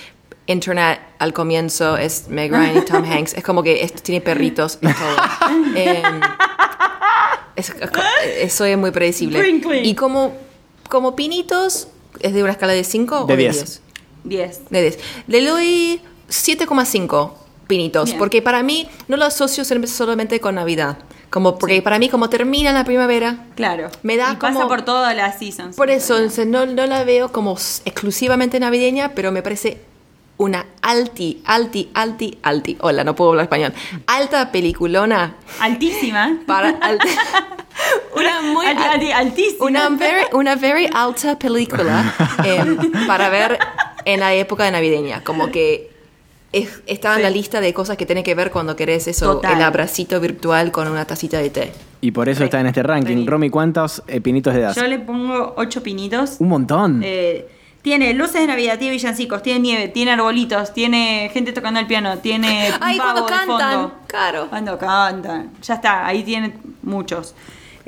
Internet 0.46 1.00
al 1.18 1.32
comienzo, 1.32 1.96
es 1.96 2.28
Meg 2.28 2.52
Ryan 2.52 2.76
y 2.78 2.80
Tom 2.82 3.04
Hanks. 3.10 3.34
Es 3.34 3.42
como 3.44 3.62
que 3.62 3.82
es- 3.82 3.92
tiene 3.94 4.20
perritos 4.20 4.78
y 4.80 4.86
todo. 4.86 5.16
Em, 5.74 6.20
es- 7.56 7.72
eso 8.40 8.64
es 8.64 8.78
muy 8.78 8.90
predecible. 8.92 9.48
Y 9.82 9.94
como, 9.94 10.34
como 10.88 11.16
pinitos, 11.16 11.88
¿es 12.20 12.32
de 12.32 12.42
una 12.42 12.52
escala 12.52 12.72
de 12.72 12.84
5 12.84 13.22
o 13.22 13.26
De 13.26 13.36
de 13.36 13.42
10. 13.42 13.56
10? 13.56 13.82
10. 14.24 14.60
De 14.70 14.82
10. 14.82 14.98
Le 15.26 15.44
doy 15.44 16.00
7,5 16.28 17.32
pinitos, 17.66 18.06
Bien. 18.06 18.18
porque 18.18 18.42
para 18.42 18.62
mí 18.62 18.88
no 19.08 19.16
lo 19.16 19.24
asocio 19.24 19.64
sol- 19.64 19.86
solamente 19.88 20.40
con 20.40 20.54
Navidad. 20.56 20.98
Como 21.30 21.58
porque 21.58 21.80
para 21.80 21.98
mí 22.00 22.08
como 22.08 22.28
termina 22.28 22.72
la 22.72 22.84
primavera, 22.84 23.46
Claro. 23.54 23.88
Me 24.02 24.16
da 24.16 24.32
y 24.32 24.36
pasa 24.36 24.66
por 24.66 24.82
todas 24.82 25.14
las 25.16 25.38
seasons. 25.38 25.76
por 25.76 25.88
eso 25.90 26.16
entonces, 26.16 26.46
no, 26.46 26.66
no 26.66 26.86
la 26.86 27.04
veo 27.04 27.30
como 27.30 27.52
exclusivamente 27.84 28.58
navideña, 28.58 29.12
pero 29.14 29.30
me 29.30 29.42
parece 29.42 29.80
una 30.38 30.66
alti, 30.82 31.42
alti, 31.44 31.90
alti, 31.94 32.38
alti. 32.42 32.76
Hola, 32.80 33.04
no 33.04 33.14
puedo 33.14 33.30
hablar 33.30 33.44
español. 33.44 33.74
Alta 34.06 34.50
peliculona 34.50 35.36
Altísima. 35.60 36.38
para 36.46 36.70
una 38.16 38.40
muy 38.42 38.66
Alti- 38.66 38.82
al- 38.82 38.90
alti- 39.00 39.12
altísima. 39.12 39.64
una 39.66 39.88
very, 39.90 40.24
una 40.32 40.56
very 40.56 40.88
alta 40.92 41.38
película 41.38 42.14
em, 42.44 43.06
para 43.06 43.28
ver 43.28 43.58
en 44.04 44.20
la 44.20 44.34
época 44.34 44.64
de 44.64 44.70
navideña. 44.72 45.22
Como 45.22 45.50
que 45.50 45.90
es- 46.52 46.82
estaba 46.86 47.16
en 47.16 47.22
la 47.22 47.30
lista 47.30 47.60
de 47.60 47.72
cosas 47.72 47.96
que 47.96 48.06
tiene 48.06 48.22
que 48.22 48.34
ver 48.34 48.50
cuando 48.50 48.74
querés 48.76 49.06
eso, 49.08 49.34
Total. 49.34 49.56
el 49.56 49.62
abracito 49.62 50.20
virtual 50.20 50.72
con 50.72 50.88
una 50.88 51.04
tacita 51.04 51.38
de 51.38 51.50
té. 51.50 51.72
Y 52.00 52.10
por 52.12 52.28
eso 52.28 52.44
está 52.44 52.60
en 52.60 52.66
este 52.66 52.82
ranking. 52.82 53.26
Romy, 53.26 53.50
¿cuántos 53.50 54.02
eh, 54.06 54.20
pinitos 54.20 54.54
le 54.54 54.60
das? 54.60 54.76
Yo 54.76 54.86
le 54.86 54.98
pongo 54.98 55.54
8 55.56 55.82
pinitos. 55.82 56.36
Un 56.38 56.48
montón. 56.48 57.02
Eh, 57.04 57.46
tiene 57.82 58.12
luces 58.14 58.40
de 58.40 58.46
Navidad, 58.46 58.78
tiene 58.78 58.92
villancicos, 58.94 59.42
tiene 59.42 59.60
nieve, 59.60 59.88
tiene 59.88 60.10
arbolitos, 60.12 60.72
tiene 60.74 61.30
gente 61.32 61.52
tocando 61.52 61.78
el 61.80 61.86
piano, 61.86 62.18
tiene 62.18 62.68
un 62.74 62.82
Ay, 62.82 62.98
pavo 62.98 63.12
cuando 63.12 63.26
de 63.26 63.28
cantan, 63.56 63.72
fondo. 63.80 63.94
claro. 64.06 64.46
Cuando 64.50 64.78
cantan. 64.78 65.50
Ya 65.62 65.74
está, 65.74 66.06
ahí 66.06 66.22
tiene 66.22 66.54
muchos. 66.82 67.34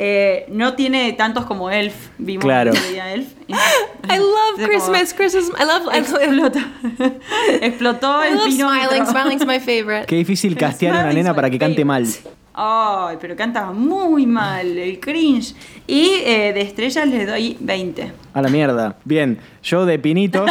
Eh, 0.04 0.46
no 0.48 0.74
tiene 0.74 1.12
tantos 1.12 1.44
como 1.44 1.70
Elf. 1.70 1.94
Vimos 2.18 2.44
Claro. 2.44 2.72
Elf. 2.72 3.28
I 3.48 4.18
love 4.18 4.66
Christmas, 4.66 5.14
Christmas. 5.14 5.50
I 5.60 5.64
love, 5.64 5.94
Explotó, 5.94 6.58
explotó 7.60 8.24
I 8.24 8.28
el 8.30 8.34
love 8.36 8.46
pinómetro. 8.46 8.88
Smiling. 8.90 9.06
Smiling's 9.06 9.46
my 9.46 9.60
favorite. 9.60 10.06
Qué 10.06 10.16
difícil 10.16 10.56
castear 10.56 10.96
a 10.96 11.00
una 11.04 11.12
nena 11.12 11.34
para 11.34 11.48
que 11.50 11.58
cante 11.58 11.84
mal. 11.84 12.04
Ay, 12.52 13.16
pero 13.20 13.36
canta 13.36 13.66
muy 13.70 14.26
mal, 14.26 14.76
el 14.76 14.98
cringe. 14.98 15.54
Y 15.86 16.14
eh, 16.24 16.52
de 16.52 16.62
estrellas 16.62 17.06
le 17.06 17.24
doy 17.24 17.56
20. 17.60 18.12
A 18.34 18.42
la 18.42 18.48
mierda. 18.48 18.96
Bien, 19.04 19.38
yo 19.62 19.86
de 19.86 20.00
pinitos. 20.00 20.50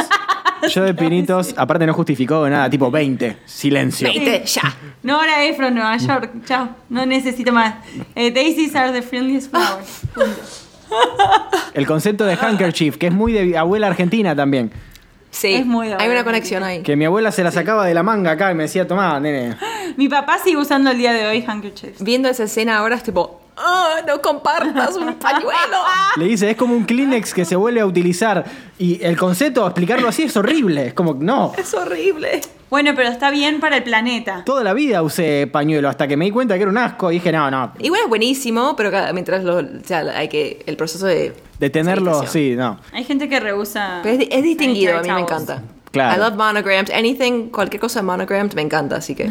Yo 0.70 0.84
de 0.84 0.94
pinitos, 0.94 1.54
aparte 1.58 1.86
no 1.86 1.94
justificó 1.94 2.48
nada, 2.50 2.70
tipo 2.70 2.92
20. 2.92 3.38
Silencio. 3.46 4.08
20, 4.08 4.44
ya. 4.46 4.76
Nora 5.04 5.44
Ephron, 5.46 5.74
Nueva 5.74 5.98
York. 5.98 6.32
Chao. 6.46 6.70
No 6.90 7.06
necesito 7.06 7.52
más. 7.52 7.76
Eh, 8.16 8.32
daisies 8.32 8.76
are 8.76 8.92
the 8.92 9.02
friendliest 9.02 9.50
flowers. 9.50 10.02
Punto. 10.14 10.42
El 11.74 11.88
concepto 11.88 12.26
de 12.26 12.34
handkerchief, 12.34 12.98
que 12.98 13.08
es 13.08 13.14
muy 13.14 13.32
de 13.32 13.58
abuela 13.58 13.88
argentina 13.88 14.36
también. 14.36 14.72
Sí, 15.32 15.54
Es 15.54 15.66
muy 15.66 15.88
hay 15.88 16.10
una 16.10 16.26
conexión 16.26 16.62
ahí. 16.62 16.84
Que 16.84 16.98
mi 16.98 17.06
abuela 17.06 17.32
se 17.32 17.42
la 17.42 17.52
sacaba 17.52 17.86
de 17.86 17.94
la 17.94 18.04
manga 18.04 18.32
acá 18.32 18.52
y 18.52 18.56
me 18.56 18.64
decía, 18.64 18.86
tomá, 18.86 19.18
nene. 19.20 19.56
Mi 19.96 20.10
papá 20.10 20.38
sigue 20.44 20.58
usando 20.58 20.92
el 20.92 20.98
día 20.98 21.14
de 21.14 21.26
hoy 21.26 21.44
handkerchiefs. 21.48 22.04
Viendo 22.04 22.28
esa 22.28 22.44
escena 22.44 22.78
ahora 22.78 22.96
es 22.96 23.04
tipo, 23.04 23.41
"Ah, 23.58 23.98
no 24.08 24.22
compartas 24.22 24.96
un 24.96 25.14
pañuelo. 25.16 25.52
Le 26.18 26.26
dice, 26.26 26.50
es 26.52 26.58
como 26.58 26.76
un 26.76 26.86
Kleenex 26.86 27.34
que 27.34 27.46
se 27.46 27.56
vuelve 27.56 27.82
a 27.82 27.86
utilizar. 27.86 28.46
Y 28.80 29.04
el 29.04 29.18
concepto, 29.18 29.66
explicarlo 29.66 30.08
así, 30.08 30.24
es 30.24 30.36
horrible. 30.38 30.88
Es 30.88 30.94
como, 30.94 31.14
no. 31.14 31.52
Es 31.58 31.74
horrible. 31.74 32.42
Bueno, 32.70 32.92
pero 32.96 33.10
está 33.10 33.30
bien 33.32 33.60
para 33.60 33.78
el 33.78 33.84
planeta. 33.84 34.44
Toda 34.46 34.64
la 34.64 34.74
vida 34.74 35.02
usé 35.04 35.46
pañuelo 35.52 35.90
hasta 35.90 36.08
que 36.08 36.16
me 36.16 36.26
di 36.26 36.32
cuenta 36.32 36.56
que 36.56 36.62
era 36.62 36.72
un 36.72 36.78
asco 36.78 37.12
y 37.12 37.16
dije, 37.16 37.32
no, 37.32 37.52
no. 37.52 37.74
Igual 37.80 38.02
es 38.04 38.10
buenísimo, 38.10 38.76
pero 38.78 38.90
cada- 38.92 39.12
mientras 39.14 39.44
lo, 39.44 39.58
o 39.58 39.64
sea, 39.86 40.00
hay 40.16 40.30
que, 40.30 40.64
el 40.66 40.78
proceso 40.78 41.06
de... 41.06 41.34
De 41.60 41.70
tenerlo, 41.70 42.26
sí, 42.26 42.56
no. 42.56 42.80
Hay 42.94 43.04
gente 43.04 43.28
que 43.30 43.40
rehúsa. 43.40 44.00
Pero 44.04 44.22
es, 44.24 44.30
es 44.32 44.44
distinguido, 44.44 44.98
a 44.98 45.02
mí 45.02 45.12
me 45.12 45.20
encanta. 45.20 45.62
Claro. 45.92 46.16
I 46.16 46.24
love 46.26 46.38
monograms, 46.38 46.90
anything, 46.92 47.50
cualquier 47.50 47.82
cosa 47.82 48.02
monogrammed 48.02 48.54
me 48.54 48.62
encanta, 48.62 48.96
así 48.96 49.14
que 49.14 49.30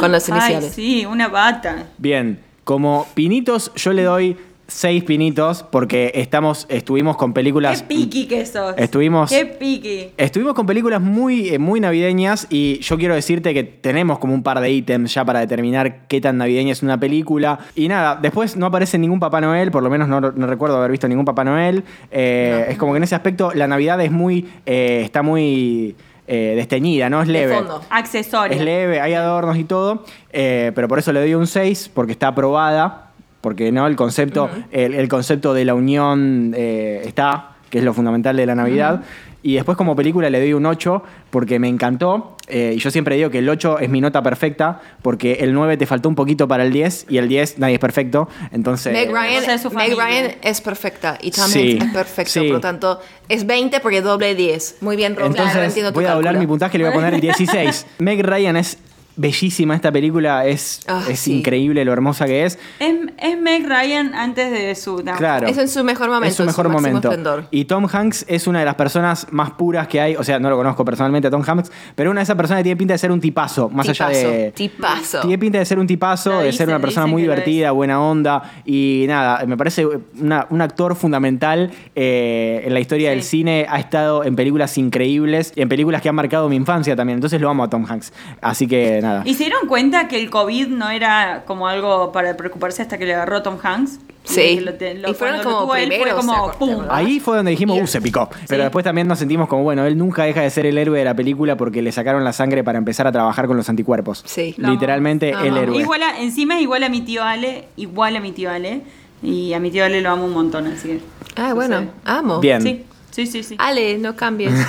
con 0.00 0.10
las 0.10 0.30
Ay, 0.30 0.38
iniciales. 0.38 0.72
sí, 0.74 1.04
una 1.04 1.28
bata. 1.28 1.84
Bien, 1.98 2.40
como 2.64 3.06
pinitos, 3.14 3.72
yo 3.76 3.92
le 3.92 4.02
doy 4.02 4.36
seis 4.66 5.04
pinitos 5.04 5.62
porque 5.62 6.10
estamos, 6.14 6.64
estuvimos 6.70 7.18
con 7.18 7.34
películas. 7.34 7.82
Qué 7.82 7.94
piqui 7.96 8.24
que 8.26 8.46
sos. 8.46 8.74
Estuvimos- 8.78 9.28
Qué 9.28 9.44
piqui. 9.44 10.06
Estuvimos 10.16 10.54
con 10.54 10.64
películas 10.64 11.02
muy, 11.02 11.50
eh, 11.50 11.58
muy 11.58 11.80
navideñas 11.80 12.46
y 12.48 12.78
yo 12.78 12.96
quiero 12.96 13.14
decirte 13.14 13.52
que 13.52 13.62
tenemos 13.62 14.18
como 14.18 14.32
un 14.32 14.42
par 14.42 14.60
de 14.60 14.70
ítems 14.72 15.12
ya 15.12 15.22
para 15.22 15.40
determinar 15.40 16.06
qué 16.08 16.18
tan 16.22 16.38
navideña 16.38 16.72
es 16.72 16.82
una 16.82 16.98
película. 16.98 17.58
Y 17.76 17.88
nada, 17.88 18.18
después 18.20 18.56
no 18.56 18.64
aparece 18.64 18.96
ningún 18.98 19.20
Papá 19.20 19.42
Noel, 19.42 19.70
por 19.70 19.82
lo 19.82 19.90
menos 19.90 20.08
no, 20.08 20.20
no 20.22 20.46
recuerdo 20.46 20.78
haber 20.78 20.90
visto 20.92 21.06
ningún 21.08 21.26
Papá 21.26 21.44
Noel. 21.44 21.84
Eh, 22.10 22.68
Es 22.70 22.78
como 22.78 22.92
que 22.94 22.96
en 22.96 23.02
ese 23.04 23.14
aspecto 23.14 23.52
la 23.54 23.66
Navidad 23.68 24.00
es 24.00 24.10
muy, 24.10 24.48
eh, 24.64 25.02
está 25.04 25.20
muy 25.22 25.94
eh, 26.26 26.54
desteñida, 26.56 27.10
¿no? 27.10 27.20
Es 27.22 27.26
De 27.28 27.32
leve. 27.34 27.56
fondo. 27.56 27.82
Accesorio. 27.90 28.56
Es 28.56 28.64
leve, 28.64 29.00
hay 29.00 29.14
adornos 29.14 29.56
y 29.58 29.64
todo, 29.64 30.04
eh, 30.32 30.72
pero 30.74 30.88
por 30.88 30.98
eso 30.98 31.12
le 31.12 31.20
doy 31.20 31.34
un 31.34 31.46
6, 31.46 31.90
porque 31.94 32.12
está 32.12 32.28
aprobada, 32.28 33.10
porque 33.40 33.70
no 33.72 33.86
el 33.86 33.96
concepto, 33.96 34.48
el, 34.72 34.94
el 34.94 35.08
concepto 35.08 35.52
de 35.52 35.64
la 35.64 35.74
unión 35.74 36.54
eh, 36.56 37.02
está, 37.04 37.50
que 37.70 37.78
es 37.78 37.84
lo 37.84 37.92
fundamental 37.92 38.36
de 38.36 38.46
la 38.46 38.54
Navidad. 38.54 39.02
Y 39.44 39.56
después 39.56 39.76
como 39.76 39.94
película 39.94 40.30
le 40.30 40.40
doy 40.40 40.54
un 40.54 40.64
8 40.64 41.02
porque 41.28 41.58
me 41.58 41.68
encantó. 41.68 42.34
eh, 42.48 42.72
y 42.76 42.78
yo 42.78 42.90
siempre 42.90 43.16
digo 43.16 43.28
que 43.28 43.40
el 43.40 43.48
8 43.48 43.78
es 43.78 43.90
mi 43.90 44.00
nota 44.00 44.22
perfecta 44.22 44.80
porque 45.02 45.34
el 45.40 45.52
9 45.52 45.76
te 45.76 45.84
faltó 45.84 46.08
un 46.08 46.14
poquito 46.14 46.48
para 46.48 46.64
el 46.64 46.72
10 46.72 47.06
y 47.10 47.18
el 47.18 47.28
10 47.28 47.58
nadie 47.58 47.74
es 47.74 47.80
perfecto. 47.80 48.26
Entonces... 48.52 48.94
Meg 48.94 49.10
Ryan, 49.10 49.50
es 49.50 49.60
su 49.60 49.70
Meg. 49.70 49.90
Ryan 49.90 50.32
es 50.40 50.62
perfecta 50.62 51.18
y 51.20 51.30
Tom 51.30 51.46
Sí, 51.46 51.78
es 51.78 51.92
perfecto, 51.92 52.32
sí. 52.32 52.40
por 52.40 52.48
lo 52.52 52.60
tanto 52.60 53.00
es 53.28 53.44
20 53.44 53.80
porque 53.80 54.00
doble 54.00 54.34
10. 54.34 54.76
Muy 54.80 54.96
bien, 54.96 55.12
ahora 55.12 55.26
Entonces 55.26 55.74
tu 55.74 55.92
voy 55.92 56.06
a 56.06 56.14
doblar 56.14 56.38
mi 56.38 56.46
puntaje 56.46 56.78
y 56.78 56.78
le 56.78 56.84
voy 56.84 56.92
a 56.92 56.94
poner 56.94 57.20
16. 57.20 57.86
Meg 57.98 58.24
Ryan 58.24 58.56
es 58.56 58.78
bellísima 59.16 59.74
esta 59.74 59.92
película, 59.92 60.46
es, 60.46 60.80
Ah, 60.86 61.02
es 61.08 61.20
sí. 61.20 61.38
increíble 61.38 61.84
lo 61.84 61.92
hermosa 61.92 62.26
que 62.26 62.44
es. 62.44 62.58
Es, 62.80 62.94
es 63.18 63.38
Meg 63.40 63.66
Ryan 63.68 64.14
antes 64.14 64.50
de 64.50 64.74
su. 64.74 65.02
no. 65.04 65.14
Claro. 65.16 65.46
Es 65.46 65.56
en 65.58 65.68
su 65.68 65.84
mejor 65.84 66.08
momento, 66.08 66.26
Es 66.28 66.34
su 66.36 66.44
mejor 66.44 66.66
su 66.66 66.72
momento. 66.72 67.08
esplendor. 67.08 67.46
Y 67.50 67.64
Tom 67.66 67.86
Hanks 67.90 68.24
es 68.28 68.46
una 68.46 68.58
de 68.60 68.64
las 68.64 68.74
personas 68.74 69.26
más 69.30 69.50
puras 69.52 69.86
que 69.88 70.00
hay. 70.00 70.16
O 70.16 70.24
sea, 70.24 70.38
no 70.38 70.50
lo 70.50 70.56
conozco 70.56 70.84
personalmente 70.84 71.28
a 71.28 71.30
Tom 71.30 71.42
Hanks, 71.46 71.70
pero 71.94 72.10
una 72.10 72.20
de 72.20 72.24
esas 72.24 72.36
personas 72.36 72.60
que 72.60 72.64
tiene 72.64 72.76
pinta 72.76 72.94
de 72.94 72.98
ser 72.98 73.12
un 73.12 73.20
tipazo. 73.20 73.68
Más 73.68 73.88
allá 73.88 74.08
de. 74.08 74.52
tipazo. 74.54 75.20
Tiene 75.20 75.38
pinta 75.38 75.58
de 75.58 75.64
ser 75.64 75.78
un 75.78 75.86
tipazo, 75.86 76.30
de 76.40 76.46
dicen, 76.46 76.58
ser 76.58 76.68
una 76.68 76.80
persona 76.80 77.06
muy 77.06 77.22
divertida, 77.22 77.70
buena 77.70 78.00
onda. 78.00 78.52
Y 78.64 79.04
nada, 79.08 79.44
me 79.46 79.56
parece 79.56 79.86
una- 80.20 80.46
un 80.50 80.60
actor 80.60 80.96
fundamental 80.96 81.70
eh, 81.94 82.62
en 82.64 82.74
la 82.74 82.80
historia 82.80 83.10
del 83.10 83.22
cine. 83.22 83.66
Ha 83.68 83.78
estado 83.78 84.24
en 84.24 84.36
películas 84.36 84.76
increíbles 84.78 85.52
y 85.54 85.60
en 85.62 85.68
películas 85.68 86.02
que 86.02 86.08
han 86.08 86.14
marcado 86.14 86.48
mi 86.48 86.56
infancia 86.56 86.96
también. 86.96 87.16
Entonces 87.18 87.40
lo 87.40 87.48
amo 87.50 87.64
a 87.64 87.70
Tom 87.70 87.84
Hanks. 87.88 88.12
Así 88.40 88.66
que 88.66 89.00
nada. 89.04 89.22
¿Y 89.24 89.34
se 89.34 89.44
dieron 89.44 89.68
cuenta 89.68 90.08
que 90.08 90.20
el 90.20 90.30
COVID 90.30 90.68
no 90.68 90.90
era 90.90 91.44
como 91.46 91.68
algo 91.68 92.10
para 92.12 92.36
preocuparse 92.36 92.82
hasta 92.82 92.98
que 92.98 93.06
le 93.06 93.14
agarró 93.14 93.42
Tom 93.42 93.58
Hanks? 93.62 94.00
Sí. 94.24 94.40
Y, 94.40 94.60
lo 94.60 94.72
lo- 94.72 95.10
Y 95.10 95.14
fueron 95.14 95.42
como 95.42 95.60
tuvo 95.60 95.76
él 95.76 95.88
fue 95.88 95.96
primeros, 95.98 96.24
como. 96.24 96.52
¡pum! 96.52 96.84
Ahí 96.88 97.20
fue 97.20 97.36
donde 97.36 97.50
dijimos, 97.50 97.78
uh, 97.78 97.86
se 97.86 98.00
picó. 98.00 98.30
Pero 98.48 98.62
después 98.62 98.82
también 98.82 99.06
nos 99.06 99.18
sentimos 99.18 99.48
como, 99.48 99.62
bueno, 99.64 99.84
él 99.84 99.98
nunca 99.98 100.24
deja 100.24 100.40
de 100.40 100.48
ser 100.48 100.64
el 100.64 100.78
héroe 100.78 100.98
de 100.98 101.04
la 101.04 101.14
película 101.14 101.56
porque 101.58 101.82
le 101.82 101.92
sacaron 101.92 102.24
la 102.24 102.32
sangre 102.32 102.64
para 102.64 102.78
empezar 102.78 103.06
a 103.06 103.12
trabajar 103.12 103.46
con 103.46 103.58
los 103.58 103.68
anticuerpos. 103.68 104.22
Sí. 104.26 104.54
Literalmente 104.56 105.30
el 105.30 105.56
héroe. 105.56 105.78
Igual 105.82 106.02
a- 106.02 106.18
encima 106.20 106.56
es 106.56 106.62
igual 106.62 106.82
a 106.84 106.88
mi 106.88 107.02
tío 107.02 107.22
Ale, 107.22 107.66
igual 107.76 108.16
a 108.16 108.20
mi 108.20 108.32
tío 108.32 108.50
Ale. 108.50 108.80
Y 109.22 109.52
a 109.54 109.60
mi 109.60 109.70
tío 109.70 109.84
Ale 109.84 110.00
lo 110.02 110.10
amo 110.10 110.24
un 110.26 110.32
montón, 110.32 110.66
así 110.66 110.88
que. 110.88 111.00
Ah, 111.36 111.48
no 111.50 111.54
bueno, 111.54 111.78
sé. 111.80 111.86
amo. 112.04 112.40
Bien. 112.40 112.60
Sí, 112.62 112.84
sí, 113.14 113.26
sí, 113.26 113.44
sí. 113.44 113.54
Ale, 113.58 113.96
no 113.98 114.16
cambies. 114.16 114.52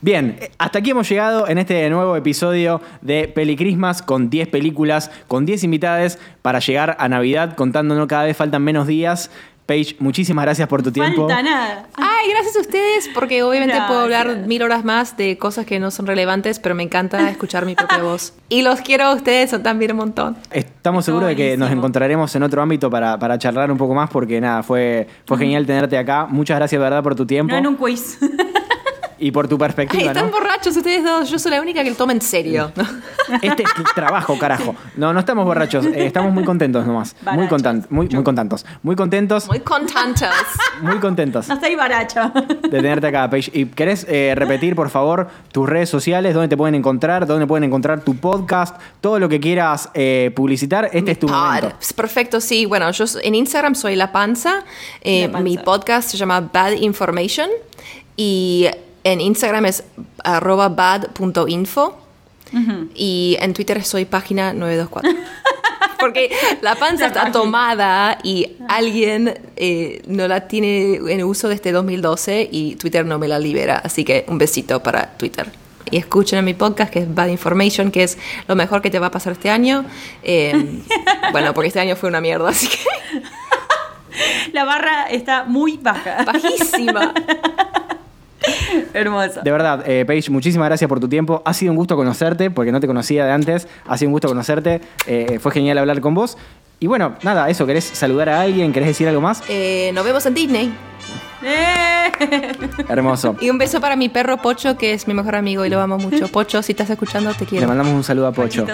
Bien, 0.00 0.36
hasta 0.58 0.80
aquí 0.80 0.90
hemos 0.90 1.08
llegado 1.08 1.46
en 1.46 1.58
este 1.58 1.88
nuevo 1.88 2.16
episodio 2.16 2.80
de 3.00 3.28
Pelicrismas 3.28 4.02
con 4.02 4.28
10 4.28 4.48
películas, 4.48 5.12
con 5.28 5.46
10 5.46 5.62
invitadas 5.62 6.18
para 6.42 6.58
llegar 6.58 6.96
a 6.98 7.08
Navidad, 7.08 7.54
contándonos 7.54 8.08
cada 8.08 8.24
vez 8.24 8.36
faltan 8.36 8.64
menos 8.64 8.88
días. 8.88 9.30
Paige, 9.66 9.96
muchísimas 9.98 10.44
gracias 10.44 10.68
por 10.68 10.82
tu 10.82 10.92
tiempo. 10.92 11.26
Falta 11.28 11.42
nada. 11.42 11.88
Ay, 11.96 12.30
gracias 12.30 12.56
a 12.56 12.60
ustedes, 12.60 13.10
porque 13.12 13.42
obviamente 13.42 13.76
puedo 13.88 14.00
hablar 14.00 14.46
mil 14.46 14.62
horas 14.62 14.84
más 14.84 15.16
de 15.16 15.36
cosas 15.38 15.66
que 15.66 15.80
no 15.80 15.90
son 15.90 16.06
relevantes, 16.06 16.60
pero 16.60 16.76
me 16.76 16.84
encanta 16.84 17.28
escuchar 17.30 17.66
mi 17.66 17.74
propia 17.74 17.98
voz. 17.98 18.32
Y 18.48 18.62
los 18.62 18.80
quiero 18.80 19.04
a 19.04 19.14
ustedes, 19.14 19.50
son 19.50 19.64
también 19.64 19.90
un 19.90 19.98
montón. 19.98 20.36
Estamos 20.52 21.04
seguros 21.04 21.28
de 21.28 21.36
que 21.36 21.56
nos 21.56 21.70
encontraremos 21.72 22.34
en 22.36 22.44
otro 22.44 22.62
ámbito 22.62 22.88
para, 22.88 23.18
para 23.18 23.38
charlar 23.38 23.72
un 23.72 23.78
poco 23.78 23.92
más 23.92 24.08
porque 24.08 24.40
nada, 24.40 24.62
fue, 24.62 25.08
fue 25.26 25.36
genial 25.38 25.66
tenerte 25.66 25.98
acá. 25.98 26.26
Muchas 26.30 26.58
gracias, 26.58 26.78
de 26.78 26.82
verdad, 26.84 27.02
por 27.02 27.16
tu 27.16 27.26
tiempo 27.26 27.52
No 27.52 27.58
en 27.58 27.66
un 27.66 27.76
quiz. 27.76 28.18
y 29.18 29.30
por 29.30 29.48
tu 29.48 29.54
Ay, 29.54 29.58
perspectiva. 29.58 30.04
están 30.12 30.26
¿no? 30.26 30.32
borrachos 30.32 30.76
ustedes 30.76 31.02
dos, 31.04 31.30
yo 31.30 31.38
soy 31.38 31.50
la 31.52 31.60
única 31.60 31.82
que 31.82 31.90
lo 31.90 31.96
toma 31.96 32.12
en 32.12 32.20
serio. 32.20 32.70
Este 33.42 33.62
es 33.62 33.74
tu 33.74 33.82
trabajo, 33.94 34.38
carajo. 34.38 34.74
No, 34.96 35.12
no 35.12 35.20
estamos 35.20 35.44
borrachos, 35.44 35.86
eh, 35.86 36.06
estamos 36.06 36.32
muy 36.32 36.44
contentos 36.44 36.86
nomás. 36.86 37.16
Muy 37.32 37.48
contentos, 37.48 37.90
muy, 37.90 38.08
muy 38.08 38.22
contentos. 38.22 38.64
Muy 38.82 38.94
contentos, 38.96 39.46
Muy 39.48 39.60
contentos. 39.60 40.28
muy 40.82 40.98
contentos 40.98 41.48
No 41.48 41.54
está 41.54 41.66
ahí 41.66 41.74
baracha. 41.76 42.32
de 42.62 42.68
tenerte 42.68 43.06
acá, 43.08 43.28
Paige. 43.30 43.50
¿Y 43.54 43.66
querés 43.66 44.06
eh, 44.08 44.34
repetir, 44.36 44.76
por 44.76 44.90
favor, 44.90 45.28
tus 45.52 45.68
redes 45.68 45.88
sociales, 45.88 46.34
dónde 46.34 46.48
te 46.48 46.56
pueden 46.56 46.74
encontrar, 46.74 47.26
dónde 47.26 47.46
pueden 47.46 47.64
encontrar 47.64 48.00
tu 48.02 48.16
podcast, 48.16 48.76
todo 49.00 49.18
lo 49.18 49.28
que 49.28 49.40
quieras 49.40 49.90
eh, 49.94 50.30
publicitar? 50.36 50.90
Este 50.92 51.12
es 51.12 51.18
tu 51.18 51.26
Pod. 51.26 51.36
momento. 51.36 51.72
Es 51.80 51.92
Perfecto, 51.92 52.40
sí. 52.40 52.66
Bueno, 52.66 52.90
yo 52.90 53.04
en 53.22 53.34
Instagram 53.34 53.74
soy 53.74 53.96
La 53.96 54.12
Panza. 54.12 54.64
Eh, 55.00 55.22
La 55.26 55.32
Panza. 55.32 55.44
Mi 55.44 55.58
podcast 55.58 56.10
se 56.10 56.16
llama 56.16 56.40
Bad 56.40 56.72
Information. 56.72 57.48
Y 58.16 58.66
en 59.06 59.20
Instagram 59.20 59.66
es 59.66 59.84
arroba 60.24 60.68
bad.info. 60.68 61.98
Y 62.94 63.36
en 63.40 63.52
Twitter 63.52 63.84
soy 63.84 64.04
página 64.04 64.52
924. 64.52 65.10
Porque 66.00 66.30
la 66.62 66.74
panza 66.76 67.06
está 67.06 67.32
tomada 67.32 68.18
y 68.22 68.52
alguien 68.68 69.38
eh, 69.56 70.02
no 70.06 70.28
la 70.28 70.46
tiene 70.46 70.94
en 71.08 71.24
uso 71.24 71.48
desde 71.48 71.72
2012 71.72 72.48
y 72.50 72.76
Twitter 72.76 73.04
no 73.04 73.18
me 73.18 73.28
la 73.28 73.38
libera. 73.38 73.78
Así 73.78 74.04
que 74.04 74.24
un 74.28 74.38
besito 74.38 74.82
para 74.82 75.16
Twitter. 75.16 75.50
Y 75.90 75.98
escuchen 75.98 76.38
a 76.38 76.42
mi 76.42 76.54
podcast 76.54 76.92
que 76.92 77.00
es 77.00 77.14
Bad 77.14 77.28
Information, 77.28 77.90
que 77.90 78.02
es 78.04 78.18
lo 78.48 78.56
mejor 78.56 78.82
que 78.82 78.90
te 78.90 78.98
va 78.98 79.06
a 79.08 79.10
pasar 79.10 79.32
este 79.34 79.50
año. 79.50 79.84
Eh, 80.22 80.80
bueno, 81.32 81.52
porque 81.54 81.68
este 81.68 81.80
año 81.80 81.94
fue 81.96 82.08
una 82.08 82.20
mierda, 82.20 82.48
así 82.48 82.68
que 82.68 82.78
La 84.52 84.64
barra 84.64 85.04
está 85.10 85.44
muy 85.44 85.76
baja. 85.76 86.24
bajísima. 86.24 87.12
Hermoso. 88.94 89.42
De 89.42 89.50
verdad, 89.50 89.82
eh, 89.88 90.04
Paige, 90.04 90.30
muchísimas 90.30 90.68
gracias 90.68 90.88
por 90.88 91.00
tu 91.00 91.08
tiempo. 91.08 91.42
Ha 91.44 91.54
sido 91.54 91.72
un 91.72 91.76
gusto 91.76 91.96
conocerte, 91.96 92.50
porque 92.50 92.72
no 92.72 92.80
te 92.80 92.86
conocía 92.86 93.24
de 93.24 93.32
antes. 93.32 93.68
Ha 93.86 93.98
sido 93.98 94.08
un 94.08 94.12
gusto 94.12 94.28
conocerte. 94.28 94.80
Eh, 95.06 95.38
fue 95.40 95.52
genial 95.52 95.78
hablar 95.78 96.00
con 96.00 96.14
vos. 96.14 96.36
Y 96.78 96.86
bueno, 96.86 97.14
nada, 97.22 97.48
eso, 97.48 97.66
¿querés 97.66 97.84
saludar 97.84 98.28
a 98.28 98.40
alguien? 98.42 98.72
¿Querés 98.72 98.88
decir 98.88 99.08
algo 99.08 99.20
más? 99.20 99.42
Eh, 99.48 99.90
nos 99.94 100.04
vemos 100.04 100.26
en 100.26 100.34
Disney. 100.34 100.72
¡Eh! 101.48 102.12
Hermoso. 102.88 103.36
Y 103.40 103.50
un 103.50 103.58
beso 103.58 103.80
para 103.80 103.94
mi 103.94 104.08
perro 104.08 104.38
Pocho, 104.38 104.76
que 104.76 104.92
es 104.92 105.06
mi 105.06 105.14
mejor 105.14 105.36
amigo 105.36 105.64
y 105.64 105.68
lo 105.70 105.80
amo 105.80 105.96
mucho. 105.98 106.26
Pocho, 106.28 106.62
si 106.62 106.72
estás 106.72 106.90
escuchando, 106.90 107.32
te 107.34 107.40
Le 107.44 107.46
quiero. 107.46 107.68
mandamos 107.68 107.92
un 107.92 108.02
saludo 108.04 108.26
a 108.26 108.32
Pocho. 108.32 108.66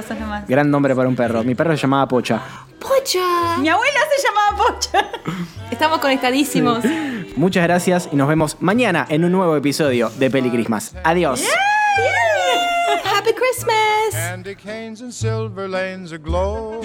Gran 0.49 0.71
nombre 0.71 0.95
para 0.97 1.09
un 1.09 1.15
perro. 1.17 1.45
Mi 1.45 1.55
perro 1.55 1.73
se 1.77 1.83
llamaba 1.83 2.09
Pocha. 2.09 2.41
Pocha. 2.79 3.59
Mi 3.59 3.69
abuela 3.69 4.01
se 4.17 4.27
llamaba 4.27 4.57
Pocha. 4.57 5.11
Estamos 5.71 5.99
conectadísimos. 5.99 6.85
Muchas 7.37 7.63
gracias 7.65 8.09
y 8.11 8.17
nos 8.17 8.29
vemos 8.29 8.57
mañana 8.61 9.07
en 9.09 9.25
un 9.25 9.33
nuevo 9.33 9.55
episodio 9.57 10.11
de 10.19 10.31
Peli 10.31 10.51
Christmas. 10.51 10.95
Adiós. 11.05 11.45
Happy 13.05 13.33
Christmas. 13.35 14.13
Candy 14.13 14.55
canes 14.57 15.01
and 15.03 15.13
silver 15.13 15.69
lanes 15.69 16.13
aglow. 16.13 16.81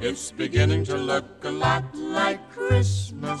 It's 0.00 0.30
beginning 0.36 0.84
to 0.84 0.96
look 0.96 1.24
a 1.44 1.50
lot 1.50 1.82
like 1.94 2.40
Christmas. 2.54 3.40